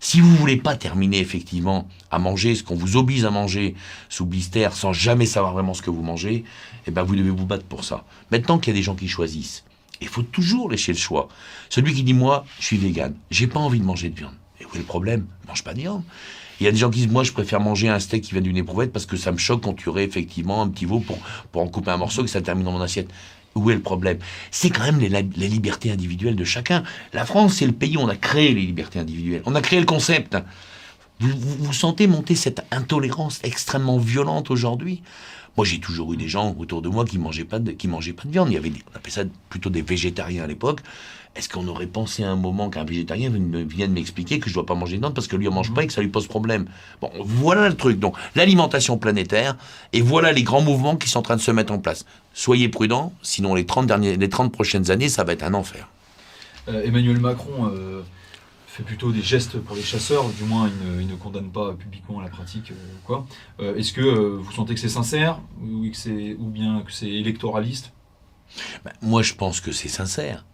si 0.00 0.20
vous 0.20 0.34
voulez 0.36 0.56
pas 0.56 0.76
terminer 0.76 1.20
effectivement 1.20 1.88
à 2.10 2.18
manger 2.18 2.54
ce 2.54 2.62
qu'on 2.62 2.74
vous 2.74 2.96
oblige 2.96 3.24
à 3.24 3.30
manger 3.30 3.74
sous 4.08 4.26
blister 4.26 4.68
sans 4.72 4.92
jamais 4.92 5.24
savoir 5.24 5.54
vraiment 5.54 5.72
ce 5.72 5.82
que 5.82 5.90
vous 5.90 6.02
mangez, 6.02 6.44
eh 6.86 6.90
ben 6.90 7.02
vous 7.02 7.16
devez 7.16 7.30
vous 7.30 7.46
battre 7.46 7.64
pour 7.64 7.84
ça. 7.84 8.04
Maintenant 8.30 8.58
qu'il 8.58 8.72
y 8.72 8.76
a 8.76 8.78
des 8.78 8.82
gens 8.82 8.96
qui 8.96 9.08
choisissent, 9.08 9.64
il 10.00 10.08
faut 10.08 10.22
toujours 10.22 10.70
laisser 10.70 10.92
le 10.92 10.98
choix. 10.98 11.28
Celui 11.70 11.94
qui 11.94 12.02
dit 12.02 12.12
moi, 12.12 12.44
je 12.58 12.66
suis 12.66 12.76
vegan, 12.76 13.14
j'ai 13.30 13.46
pas 13.46 13.60
envie 13.60 13.80
de 13.80 13.84
manger 13.84 14.10
de 14.10 14.16
viande. 14.16 14.34
Et 14.60 14.64
où 14.64 14.74
est 14.74 14.78
le 14.78 14.84
problème? 14.84 15.26
Mange 15.48 15.64
pas 15.64 15.74
de 15.74 15.80
viande. 15.80 16.02
Il 16.58 16.64
y 16.64 16.68
a 16.68 16.72
des 16.72 16.78
gens 16.78 16.90
qui 16.90 17.00
disent 17.00 17.10
moi 17.10 17.22
je 17.22 17.32
préfère 17.32 17.60
manger 17.60 17.88
un 17.88 18.00
steak 18.00 18.24
qui 18.24 18.32
vient 18.32 18.40
d'une 18.40 18.56
éprouvette 18.56 18.92
parce 18.92 19.06
que 19.06 19.16
ça 19.16 19.30
me 19.30 19.38
choque 19.38 19.62
qu'on 19.62 19.74
tuerait 19.74 20.04
effectivement 20.04 20.62
un 20.62 20.68
petit 20.68 20.86
veau 20.86 21.00
pour, 21.00 21.18
pour 21.52 21.62
en 21.62 21.68
couper 21.68 21.90
un 21.90 21.98
morceau 21.98 22.22
et 22.22 22.24
que 22.24 22.30
ça 22.30 22.40
termine 22.40 22.64
dans 22.64 22.72
mon 22.72 22.80
assiette. 22.80 23.08
Où 23.56 23.70
est 23.70 23.74
le 23.74 23.80
problème? 23.80 24.18
C'est 24.50 24.68
quand 24.68 24.84
même 24.84 25.00
les, 25.00 25.48
libertés 25.48 25.90
individuelles 25.90 26.36
de 26.36 26.44
chacun. 26.44 26.84
La 27.14 27.24
France, 27.24 27.54
c'est 27.54 27.66
le 27.66 27.72
pays 27.72 27.96
où 27.96 28.00
on 28.00 28.08
a 28.08 28.14
créé 28.14 28.52
les 28.52 28.60
libertés 28.60 28.98
individuelles. 28.98 29.42
On 29.46 29.54
a 29.54 29.62
créé 29.62 29.80
le 29.80 29.86
concept. 29.86 30.36
Vous, 31.20 31.72
sentez 31.72 32.06
monter 32.06 32.34
cette 32.34 32.62
intolérance 32.70 33.40
extrêmement 33.42 33.96
violente 33.96 34.50
aujourd'hui? 34.50 35.02
Moi, 35.56 35.64
j'ai 35.64 35.80
toujours 35.80 36.12
eu 36.12 36.18
des 36.18 36.28
gens 36.28 36.54
autour 36.58 36.82
de 36.82 36.90
moi 36.90 37.06
qui 37.06 37.18
mangeaient 37.18 37.46
pas 37.46 37.58
de, 37.58 37.72
qui 37.72 37.88
mangeaient 37.88 38.12
pas 38.12 38.24
de 38.24 38.30
viande. 38.30 38.50
Il 38.50 38.54
y 38.54 38.58
avait, 38.58 38.70
on 38.92 38.96
appelait 38.96 39.12
ça 39.12 39.22
plutôt 39.48 39.70
des 39.70 39.80
végétariens 39.80 40.44
à 40.44 40.46
l'époque. 40.46 40.80
Est-ce 41.36 41.48
qu'on 41.48 41.68
aurait 41.68 41.86
pensé 41.86 42.24
à 42.24 42.30
un 42.30 42.36
moment 42.36 42.70
qu'un 42.70 42.84
végétarien 42.84 43.30
vienne 43.30 43.92
m'expliquer 43.92 44.38
que 44.38 44.48
je 44.48 44.54
dois 44.54 44.64
pas 44.64 44.74
manger 44.74 44.96
de 44.96 45.02
viande 45.02 45.14
parce 45.14 45.26
que 45.26 45.36
lui 45.36 45.48
en 45.48 45.52
mange 45.52 45.72
pas 45.74 45.82
et 45.82 45.86
que 45.86 45.92
ça 45.92 46.00
lui 46.00 46.08
pose 46.08 46.26
problème? 46.26 46.66
Bon, 47.00 47.10
voilà 47.20 47.68
le 47.68 47.76
truc. 47.76 47.98
Donc, 47.98 48.16
l'alimentation 48.34 48.96
planétaire 48.96 49.56
et 49.92 50.00
voilà 50.00 50.32
les 50.32 50.42
grands 50.42 50.62
mouvements 50.62 50.96
qui 50.96 51.08
sont 51.08 51.18
en 51.18 51.22
train 51.22 51.36
de 51.36 51.42
se 51.42 51.50
mettre 51.50 51.72
en 51.72 51.78
place. 51.78 52.06
Soyez 52.32 52.68
prudents, 52.68 53.12
sinon 53.22 53.54
les 53.54 53.66
30, 53.66 53.86
derniers, 53.86 54.16
les 54.16 54.28
30 54.28 54.50
prochaines 54.50 54.90
années, 54.90 55.08
ça 55.08 55.24
va 55.24 55.34
être 55.34 55.42
un 55.42 55.54
enfer. 55.54 55.88
Euh, 56.68 56.82
Emmanuel 56.84 57.20
Macron 57.20 57.70
euh, 57.70 58.02
fait 58.66 58.82
plutôt 58.82 59.12
des 59.12 59.22
gestes 59.22 59.58
pour 59.58 59.76
les 59.76 59.82
chasseurs, 59.82 60.28
du 60.30 60.44
moins 60.44 60.70
il 61.00 61.06
ne, 61.06 61.14
condamne 61.16 61.50
pas 61.50 61.74
publiquement 61.74 62.20
la 62.20 62.28
pratique. 62.28 62.72
Euh, 62.72 62.74
quoi. 63.04 63.26
Est-ce 63.58 63.92
que 63.92 64.00
vous 64.00 64.52
sentez 64.52 64.74
que 64.74 64.80
c'est 64.80 64.88
sincère 64.88 65.40
ou, 65.62 65.82
que 65.82 66.36
ou 66.38 66.48
bien 66.48 66.82
que 66.86 66.92
c'est 66.92 67.10
électoraliste? 67.10 67.92
Ben, 68.84 68.92
Moi, 69.02 69.22
je 69.22 69.34
pense 69.34 69.60
que 69.60 69.72
c'est 69.72 69.88
sincère. 69.88 70.44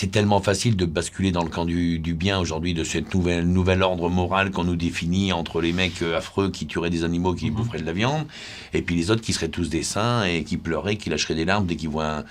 C'est 0.00 0.12
tellement 0.12 0.40
facile 0.40 0.76
de 0.76 0.84
basculer 0.84 1.32
dans 1.32 1.42
le 1.42 1.48
camp 1.48 1.64
du, 1.64 1.98
bien 2.14 2.38
aujourd'hui, 2.38 2.72
de 2.72 2.84
cette 2.84 3.12
nouvelle, 3.12 3.44
nouvel 3.48 3.82
ordre 3.82 4.08
moral 4.08 4.52
qu'on 4.52 4.62
nous 4.62 4.76
définit 4.76 5.32
entre 5.32 5.60
les 5.60 5.72
mecs 5.72 6.02
euh, 6.02 6.16
affreux 6.16 6.52
qui 6.52 6.68
tueraient 6.68 6.88
des 6.88 7.02
animaux, 7.02 7.34
qui 7.34 7.50
mhm. 7.50 7.56
boufferaient 7.56 7.80
de 7.80 7.84
la 7.84 7.92
viande, 7.92 8.24
et 8.72 8.82
puis 8.82 8.94
les 8.94 9.10
autres 9.10 9.22
qui 9.22 9.32
seraient 9.32 9.48
tous 9.48 9.68
des 9.68 9.82
saints 9.82 10.22
et 10.22 10.44
qui 10.44 10.56
pleuraient, 10.56 10.94
qui 10.94 11.10
lâcheraient 11.10 11.34
des 11.34 11.44
larmes 11.44 11.66
dès 11.66 11.74
qu'ils 11.74 11.88
voient 11.88 12.22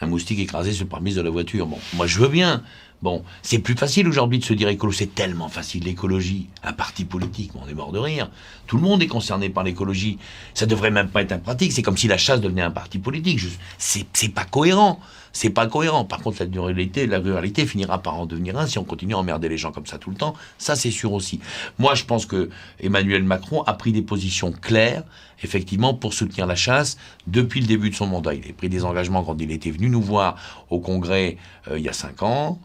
un, 0.00 0.06
moustique 0.08 0.40
écrasé 0.40 0.72
sur 0.72 0.82
le 0.82 0.88
pare 0.88 1.00
de 1.00 1.20
la 1.20 1.30
voiture. 1.30 1.68
Bon, 1.68 1.78
moi 1.94 2.08
je 2.08 2.18
veux 2.18 2.26
bien. 2.26 2.64
Bon, 3.02 3.22
c'est 3.42 3.60
plus 3.60 3.74
facile 3.74 4.08
aujourd'hui 4.08 4.40
de 4.40 4.44
se 4.44 4.52
dire 4.52 4.68
écolo, 4.68 4.92
c'est 4.92 5.14
tellement 5.14 5.48
facile 5.48 5.84
l'écologie. 5.84 6.48
Un 6.64 6.72
parti 6.72 7.04
politique, 7.04 7.52
on 7.54 7.68
est 7.68 7.74
mort 7.74 7.92
de 7.92 8.00
rire. 8.00 8.30
Tout 8.66 8.78
le 8.78 8.82
monde 8.82 9.00
est 9.00 9.06
concerné 9.06 9.48
par 9.48 9.62
l'écologie. 9.62 10.18
Ça 10.54 10.66
devrait 10.66 10.90
même 10.90 11.08
pas 11.08 11.22
être 11.22 11.30
un 11.30 11.38
pratique. 11.38 11.70
C'est 11.70 11.82
comme 11.82 11.96
si 11.96 12.08
la 12.08 12.18
chasse 12.18 12.40
devenait 12.40 12.62
un 12.62 12.72
parti 12.72 12.98
politique. 12.98 13.40
C'est 13.78 14.28
pas 14.28 14.44
cohérent. 14.44 15.00
C'est 15.32 15.50
pas 15.50 15.66
cohérent. 15.66 16.04
Par 16.04 16.20
contre, 16.20 16.42
la 16.42 16.60
ruralité, 16.60 17.06
la 17.06 17.18
ruralité 17.18 17.66
finira 17.66 18.02
par 18.02 18.18
en 18.18 18.26
devenir 18.26 18.58
un 18.58 18.66
si 18.66 18.78
on 18.78 18.84
continue 18.84 19.14
à 19.14 19.18
emmerder 19.18 19.48
les 19.48 19.58
gens 19.58 19.72
comme 19.72 19.86
ça 19.86 19.98
tout 19.98 20.10
le 20.10 20.16
temps. 20.16 20.34
Ça, 20.58 20.76
c'est 20.76 20.90
sûr 20.90 21.12
aussi. 21.12 21.40
Moi, 21.78 21.94
je 21.94 22.04
pense 22.04 22.26
que 22.26 22.50
Emmanuel 22.80 23.24
Macron 23.24 23.62
a 23.62 23.74
pris 23.74 23.92
des 23.92 24.02
positions 24.02 24.52
claires, 24.52 25.04
effectivement, 25.42 25.94
pour 25.94 26.14
soutenir 26.14 26.46
la 26.46 26.56
chasse 26.56 26.96
depuis 27.26 27.60
le 27.60 27.66
début 27.66 27.90
de 27.90 27.94
son 27.94 28.06
mandat. 28.06 28.34
Il 28.34 28.48
a 28.48 28.52
pris 28.52 28.68
des 28.68 28.84
engagements 28.84 29.24
quand 29.24 29.40
il 29.40 29.50
était 29.50 29.70
venu 29.70 29.88
nous 29.88 30.02
voir 30.02 30.36
au 30.70 30.80
Congrès 30.80 31.36
euh, 31.70 31.78
il 31.78 31.84
y 31.84 31.88
a 31.88 31.92
cinq 31.92 32.22
ans 32.22 32.58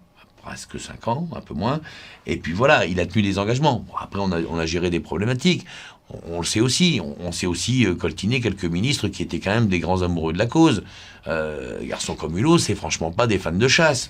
presque 0.47 0.79
5 0.79 1.07
ans, 1.09 1.27
un 1.35 1.41
peu 1.41 1.53
moins. 1.53 1.81
Et 2.25 2.37
puis 2.37 2.53
voilà, 2.53 2.85
il 2.85 3.01
a 3.01 3.05
tenu 3.05 3.21
des 3.21 3.37
engagements. 3.37 3.83
après, 3.99 4.21
on 4.21 4.31
a, 4.31 4.65
géré 4.65 4.89
des 4.89 5.01
problématiques. 5.01 5.65
On, 6.09 6.39
le 6.39 6.45
sait 6.45 6.61
aussi. 6.61 7.01
On, 7.19 7.31
sait 7.31 7.47
aussi 7.47 7.85
euh, 7.85 7.95
coltiner 7.95 8.39
quelques 8.39 8.65
ministres 8.65 9.07
qui 9.09 9.23
étaient 9.23 9.39
quand 9.39 9.53
même 9.53 9.67
des 9.67 9.79
grands 9.79 10.01
amoureux 10.01 10.33
de 10.33 10.37
la 10.37 10.45
cause. 10.45 10.83
Euh, 11.27 11.85
Garçon 11.85 12.15
comme 12.15 12.37
Hulot, 12.37 12.57
c'est 12.59 12.75
franchement 12.75 13.11
pas 13.11 13.27
des 13.27 13.39
fans 13.39 13.51
de 13.51 13.67
chasse. 13.67 14.09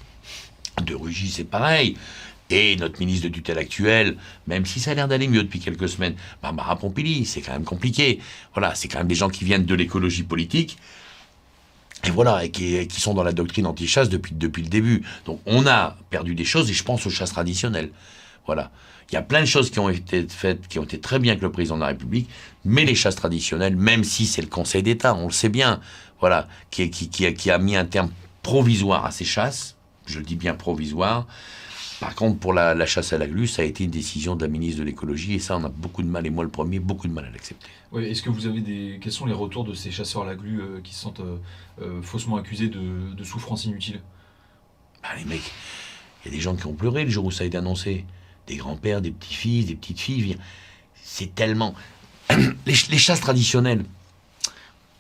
De 0.84 0.94
Rugy, 0.94 1.30
c'est 1.30 1.44
pareil. 1.44 1.98
Et 2.50 2.76
notre 2.78 3.00
ministre 3.00 3.28
de 3.28 3.34
tutelle 3.34 3.58
actuel, 3.58 4.16
même 4.46 4.66
si 4.66 4.80
ça 4.80 4.92
a 4.92 4.94
l'air 4.94 5.08
d'aller 5.08 5.28
mieux 5.28 5.44
depuis 5.44 5.60
quelques 5.60 5.90
semaines, 5.90 6.16
Barbara 6.42 6.78
Pompili, 6.78 7.26
c'est 7.26 7.42
quand 7.42 7.52
même 7.52 7.66
compliqué. 7.66 8.20
Voilà, 8.54 8.74
c'est 8.76 8.88
quand 8.88 9.00
même 9.00 9.08
des 9.08 9.16
gens 9.16 9.30
qui 9.30 9.44
viennent 9.44 9.66
de 9.66 9.76
l'écologie 9.76 10.24
politique 10.24 10.78
et 12.04 12.12
voilà, 12.12 12.46
et 12.46 12.52
qui, 12.52 13.02
sont 13.02 13.14
dans 13.14 13.24
la 13.24 13.34
doctrine 13.34 13.66
anti-chasse 13.66 14.10
depuis, 14.10 14.34
depuis 14.36 14.64
le 14.64 14.70
début. 14.70 15.04
Donc 15.26 15.42
on 15.46 15.66
a 15.66 15.98
perdu 16.10 16.36
des 16.36 16.46
choses, 16.46 16.70
et 16.70 16.74
je 16.74 16.84
pense 16.84 17.06
aux 17.06 17.10
chasses 17.10 17.32
traditionnelles. 17.32 17.90
Voilà. 18.48 18.72
Il 19.10 19.14
y 19.14 19.18
a 19.18 19.22
plein 19.22 19.42
de 19.42 19.46
choses 19.46 19.70
qui 19.70 19.80
ont 19.80 19.90
été 19.90 20.26
faites, 20.28 20.68
qui 20.68 20.80
ont 20.80 20.84
été 20.84 21.00
très 21.00 21.20
bien 21.20 21.34
avec 21.34 21.44
le 21.44 21.52
président 21.52 21.76
de 21.76 21.82
la 21.82 21.88
République, 21.88 22.30
mais 22.66 22.84
les 22.84 22.96
chasses 22.96 23.16
traditionnelles, 23.16 23.76
même 23.76 24.04
si 24.04 24.26
c'est 24.26 24.42
le 24.42 24.48
Conseil 24.48 24.84
d'État, 24.84 25.16
on 25.16 25.28
le 25.28 25.32
sait 25.32 25.50
bien, 25.50 25.80
voilà, 26.20 26.48
qui, 26.72 26.90
qui, 26.90 27.10
qui, 27.10 27.52
a, 27.52 27.58
mis 27.58 27.76
un 27.76 27.86
terme 27.86 28.10
provisoire 28.42 29.06
à 29.06 29.12
ces 29.12 29.26
chasses, 29.26 29.76
je 30.06 30.20
le 30.20 30.26
dis 30.26 30.36
bien 30.36 30.56
provisoire, 30.56 31.28
Par 32.00 32.16
contre, 32.16 32.40
pour 32.40 32.54
la, 32.54 32.86
chasse 32.86 33.14
à 33.14 33.18
la 33.18 33.28
glu, 33.28 33.48
ça 33.48 33.62
a 33.62 33.66
été 33.66 33.86
une 33.86 33.92
décision 33.92 34.36
de 34.36 34.44
la 34.44 34.50
ministre 34.50 34.80
de 34.80 34.86
l'écologie 34.86 35.36
et 35.36 35.40
ça, 35.40 35.58
on 35.58 35.64
a 35.64 35.70
beaucoup 35.70 36.04
de 36.04 36.08
mal, 36.08 36.26
et 36.26 36.30
moi 36.30 36.44
le 36.44 36.50
premier, 36.50 36.80
beaucoup 36.80 37.08
de 37.08 37.14
mal 37.14 37.26
à 37.26 37.30
l'accepter. 37.30 37.68
Est-ce 37.98 38.22
que 38.22 38.30
vous 38.30 38.46
avez 38.46 38.60
des. 38.60 39.00
Quels 39.02 39.14
sont 39.14 39.26
les 39.26 39.34
retours 39.34 39.64
de 39.64 39.74
ces 39.74 39.92
chasseurs 39.92 40.24
à 40.24 40.26
la 40.26 40.36
glu 40.36 40.60
euh, 40.60 40.82
qui 40.84 40.94
se 40.94 41.02
sentent 41.02 41.22
euh, 41.22 41.38
euh, 41.82 42.02
faussement 42.02 42.36
accusés 42.36 42.68
de, 42.68 43.14
de 43.14 43.24
souffrance 43.24 43.64
inutile 43.66 44.02
bah, 45.02 45.10
Les 45.18 45.24
mecs, 45.24 45.52
il 46.24 46.32
y 46.32 46.34
a 46.34 46.38
des 46.38 46.42
gens 46.42 46.56
qui 46.56 46.66
ont 46.66 46.74
pleuré 46.74 47.06
le 47.06 47.10
jour 47.10 47.26
où 47.26 47.32
ça 47.32 47.46
a 47.46 47.48
été 47.48 47.58
annoncé. 47.58 48.06
Des 48.48 48.56
grands-pères, 48.56 49.02
des 49.02 49.12
petits-fils, 49.12 49.66
des 49.66 49.76
petites 49.76 50.00
filles. 50.00 50.38
C'est 51.04 51.34
tellement. 51.36 51.76
les, 52.66 52.74
chasses 52.74 53.22
traditionnelles. 53.22 53.84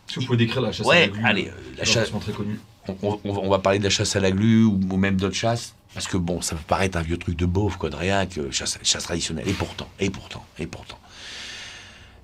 Que 0.07 0.19
vous 0.19 0.25
pouvez 0.25 0.37
décrire 0.37 0.61
la 0.61 0.71
chasse 0.71 0.87
à 0.87 0.93
la 0.93 1.07
glu 1.07 1.25
allez, 1.25 1.51
la 1.77 1.83
chasse. 1.83 2.11
très 2.21 2.31
connue. 2.31 2.59
On, 3.01 3.49
va 3.49 3.59
parler 3.59 3.79
de 3.79 3.83
la 3.83 3.89
chasse 3.89 4.15
à 4.15 4.19
la 4.19 4.31
glu 4.31 4.63
ou, 4.63 4.77
même 4.97 5.17
d'autres 5.17 5.35
chasses. 5.35 5.75
Parce 5.93 6.07
que 6.07 6.17
bon, 6.17 6.41
ça 6.41 6.55
peut 6.55 6.63
paraître 6.67 6.97
un 6.97 7.01
vieux 7.01 7.17
truc 7.17 7.35
de 7.35 7.45
beauf, 7.45 7.77
quoi, 7.77 7.89
de 7.89 7.95
rien, 7.95 8.25
que 8.25 8.51
chasse, 8.51 8.77
chasse 8.83 9.03
traditionnelle. 9.03 9.47
Et 9.47 9.53
pourtant, 9.53 9.89
et 9.99 10.09
pourtant, 10.09 10.45
et 10.59 10.67
pourtant. 10.67 10.99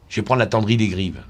Je 0.10 0.18
vais 0.18 0.22
prendre 0.26 0.40
la 0.40 0.48
tendrie 0.48 0.78
des 0.78 0.90
grives, 0.90 1.24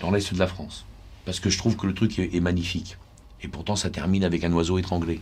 dans 0.00 0.10
l'est 0.10 0.34
de 0.34 0.38
la 0.38 0.48
France. 0.48 0.84
Parce 1.24 1.40
que 1.40 1.48
je 1.48 1.56
trouve 1.58 1.76
que 1.76 1.86
le 1.86 1.94
truc 1.94 2.18
est, 2.18 2.40
magnifique. 2.40 2.96
Et 3.42 3.48
pourtant, 3.48 3.76
ça 3.76 3.88
termine 3.88 4.24
avec 4.24 4.44
un 4.44 4.52
oiseau 4.52 4.78
étranglé. 4.78 5.20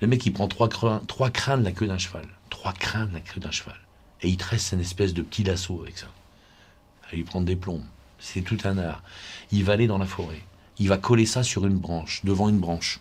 Le 0.00 0.06
mec, 0.06 0.24
il 0.24 0.32
prend 0.32 0.48
trois 0.48 0.68
crins, 0.68 1.02
trois 1.06 1.30
crins 1.30 1.58
de 1.58 1.64
la 1.64 1.72
queue 1.72 1.86
d'un 1.86 1.98
cheval. 1.98 2.24
Trois 2.52 2.74
crins 2.74 3.06
de 3.06 3.14
la 3.14 3.20
queue 3.20 3.40
d'un 3.40 3.50
cheval. 3.50 3.80
Et 4.20 4.28
il 4.28 4.36
tresse 4.36 4.72
une 4.72 4.80
espèce 4.80 5.14
de 5.14 5.22
petit 5.22 5.42
lasso 5.42 5.80
avec 5.82 5.96
ça. 5.96 6.06
Il 7.12 7.16
lui 7.16 7.24
prendre 7.24 7.46
des 7.46 7.56
plombs. 7.56 7.82
C'est 8.18 8.42
tout 8.42 8.58
un 8.64 8.76
art. 8.76 9.02
Il 9.50 9.64
va 9.64 9.72
aller 9.72 9.86
dans 9.86 9.98
la 9.98 10.06
forêt. 10.06 10.42
Il 10.78 10.88
va 10.88 10.98
coller 10.98 11.26
ça 11.26 11.42
sur 11.42 11.66
une 11.66 11.78
branche, 11.78 12.20
devant 12.24 12.48
une 12.48 12.60
branche. 12.60 13.00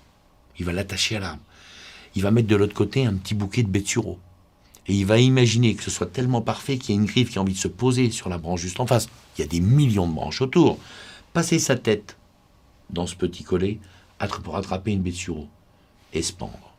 Il 0.58 0.66
va 0.66 0.74
l'attacher 0.74 1.18
à 1.18 1.20
l'arbre 1.20 1.44
il 2.16 2.22
va 2.22 2.32
mettre 2.32 2.48
de 2.48 2.56
l'autre 2.56 2.74
côté 2.74 3.06
un 3.06 3.14
petit 3.16 3.34
bouquet 3.34 3.64
de 3.64 3.70
betsureau. 3.70 4.20
Et 4.88 4.96
il 4.96 5.06
va 5.06 5.20
imaginer 5.20 5.76
que 5.76 5.84
ce 5.84 5.92
soit 5.92 6.12
tellement 6.12 6.42
parfait 6.42 6.78
qu'il 6.78 6.96
y 6.96 6.98
a 6.98 7.02
une 7.02 7.08
griffe 7.08 7.32
qui 7.32 7.38
a 7.38 7.42
envie 7.42 7.54
de 7.54 7.58
se 7.58 7.68
poser 7.68 8.10
sur 8.12 8.30
la 8.30 8.38
branche 8.38 8.62
juste 8.62 8.80
en 8.80 8.88
face. 8.88 9.08
Il 9.38 9.42
y 9.42 9.44
a 9.44 9.48
des 9.48 9.62
millions 9.62 10.08
de 10.08 10.14
branches 10.14 10.42
autour. 10.42 10.78
Passer 11.34 11.60
sa 11.60 11.76
tête 11.76 12.18
dans 12.90 13.08
ce 13.08 13.16
petit 13.16 13.44
collet 13.44 13.80
pour 14.44 14.58
attraper 14.58 14.92
une 14.92 15.02
betsureau 15.02 15.48
et 16.14 16.22
se 16.22 16.34
pendre. 16.34 16.71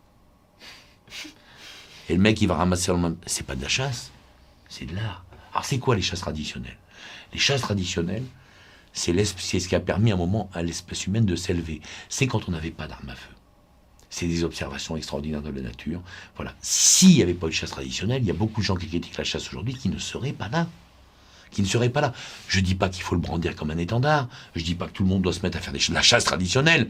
Et 2.13 2.15
le 2.15 2.21
mec, 2.21 2.43
il 2.43 2.47
va 2.47 2.57
ramasser 2.57 2.93
le 2.93 2.99
même. 2.99 3.17
C'est 3.25 3.47
pas 3.47 3.57
de 3.57 3.63
la 3.63 3.69
chasse, 3.69 4.11
c'est 4.69 4.85
de 4.85 4.95
l'art. 4.95 5.25
Alors, 5.55 5.65
c'est 5.65 5.79
quoi 5.79 5.97
les 5.97 6.03
chasses 6.03 6.21
traditionnelles? 6.21 6.77
Les 7.33 7.39
chasses 7.39 7.63
traditionnelles, 7.63 8.27
c'est 8.93 9.15
ce 9.25 9.67
qui 9.67 9.75
a 9.75 9.81
permis 9.81 10.11
à 10.11 10.15
un 10.15 10.19
moment 10.19 10.51
à 10.53 10.63
l'espèce 10.63 11.07
humaine 11.07 11.25
de 11.25 11.37
s'élever. 11.37 11.81
C'est 12.11 12.27
quand 12.27 12.51
on 12.51 12.53
n'avait 12.53 12.71
pas 12.71 12.87
d'armes 12.87 13.09
à 13.09 13.15
feu 13.15 13.31
c'est 14.11 14.27
des 14.27 14.45
observations 14.45 14.95
extraordinaires 14.95 15.41
de 15.41 15.49
la 15.49 15.63
nature. 15.63 16.03
Voilà. 16.37 16.55
S'il 16.61 17.15
n'y 17.15 17.23
avait 17.23 17.33
pas 17.33 17.47
de 17.47 17.53
chasse 17.53 17.71
traditionnelle, 17.71 18.21
il 18.21 18.29
y 18.29 18.31
a 18.31 18.35
beaucoup 18.35 18.61
de 18.61 18.67
gens 18.67 18.77
qui 18.77 18.87
critiquent 18.87 19.17
la 19.17 19.25
chasse 19.25 19.49
aujourd'hui 19.49 19.73
qui 19.73 19.89
ne 19.89 19.97
seraient 19.97 20.35
pas 20.35 20.51
là. 20.51 20.69
Qui 21.53 21.63
ne 21.63 21.67
seraient 21.67 21.91
pas 21.91 22.01
là. 22.01 22.13
Je 22.49 22.61
ne 22.61 22.65
dis 22.65 22.75
pas 22.75 22.89
qu'il 22.89 23.03
faut 23.03 23.15
le 23.15 23.21
brandir 23.21 23.55
comme 23.55 23.71
un 23.71 23.79
étendard. 23.79 24.29
Je 24.55 24.61
ne 24.61 24.65
dis 24.65 24.75
pas 24.75 24.87
que 24.87 24.93
tout 24.93 25.03
le 25.03 25.09
monde 25.09 25.23
doit 25.23 25.33
se 25.33 25.41
mettre 25.43 25.59
à 25.59 25.61
faire 25.61 25.73
de 25.73 25.95
la 25.95 26.03
chasse 26.03 26.25
traditionnelle. 26.25 26.89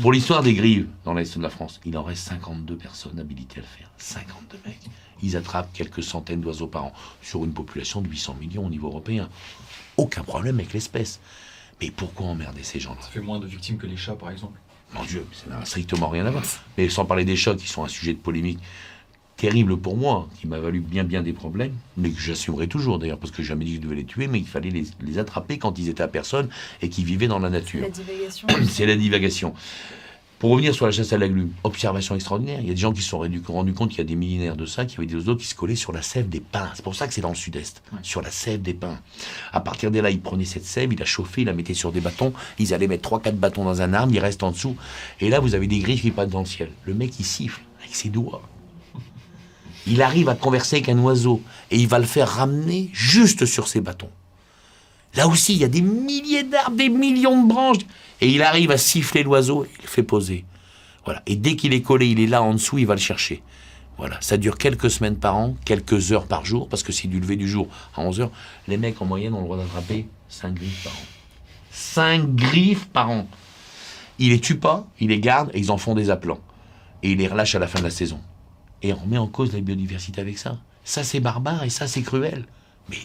Pour 0.00 0.12
l'histoire 0.12 0.42
des 0.42 0.54
grives 0.54 0.88
dans 1.04 1.12
l'Est 1.12 1.36
de 1.36 1.42
la 1.42 1.50
France, 1.50 1.80
il 1.84 1.96
en 1.98 2.02
reste 2.02 2.28
52 2.28 2.76
personnes 2.76 3.18
habilitées 3.18 3.58
à 3.58 3.62
le 3.62 3.66
faire. 3.66 3.90
52 3.98 4.58
mecs. 4.66 4.78
Ils 5.22 5.36
attrapent 5.36 5.70
quelques 5.72 6.02
centaines 6.02 6.40
d'oiseaux 6.40 6.66
par 6.66 6.84
an 6.86 6.92
sur 7.20 7.44
une 7.44 7.52
population 7.52 8.00
de 8.00 8.08
800 8.08 8.36
millions 8.40 8.66
au 8.66 8.70
niveau 8.70 8.88
européen. 8.88 9.28
Aucun 9.96 10.22
problème 10.22 10.58
avec 10.58 10.72
l'espèce. 10.72 11.20
Mais 11.80 11.90
pourquoi 11.90 12.26
emmerder 12.26 12.62
ces 12.62 12.80
gens-là? 12.80 13.00
Ça 13.02 13.08
fait 13.08 13.20
moins 13.20 13.40
de 13.40 13.46
victimes 13.46 13.76
que 13.76 13.86
les 13.86 13.96
chats, 13.96 14.16
par 14.16 14.30
exemple. 14.30 14.58
Mon 14.94 15.04
Dieu, 15.04 15.26
ça 15.32 15.50
n'a 15.50 15.64
strictement 15.64 16.08
rien 16.08 16.26
à 16.26 16.30
voir. 16.30 16.44
Mais 16.76 16.88
sans 16.88 17.04
parler 17.04 17.24
des 17.24 17.36
chats 17.36 17.54
qui 17.54 17.68
sont 17.68 17.84
un 17.84 17.88
sujet 17.88 18.12
de 18.12 18.18
polémique 18.18 18.58
terrible 19.42 19.76
pour 19.76 19.96
moi, 19.96 20.28
qui 20.38 20.46
m'a 20.46 20.60
valu 20.60 20.78
bien 20.78 21.02
bien 21.02 21.20
des 21.20 21.32
problèmes, 21.32 21.74
mais 21.96 22.10
que 22.10 22.20
j'assumerai 22.20 22.68
toujours 22.68 23.00
d'ailleurs, 23.00 23.18
parce 23.18 23.32
que 23.32 23.42
jamais 23.42 23.64
dit 23.64 23.72
que 23.72 23.76
je 23.78 23.82
devais 23.82 23.96
les 23.96 24.04
tuer, 24.04 24.28
mais 24.28 24.38
il 24.38 24.46
fallait 24.46 24.70
les, 24.70 25.18
attraper 25.18 25.58
quand 25.58 25.80
ils 25.80 25.88
étaient 25.88 26.04
à 26.04 26.06
personne 26.06 26.48
et 26.80 26.88
qui 26.88 27.02
vivaient 27.02 27.26
dans 27.26 27.40
la 27.40 27.50
nature. 27.50 27.84
C'est 28.68 28.86
la 28.86 28.94
divagation. 28.94 29.52
Pour 30.38 30.50
revenir 30.50 30.72
sur 30.72 30.86
la 30.86 30.92
chasse 30.92 31.12
à 31.12 31.18
la 31.18 31.28
glu, 31.28 31.48
observation 31.64 32.14
extraordinaire. 32.14 32.60
Il 32.60 32.68
y 32.68 32.70
a 32.70 32.74
des 32.74 32.80
gens 32.80 32.92
qui 32.92 33.02
se 33.02 33.08
sont 33.08 33.18
rendus 33.18 33.72
compte 33.72 33.90
qu'il 33.90 33.98
y 33.98 34.00
a 34.00 34.04
des 34.04 34.14
millénaires 34.14 34.56
de 34.56 34.66
ça, 34.66 34.84
qu'il 34.84 34.98
y 34.98 35.00
avait 35.00 35.08
des 35.08 35.16
oiseaux 35.16 35.34
qui 35.34 35.46
se 35.46 35.56
collaient 35.56 35.74
sur 35.74 35.90
la 35.90 36.02
sève 36.02 36.28
des 36.28 36.40
pins. 36.40 36.70
C'est 36.74 36.84
pour 36.84 36.94
ça 36.94 37.08
que 37.08 37.14
c'est 37.14 37.20
dans 37.20 37.30
le 37.30 37.34
sud-est, 37.34 37.82
sur 38.02 38.22
la 38.22 38.30
sève 38.30 38.62
des 38.62 38.74
pins. 38.74 39.00
À 39.52 39.60
partir 39.60 39.90
de 39.90 39.98
là, 39.98 40.10
ils 40.10 40.20
prenaient 40.20 40.44
cette 40.44 40.64
sève, 40.64 40.92
ils 40.92 40.98
la 40.98 41.04
chauffaient, 41.04 41.42
ils 41.42 41.46
la 41.46 41.52
mettaient 41.52 41.74
sur 41.74 41.90
des 41.90 42.00
bâtons. 42.00 42.32
Ils 42.60 42.74
allaient 42.74 42.86
mettre 42.86 43.18
3-4 43.18 43.32
bâtons 43.32 43.64
dans 43.64 43.82
un 43.82 43.92
arbre, 43.92 44.12
ils 44.14 44.20
restent 44.20 44.44
en 44.44 44.52
dessous. 44.52 44.76
Et 45.20 45.30
là, 45.30 45.40
vous 45.40 45.56
avez 45.56 45.66
des 45.66 45.80
griffes 45.80 46.02
qui 46.02 46.12
passent 46.12 46.30
dans 46.30 46.40
le 46.40 46.46
ciel. 46.46 46.70
Le 46.84 46.94
mec, 46.94 47.18
il 47.18 47.24
siffle 47.24 47.60
avec 47.80 47.96
ses 47.96 48.08
doigts. 48.08 48.42
Il 49.86 50.02
arrive 50.02 50.28
à 50.28 50.34
converser 50.34 50.76
avec 50.76 50.88
un 50.88 50.98
oiseau 50.98 51.42
et 51.70 51.76
il 51.76 51.88
va 51.88 51.98
le 51.98 52.04
faire 52.04 52.28
ramener 52.28 52.90
juste 52.92 53.46
sur 53.46 53.68
ses 53.68 53.80
bâtons. 53.80 54.10
Là 55.14 55.28
aussi, 55.28 55.52
il 55.52 55.58
y 55.58 55.64
a 55.64 55.68
des 55.68 55.82
milliers 55.82 56.44
d'arbres, 56.44 56.76
des 56.76 56.88
millions 56.88 57.42
de 57.42 57.48
branches. 57.48 57.84
Et 58.20 58.28
il 58.28 58.42
arrive 58.42 58.70
à 58.70 58.78
siffler 58.78 59.22
l'oiseau, 59.22 59.66
il 59.78 59.82
le 59.82 59.88
fait 59.88 60.02
poser. 60.02 60.44
Voilà. 61.04 61.22
Et 61.26 61.36
dès 61.36 61.56
qu'il 61.56 61.74
est 61.74 61.82
collé, 61.82 62.06
il 62.06 62.20
est 62.20 62.26
là 62.26 62.42
en 62.42 62.54
dessous, 62.54 62.78
il 62.78 62.86
va 62.86 62.94
le 62.94 63.00
chercher. 63.00 63.42
Voilà. 63.98 64.16
Ça 64.20 64.36
dure 64.36 64.56
quelques 64.56 64.90
semaines 64.90 65.16
par 65.16 65.36
an, 65.36 65.56
quelques 65.64 66.12
heures 66.12 66.26
par 66.26 66.44
jour, 66.44 66.68
parce 66.68 66.82
que 66.82 66.92
c'est 66.92 67.08
du 67.08 67.20
lever 67.20 67.36
du 67.36 67.48
jour 67.48 67.68
à 67.94 68.00
11 68.00 68.20
heures. 68.20 68.30
Les 68.68 68.76
mecs, 68.76 69.02
en 69.02 69.04
moyenne, 69.04 69.34
ont 69.34 69.40
le 69.40 69.44
droit 69.44 69.56
d'attraper 69.56 70.06
5 70.28 70.54
griffes 70.54 70.84
par 70.84 70.92
an. 70.92 71.06
5 71.72 72.34
griffes 72.34 72.86
par 72.86 73.10
an. 73.10 73.26
Ils 74.18 74.30
les 74.30 74.40
tuent 74.40 74.58
pas, 74.58 74.86
ils 75.00 75.08
les 75.08 75.20
gardent 75.20 75.50
et 75.52 75.58
ils 75.58 75.70
en 75.70 75.78
font 75.78 75.94
des 75.94 76.10
aplants. 76.10 76.40
Et 77.02 77.12
ils 77.12 77.18
les 77.18 77.26
relâchent 77.26 77.56
à 77.56 77.58
la 77.58 77.66
fin 77.66 77.80
de 77.80 77.84
la 77.84 77.90
saison. 77.90 78.20
Et 78.82 78.92
on 78.92 78.96
remet 78.96 79.18
en 79.18 79.28
cause 79.28 79.52
la 79.52 79.60
biodiversité 79.60 80.20
avec 80.20 80.38
ça. 80.38 80.58
Ça, 80.84 81.04
c'est 81.04 81.20
barbare 81.20 81.62
et 81.62 81.70
ça, 81.70 81.86
c'est 81.86 82.02
cruel. 82.02 82.44
Mais 82.90 82.98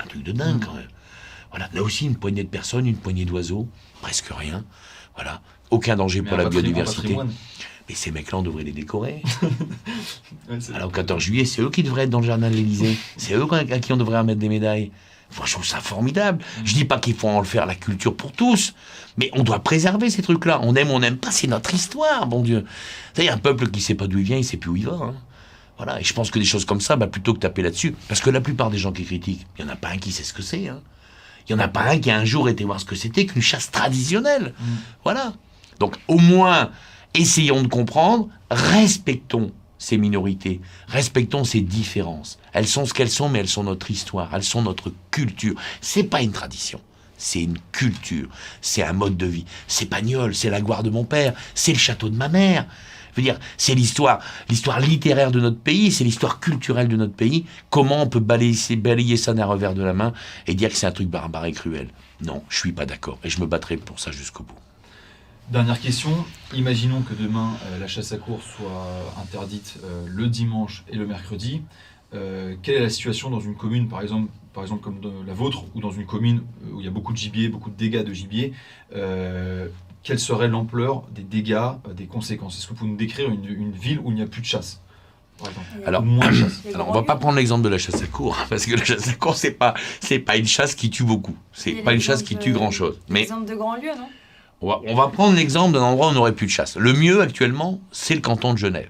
un 0.00 0.06
truc 0.06 0.22
de 0.22 0.32
dingue, 0.32 0.64
quand 0.64 0.74
même. 0.74 0.88
Voilà, 1.50 1.68
là 1.72 1.82
aussi, 1.82 2.06
une 2.06 2.16
poignée 2.16 2.44
de 2.44 2.48
personnes, 2.48 2.86
une 2.86 2.96
poignée 2.96 3.24
d'oiseaux, 3.24 3.68
presque 4.00 4.28
rien. 4.30 4.64
Voilà, 5.14 5.40
aucun 5.70 5.96
danger 5.96 6.22
pour 6.22 6.36
la 6.36 6.48
biodiversité. 6.48 7.16
Mais 7.88 7.94
ces 7.94 8.10
mecs-là, 8.10 8.38
on 8.38 8.42
devrait 8.42 8.64
les 8.64 8.72
décorer. 8.72 9.22
Alors, 10.74 10.88
au 10.88 10.92
14 10.92 11.22
juillet, 11.22 11.44
c'est 11.44 11.60
eux 11.60 11.70
qui 11.70 11.82
devraient 11.82 12.04
être 12.04 12.10
dans 12.10 12.20
le 12.20 12.26
jardin 12.26 12.50
de 12.50 12.54
l'Élysée. 12.54 12.96
C'est 13.18 13.34
eux 13.34 13.46
à 13.52 13.78
qui 13.78 13.92
on 13.92 13.98
devrait 13.98 14.18
remettre 14.18 14.40
des 14.40 14.48
médailles. 14.48 14.90
Moi, 15.36 15.46
je 15.46 15.52
trouve 15.52 15.66
ça 15.66 15.80
formidable. 15.80 16.44
Je 16.64 16.74
dis 16.74 16.84
pas 16.84 16.98
qu'il 16.98 17.14
faut 17.14 17.28
en 17.28 17.42
faire 17.42 17.66
la 17.66 17.74
culture 17.74 18.16
pour 18.16 18.32
tous, 18.32 18.74
mais 19.16 19.30
on 19.32 19.42
doit 19.42 19.60
préserver 19.60 20.10
ces 20.10 20.22
trucs-là. 20.22 20.60
On 20.62 20.74
aime, 20.74 20.90
on 20.90 21.00
n'aime 21.00 21.16
pas, 21.16 21.30
c'est 21.30 21.46
notre 21.46 21.74
histoire, 21.74 22.26
bon 22.26 22.42
Dieu. 22.42 22.64
A 23.18 23.32
un 23.32 23.38
peuple 23.38 23.68
qui 23.70 23.80
sait 23.80 23.94
pas 23.94 24.06
d'où 24.06 24.18
il 24.18 24.24
vient, 24.24 24.36
il 24.36 24.44
sait 24.44 24.56
plus 24.56 24.70
où 24.70 24.76
il 24.76 24.86
va. 24.86 24.92
Hein. 24.92 25.14
Voilà. 25.76 26.00
Et 26.00 26.04
je 26.04 26.12
pense 26.12 26.30
que 26.30 26.38
des 26.38 26.44
choses 26.44 26.64
comme 26.64 26.80
ça, 26.80 26.96
bah, 26.96 27.06
plutôt 27.06 27.34
que 27.34 27.40
taper 27.40 27.62
là-dessus, 27.62 27.94
parce 28.08 28.20
que 28.20 28.30
la 28.30 28.40
plupart 28.40 28.70
des 28.70 28.78
gens 28.78 28.92
qui 28.92 29.04
critiquent, 29.04 29.46
il 29.58 29.64
y 29.64 29.68
en 29.68 29.72
a 29.72 29.76
pas 29.76 29.88
un 29.88 29.98
qui 29.98 30.12
sait 30.12 30.24
ce 30.24 30.32
que 30.32 30.42
c'est. 30.42 30.68
Hein. 30.68 30.80
Il 31.48 31.54
n'y 31.54 31.60
en 31.60 31.64
a 31.64 31.68
pas 31.68 31.82
un 31.82 31.98
qui 31.98 32.10
a 32.10 32.16
un 32.16 32.24
jour 32.24 32.48
été 32.48 32.64
voir 32.64 32.80
ce 32.80 32.84
que 32.84 32.94
c'était 32.94 33.26
qu'une 33.26 33.42
chasse 33.42 33.70
traditionnelle. 33.70 34.54
Mm. 34.58 34.64
Voilà. 35.02 35.34
Donc 35.78 35.96
au 36.08 36.18
moins, 36.18 36.70
essayons 37.12 37.62
de 37.62 37.68
comprendre, 37.68 38.28
respectons 38.50 39.52
ces 39.84 39.98
minorités, 39.98 40.62
respectons 40.88 41.44
ces 41.44 41.60
différences. 41.60 42.38
Elles 42.54 42.66
sont 42.66 42.86
ce 42.86 42.94
qu'elles 42.94 43.10
sont, 43.10 43.28
mais 43.28 43.40
elles 43.40 43.48
sont 43.48 43.64
notre 43.64 43.90
histoire, 43.90 44.30
elles 44.32 44.42
sont 44.42 44.62
notre 44.62 44.90
culture. 45.10 45.54
C'est 45.82 46.04
pas 46.04 46.22
une 46.22 46.32
tradition, 46.32 46.80
c'est 47.18 47.42
une 47.42 47.58
culture, 47.70 48.28
c'est 48.62 48.82
un 48.82 48.94
mode 48.94 49.18
de 49.18 49.26
vie. 49.26 49.44
C'est 49.68 49.84
Pagnol, 49.84 50.34
c'est 50.34 50.48
la 50.48 50.62
gloire 50.62 50.84
de 50.84 50.90
mon 50.90 51.04
père, 51.04 51.34
c'est 51.54 51.72
le 51.72 51.78
château 51.78 52.08
de 52.08 52.16
ma 52.16 52.28
mère 52.28 52.66
veux 53.16 53.22
dire, 53.22 53.38
c'est 53.56 53.76
l'histoire, 53.76 54.18
l'histoire 54.48 54.80
littéraire 54.80 55.30
de 55.30 55.38
notre 55.38 55.58
pays, 55.58 55.92
c'est 55.92 56.02
l'histoire 56.02 56.40
culturelle 56.40 56.88
de 56.88 56.96
notre 56.96 57.14
pays. 57.14 57.46
Comment 57.70 58.02
on 58.02 58.08
peut 58.08 58.18
balayer, 58.18 58.74
balayer 58.74 59.16
ça 59.16 59.34
d'un 59.34 59.44
revers 59.44 59.74
de 59.74 59.84
la 59.84 59.92
main 59.92 60.12
et 60.48 60.54
dire 60.54 60.70
que 60.70 60.74
c'est 60.74 60.86
un 60.86 60.90
truc 60.90 61.06
barbare 61.06 61.44
et 61.44 61.52
cruel? 61.52 61.90
Non, 62.22 62.42
je 62.48 62.58
suis 62.58 62.72
pas 62.72 62.86
d'accord 62.86 63.20
et 63.22 63.30
je 63.30 63.40
me 63.40 63.46
battrai 63.46 63.76
pour 63.76 64.00
ça 64.00 64.10
jusqu'au 64.10 64.42
bout. 64.42 64.58
Dernière 65.50 65.78
question. 65.78 66.10
Imaginons 66.54 67.02
que 67.02 67.12
demain 67.12 67.52
euh, 67.66 67.78
la 67.78 67.86
chasse 67.86 68.12
à 68.12 68.16
course 68.16 68.44
soit 68.56 69.12
interdite 69.22 69.78
euh, 69.84 70.06
le 70.08 70.28
dimanche 70.28 70.84
et 70.88 70.96
le 70.96 71.06
mercredi. 71.06 71.62
Euh, 72.14 72.54
quelle 72.62 72.76
est 72.76 72.80
la 72.80 72.88
situation 72.88 73.28
dans 73.28 73.40
une 73.40 73.54
commune, 73.54 73.88
par 73.88 74.00
exemple, 74.00 74.32
par 74.54 74.62
exemple 74.62 74.82
comme 74.82 75.00
la 75.26 75.34
vôtre, 75.34 75.64
ou 75.74 75.80
dans 75.80 75.90
une 75.90 76.06
commune 76.06 76.42
où 76.72 76.80
il 76.80 76.84
y 76.84 76.88
a 76.88 76.90
beaucoup 76.90 77.12
de 77.12 77.18
gibier, 77.18 77.48
beaucoup 77.48 77.70
de 77.70 77.76
dégâts 77.76 78.04
de 78.04 78.12
gibier 78.12 78.52
quelle 80.02 80.18
serait 80.18 80.48
l'ampleur 80.48 81.04
des 81.14 81.22
dégâts, 81.22 81.70
des 81.96 82.04
conséquences? 82.04 82.58
Est-ce 82.58 82.66
que 82.66 82.72
vous 82.72 82.80
pouvez 82.80 82.90
nous 82.90 82.96
décrire 82.96 83.30
une, 83.30 83.72
ville 83.72 83.98
où 84.04 84.10
il 84.10 84.16
n'y 84.16 84.22
a 84.22 84.26
plus 84.26 84.42
de 84.42 84.46
chasse 84.46 84.80
alors, 85.84 86.02
moins 86.02 86.28
de 86.28 86.34
chasse. 86.34 86.62
alors, 86.74 86.90
on 86.90 86.92
va 86.92 87.02
pas 87.02 87.16
prendre 87.16 87.36
l'exemple 87.36 87.64
de 87.64 87.68
la 87.68 87.78
chasse 87.78 88.02
à 88.02 88.06
cour, 88.06 88.36
parce 88.48 88.66
que 88.66 88.76
la 88.76 88.84
chasse 88.84 89.08
à 89.08 89.14
cour, 89.14 89.34
c'est 89.34 89.50
pas, 89.50 89.74
c'est 90.00 90.18
pas 90.18 90.36
une 90.36 90.46
chasse 90.46 90.74
qui 90.74 90.90
tue 90.90 91.04
beaucoup. 91.04 91.36
C'est 91.52 91.72
pas 91.72 91.94
une 91.94 92.00
chasse 92.00 92.22
qui 92.22 92.36
tue 92.36 92.52
grand 92.52 92.70
chose. 92.70 93.00
Mais 93.08 93.20
l'exemple 93.20 93.48
de 93.48 93.54
grands 93.54 93.76
lieux, 93.76 93.96
non? 93.98 94.08
On 94.60 94.94
va, 94.94 95.08
prendre 95.08 95.36
l'exemple 95.36 95.74
d'un 95.74 95.82
endroit 95.82 96.06
où 96.06 96.10
on 96.10 96.12
n'aurait 96.12 96.34
plus 96.34 96.46
de 96.46 96.52
chasse. 96.52 96.76
Le 96.76 96.92
mieux 96.92 97.20
actuellement, 97.20 97.80
c'est 97.92 98.14
le 98.14 98.20
canton 98.20 98.52
de 98.52 98.58
Genève. 98.58 98.88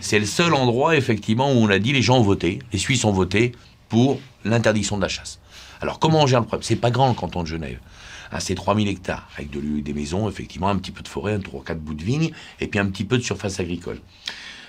C'est 0.00 0.18
le 0.18 0.26
seul 0.26 0.52
endroit, 0.54 0.96
effectivement, 0.96 1.52
où 1.52 1.56
on 1.56 1.68
a 1.68 1.78
dit 1.78 1.92
les 1.92 2.02
gens 2.02 2.18
ont 2.18 2.22
voté, 2.22 2.58
les 2.72 2.78
Suisses 2.78 3.04
ont 3.04 3.12
voté 3.12 3.52
pour 3.88 4.20
l'interdiction 4.44 4.96
de 4.96 5.02
la 5.02 5.08
chasse. 5.08 5.38
Alors, 5.80 5.98
comment 5.98 6.22
on 6.22 6.26
gère 6.26 6.40
le 6.40 6.46
problème? 6.46 6.64
C'est 6.64 6.76
pas 6.76 6.90
grand 6.90 7.08
le 7.08 7.14
canton 7.14 7.42
de 7.42 7.48
Genève 7.48 7.78
à 8.32 8.40
ces 8.40 8.54
3000 8.54 8.88
hectares, 8.88 9.28
avec 9.36 9.50
de, 9.50 9.60
des 9.80 9.92
maisons, 9.92 10.28
effectivement, 10.28 10.68
un 10.68 10.76
petit 10.76 10.90
peu 10.90 11.02
de 11.02 11.08
forêt, 11.08 11.34
un 11.34 11.38
3-4 11.38 11.74
bouts 11.76 11.94
de 11.94 12.02
vignes, 12.02 12.32
et 12.60 12.66
puis 12.66 12.80
un 12.80 12.86
petit 12.86 13.04
peu 13.04 13.18
de 13.18 13.22
surface 13.22 13.60
agricole. 13.60 14.00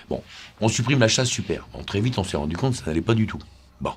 Bon, 0.08 0.22
on 0.60 0.68
supprime 0.68 1.00
la 1.00 1.08
chasse, 1.08 1.28
super. 1.28 1.66
Bon, 1.72 1.82
très 1.82 2.00
vite, 2.00 2.18
on 2.18 2.24
s'est 2.24 2.36
rendu 2.36 2.56
compte 2.56 2.72
que 2.72 2.78
ça 2.78 2.86
n'allait 2.86 3.02
pas 3.02 3.14
du 3.14 3.26
tout. 3.26 3.40
Bon. 3.80 3.92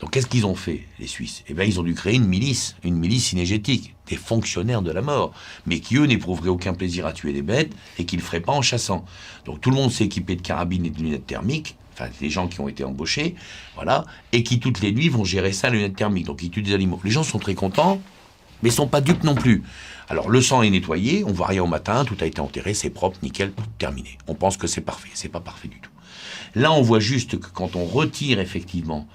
Donc 0.00 0.10
qu'est-ce 0.10 0.26
qu'ils 0.26 0.44
ont 0.44 0.54
fait, 0.54 0.86
les 0.98 1.06
Suisses? 1.06 1.44
Eh 1.48 1.54
bien, 1.54 1.64
ils 1.64 1.80
ont 1.80 1.82
dû 1.82 1.94
créer 1.94 2.16
une 2.16 2.26
milice, 2.26 2.76
une 2.84 2.96
milice 2.96 3.28
synergétique, 3.28 3.94
des 4.06 4.16
fonctionnaires 4.16 4.82
de 4.82 4.90
la 4.90 5.00
mort, 5.00 5.32
mais 5.66 5.80
qui, 5.80 5.96
eux, 5.96 6.04
n'éprouveraient 6.04 6.50
aucun 6.50 6.74
plaisir 6.74 7.06
à 7.06 7.12
tuer 7.12 7.32
des 7.32 7.40
bêtes 7.40 7.72
et 7.98 8.04
qui 8.04 8.16
ne 8.16 8.22
feraient 8.22 8.40
pas 8.40 8.52
en 8.52 8.60
chassant. 8.60 9.06
Donc 9.46 9.62
tout 9.62 9.70
le 9.70 9.76
monde 9.76 9.90
s'est 9.90 10.04
équipé 10.04 10.36
de 10.36 10.42
carabines 10.42 10.84
et 10.84 10.90
de 10.90 10.98
lunettes 10.98 11.26
thermiques, 11.26 11.76
enfin, 11.94 12.10
les 12.20 12.28
gens 12.28 12.48
qui 12.48 12.60
ont 12.60 12.68
été 12.68 12.84
embauchés, 12.84 13.34
voilà, 13.76 14.04
et 14.32 14.42
qui, 14.42 14.60
toutes 14.60 14.82
les 14.82 14.92
nuits, 14.92 15.08
vont 15.08 15.24
gérer 15.24 15.52
ça, 15.52 15.70
les 15.70 15.78
lunettes 15.78 15.96
thermiques. 15.96 16.26
Donc 16.26 16.42
ils 16.42 16.50
tuent 16.50 16.62
des 16.62 16.74
animaux. 16.74 17.00
Les 17.02 17.10
gens 17.10 17.22
sont 17.22 17.38
très 17.38 17.54
contents, 17.54 18.02
mais 18.62 18.68
ils 18.68 18.72
sont 18.72 18.88
pas 18.88 19.00
dupes 19.00 19.24
non 19.24 19.34
plus. 19.34 19.62
Alors 20.08 20.28
le 20.28 20.42
sang 20.42 20.60
est 20.60 20.68
nettoyé, 20.68 21.24
on 21.24 21.32
voit 21.32 21.46
rien 21.46 21.62
au 21.62 21.66
matin, 21.66 22.04
tout 22.04 22.16
a 22.20 22.26
été 22.26 22.42
enterré, 22.42 22.74
c'est 22.74 22.90
propre, 22.90 23.16
nickel, 23.22 23.54
terminé. 23.78 24.18
On 24.26 24.34
pense 24.34 24.58
que 24.58 24.66
c'est 24.66 24.82
parfait, 24.82 25.08
c'est 25.14 25.30
pas 25.30 25.40
parfait 25.40 25.68
du 25.68 25.80
tout. 25.80 25.90
Là, 26.54 26.72
on 26.72 26.82
voit 26.82 27.00
juste 27.00 27.38
que 27.38 27.48
quand 27.48 27.76
on 27.76 27.84
retire 27.84 28.38
effectivement 28.40 29.08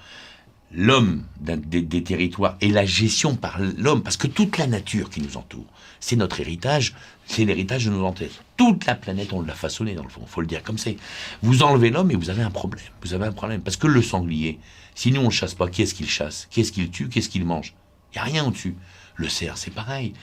l'homme 0.72 1.24
des, 1.40 2.02
territoires 2.02 2.56
et 2.60 2.68
la 2.68 2.84
gestion 2.84 3.34
par 3.34 3.58
l'homme, 3.60 4.02
parce 4.02 4.16
que 4.16 4.26
toute 4.26 4.56
la 4.58 4.66
nature 4.66 5.10
qui 5.10 5.20
nous 5.20 5.36
entoure, 5.36 5.66
c'est 5.98 6.16
notre 6.16 6.40
héritage, 6.40 6.94
c'est 7.26 7.44
l'héritage 7.44 7.86
de 7.86 7.90
nos 7.90 8.04
ancêtres. 8.04 8.42
Toute 8.56 8.86
la 8.86 8.94
planète, 8.94 9.32
on 9.32 9.42
l'a 9.42 9.54
façonné 9.54 9.94
dans 9.94 10.04
le 10.04 10.08
fond, 10.08 10.24
faut 10.26 10.40
le 10.40 10.46
dire 10.46 10.62
comme 10.62 10.78
c'est. 10.78 10.96
Vous 11.42 11.62
enlevez 11.62 11.90
l'homme 11.90 12.10
et 12.10 12.16
vous 12.16 12.30
avez 12.30 12.42
un 12.42 12.50
problème. 12.50 12.84
Vous 13.02 13.14
avez 13.14 13.26
un 13.26 13.32
problème. 13.32 13.62
Parce 13.62 13.76
que 13.76 13.86
le 13.86 14.02
sanglier, 14.02 14.58
si 14.94 15.10
nous 15.10 15.20
on 15.20 15.26
ne 15.26 15.30
chasse 15.30 15.54
pas, 15.54 15.68
qui 15.68 15.82
est-ce 15.82 15.94
qu'il 15.94 16.08
chasse? 16.08 16.46
Qui 16.50 16.60
est-ce 16.60 16.72
qu'il 16.72 16.90
tue? 16.90 17.08
Qu'est-ce 17.08 17.28
qu'il 17.28 17.44
mange? 17.44 17.74
Il 18.12 18.16
n'y 18.16 18.20
a 18.20 18.24
rien 18.24 18.44
au-dessus. 18.44 18.76
Le 19.16 19.28
cerf, 19.28 19.56
c'est 19.56 19.72
pareil. 19.72 20.14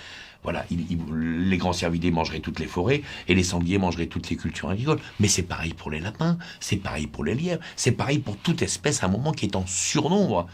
Voilà, 0.47 0.63
les 0.71 1.57
grands 1.57 1.73
cervidés 1.73 2.09
mangeraient 2.09 2.39
toutes 2.39 2.61
les 2.61 2.67
forêts 2.67 3.01
et 3.27 3.35
les 3.35 3.43
sangliers 3.43 3.79
mangeraient 3.79 4.05
toutes 4.05 4.29
les 4.29 4.37
cultures 4.37 4.69
agricoles. 4.69 5.01
Mais 5.19 5.27
c'est 5.27 5.43
pareil 5.43 5.73
pour 5.73 5.91
les 5.91 5.99
lapins, 5.99 6.37
c'est 6.61 6.77
pareil 6.77 7.05
pour 7.05 7.25
les 7.25 7.35
lièvres, 7.35 7.61
c'est 7.75 7.91
pareil 7.91 8.19
pour 8.19 8.37
toute 8.37 8.61
espèce 8.61 9.03
à 9.03 9.07
un 9.07 9.09
moment 9.09 9.33
qui 9.33 9.43
est 9.43 9.57
en 9.57 9.65
surnombre. 9.67 10.47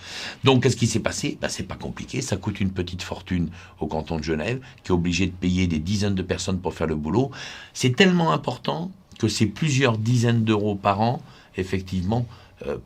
Donc, 0.43 0.63
qu'est-ce 0.63 0.77
qui 0.77 0.87
s'est 0.87 0.99
passé? 0.99 1.37
Ben, 1.39 1.47
C'est 1.47 1.67
pas 1.67 1.75
compliqué, 1.75 2.21
ça 2.21 2.37
coûte 2.37 2.59
une 2.59 2.71
petite 2.71 3.03
fortune 3.03 3.49
au 3.79 3.85
canton 3.85 4.17
de 4.17 4.23
Genève, 4.23 4.61
qui 4.83 4.91
est 4.91 4.95
obligé 4.95 5.27
de 5.27 5.31
payer 5.31 5.67
des 5.67 5.77
dizaines 5.77 6.15
de 6.15 6.23
personnes 6.23 6.59
pour 6.59 6.73
faire 6.73 6.87
le 6.87 6.95
boulot. 6.95 7.29
C'est 7.75 7.95
tellement 7.95 8.31
important 8.31 8.89
que 9.19 9.27
c'est 9.27 9.45
plusieurs 9.45 9.99
dizaines 9.99 10.43
d'euros 10.43 10.73
par 10.73 11.01
an, 11.01 11.21
effectivement, 11.55 12.25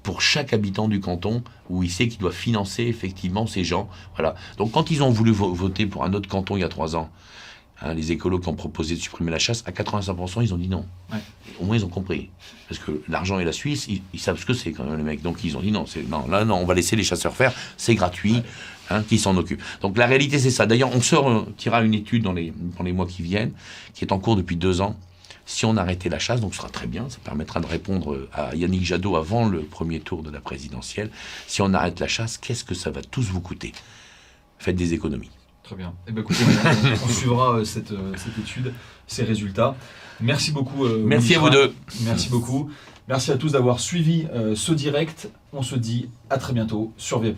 pour 0.04 0.22
chaque 0.22 0.54
habitant 0.54 0.88
du 0.88 1.00
canton 1.00 1.44
où 1.70 1.84
il 1.84 1.92
sait 1.92 2.08
qu'il 2.08 2.20
doit 2.20 2.32
financer 2.32 2.84
effectivement 2.84 3.48
ces 3.48 3.64
gens. 3.64 3.90
Voilà. 4.16 4.36
Donc 4.58 4.72
quand 4.72 4.92
ils 4.92 5.04
ont 5.04 5.10
voulu 5.10 5.32
voter 5.32 5.86
pour 5.86 6.04
un 6.04 6.14
autre 6.14 6.30
canton 6.30 6.58
il 6.58 6.62
y 6.62 6.64
a 6.64 6.70
trois 6.70 6.96
ans, 6.96 7.10
hein, 7.82 7.94
les 7.94 8.12
écolos 8.12 8.40
qui 8.40 8.50
ont 8.50 8.56
proposé 8.56 8.96
de 8.96 9.00
supprimer 9.00 9.32
la 9.32 9.40
chasse, 9.40 9.64
à 9.66 9.72
85% 9.72 10.42
ils 10.42 10.54
ont 10.54 10.58
dit 10.58 10.70
non. 10.70 10.86
Au 11.60 11.66
moins 11.66 11.76
ils 11.76 11.86
ont 11.86 11.90
compris. 11.90 12.30
Parce 12.68 12.80
que 12.80 13.02
l'argent 13.08 13.40
et 13.40 13.46
la 13.46 13.52
Suisse, 13.52 13.88
ils, 13.88 14.20
savent 14.20 14.40
ce 14.40 14.46
que 14.46 14.54
c'est 14.54 14.72
quand 14.72 14.84
même 14.84 14.98
les 14.98 15.04
mecs. 15.04 15.22
Donc 15.22 15.44
ils 15.44 15.56
ont 15.58 15.62
dit 15.62 15.72
non, 15.72 15.86
non, 16.10 16.28
là 16.28 16.46
non, 16.46 16.56
on 16.56 16.66
va 16.66 16.74
laisser 16.74 16.96
les 16.96 17.04
chasseurs 17.04 17.36
faire, 17.36 17.54
c'est 17.78 17.96
gratuit. 17.96 18.42
Hein, 18.90 19.04
qui 19.04 19.18
s'en 19.18 19.36
occupent. 19.36 19.62
Donc 19.82 19.98
la 19.98 20.06
réalité 20.06 20.40
c'est 20.40 20.50
ça. 20.50 20.66
D'ailleurs, 20.66 20.96
on 20.96 21.02
sortira 21.02 21.82
une 21.82 21.94
étude 21.94 22.24
dans 22.24 22.32
les, 22.32 22.54
dans 22.78 22.86
les 22.86 22.94
mois 22.94 23.06
qui 23.06 23.22
viennent, 23.22 23.52
qui 23.94 24.06
est 24.06 24.14
en 24.14 24.20
cours 24.20 24.38
depuis 24.38 24.56
deux 24.56 24.80
ans, 24.80 24.96
si 25.48 25.66
on 25.66 25.76
arrêtait 25.78 26.10
la 26.10 26.20
chasse, 26.20 26.42
donc 26.42 26.54
ce 26.54 26.60
sera 26.60 26.70
très 26.70 26.86
bien, 26.86 27.10
ça 27.10 27.18
permettra 27.24 27.60
de 27.60 27.66
répondre 27.66 28.28
à 28.34 28.54
Yannick 28.56 28.86
Jadot 28.86 29.16
avant 29.16 29.48
le 29.48 29.62
premier 29.64 30.00
tour 30.00 30.22
de 30.22 30.30
la 30.30 30.42
présidentielle. 30.42 31.10
Si 31.48 31.64
on 31.64 31.74
arrête 31.74 32.00
la 32.00 32.08
chasse, 32.08 32.38
qu'est-ce 32.38 32.64
que 32.64 32.76
ça 32.76 32.92
va 32.92 33.02
tous 33.02 33.24
vous 33.24 33.42
coûter? 33.42 33.72
Faites 34.60 34.76
des 34.76 34.94
économies. 34.94 35.32
Très 35.68 35.76
bien. 35.76 35.94
Eh 36.08 36.14
ben, 36.14 36.22
écoutez, 36.22 36.46
on, 37.04 37.08
suivra 37.10 37.58
euh, 37.58 37.66
cette, 37.66 37.92
euh, 37.92 38.14
cette, 38.16 38.38
étude, 38.38 38.74
ces 39.06 39.24
résultats. 39.24 39.76
Merci 40.22 40.54
beaucoup. 40.54 40.86
Euh, 40.86 41.04
Merci 41.06 41.36
à 41.36 41.40
vous 41.40 41.50
deux. 41.50 41.74
Merci 42.04 42.30
beaucoup. 42.30 42.70
Merci 43.10 43.32
à 43.32 43.38
tous 43.38 43.52
d'avoir 43.52 43.82
suivi 43.82 44.28
ce 44.56 44.74
direct. 44.74 45.30
On 45.54 45.62
se 45.62 45.76
dit 45.76 46.10
à 46.30 46.38
très 46.38 46.52
bientôt 46.52 46.94
sur 46.98 47.20
VA+. 47.20 47.32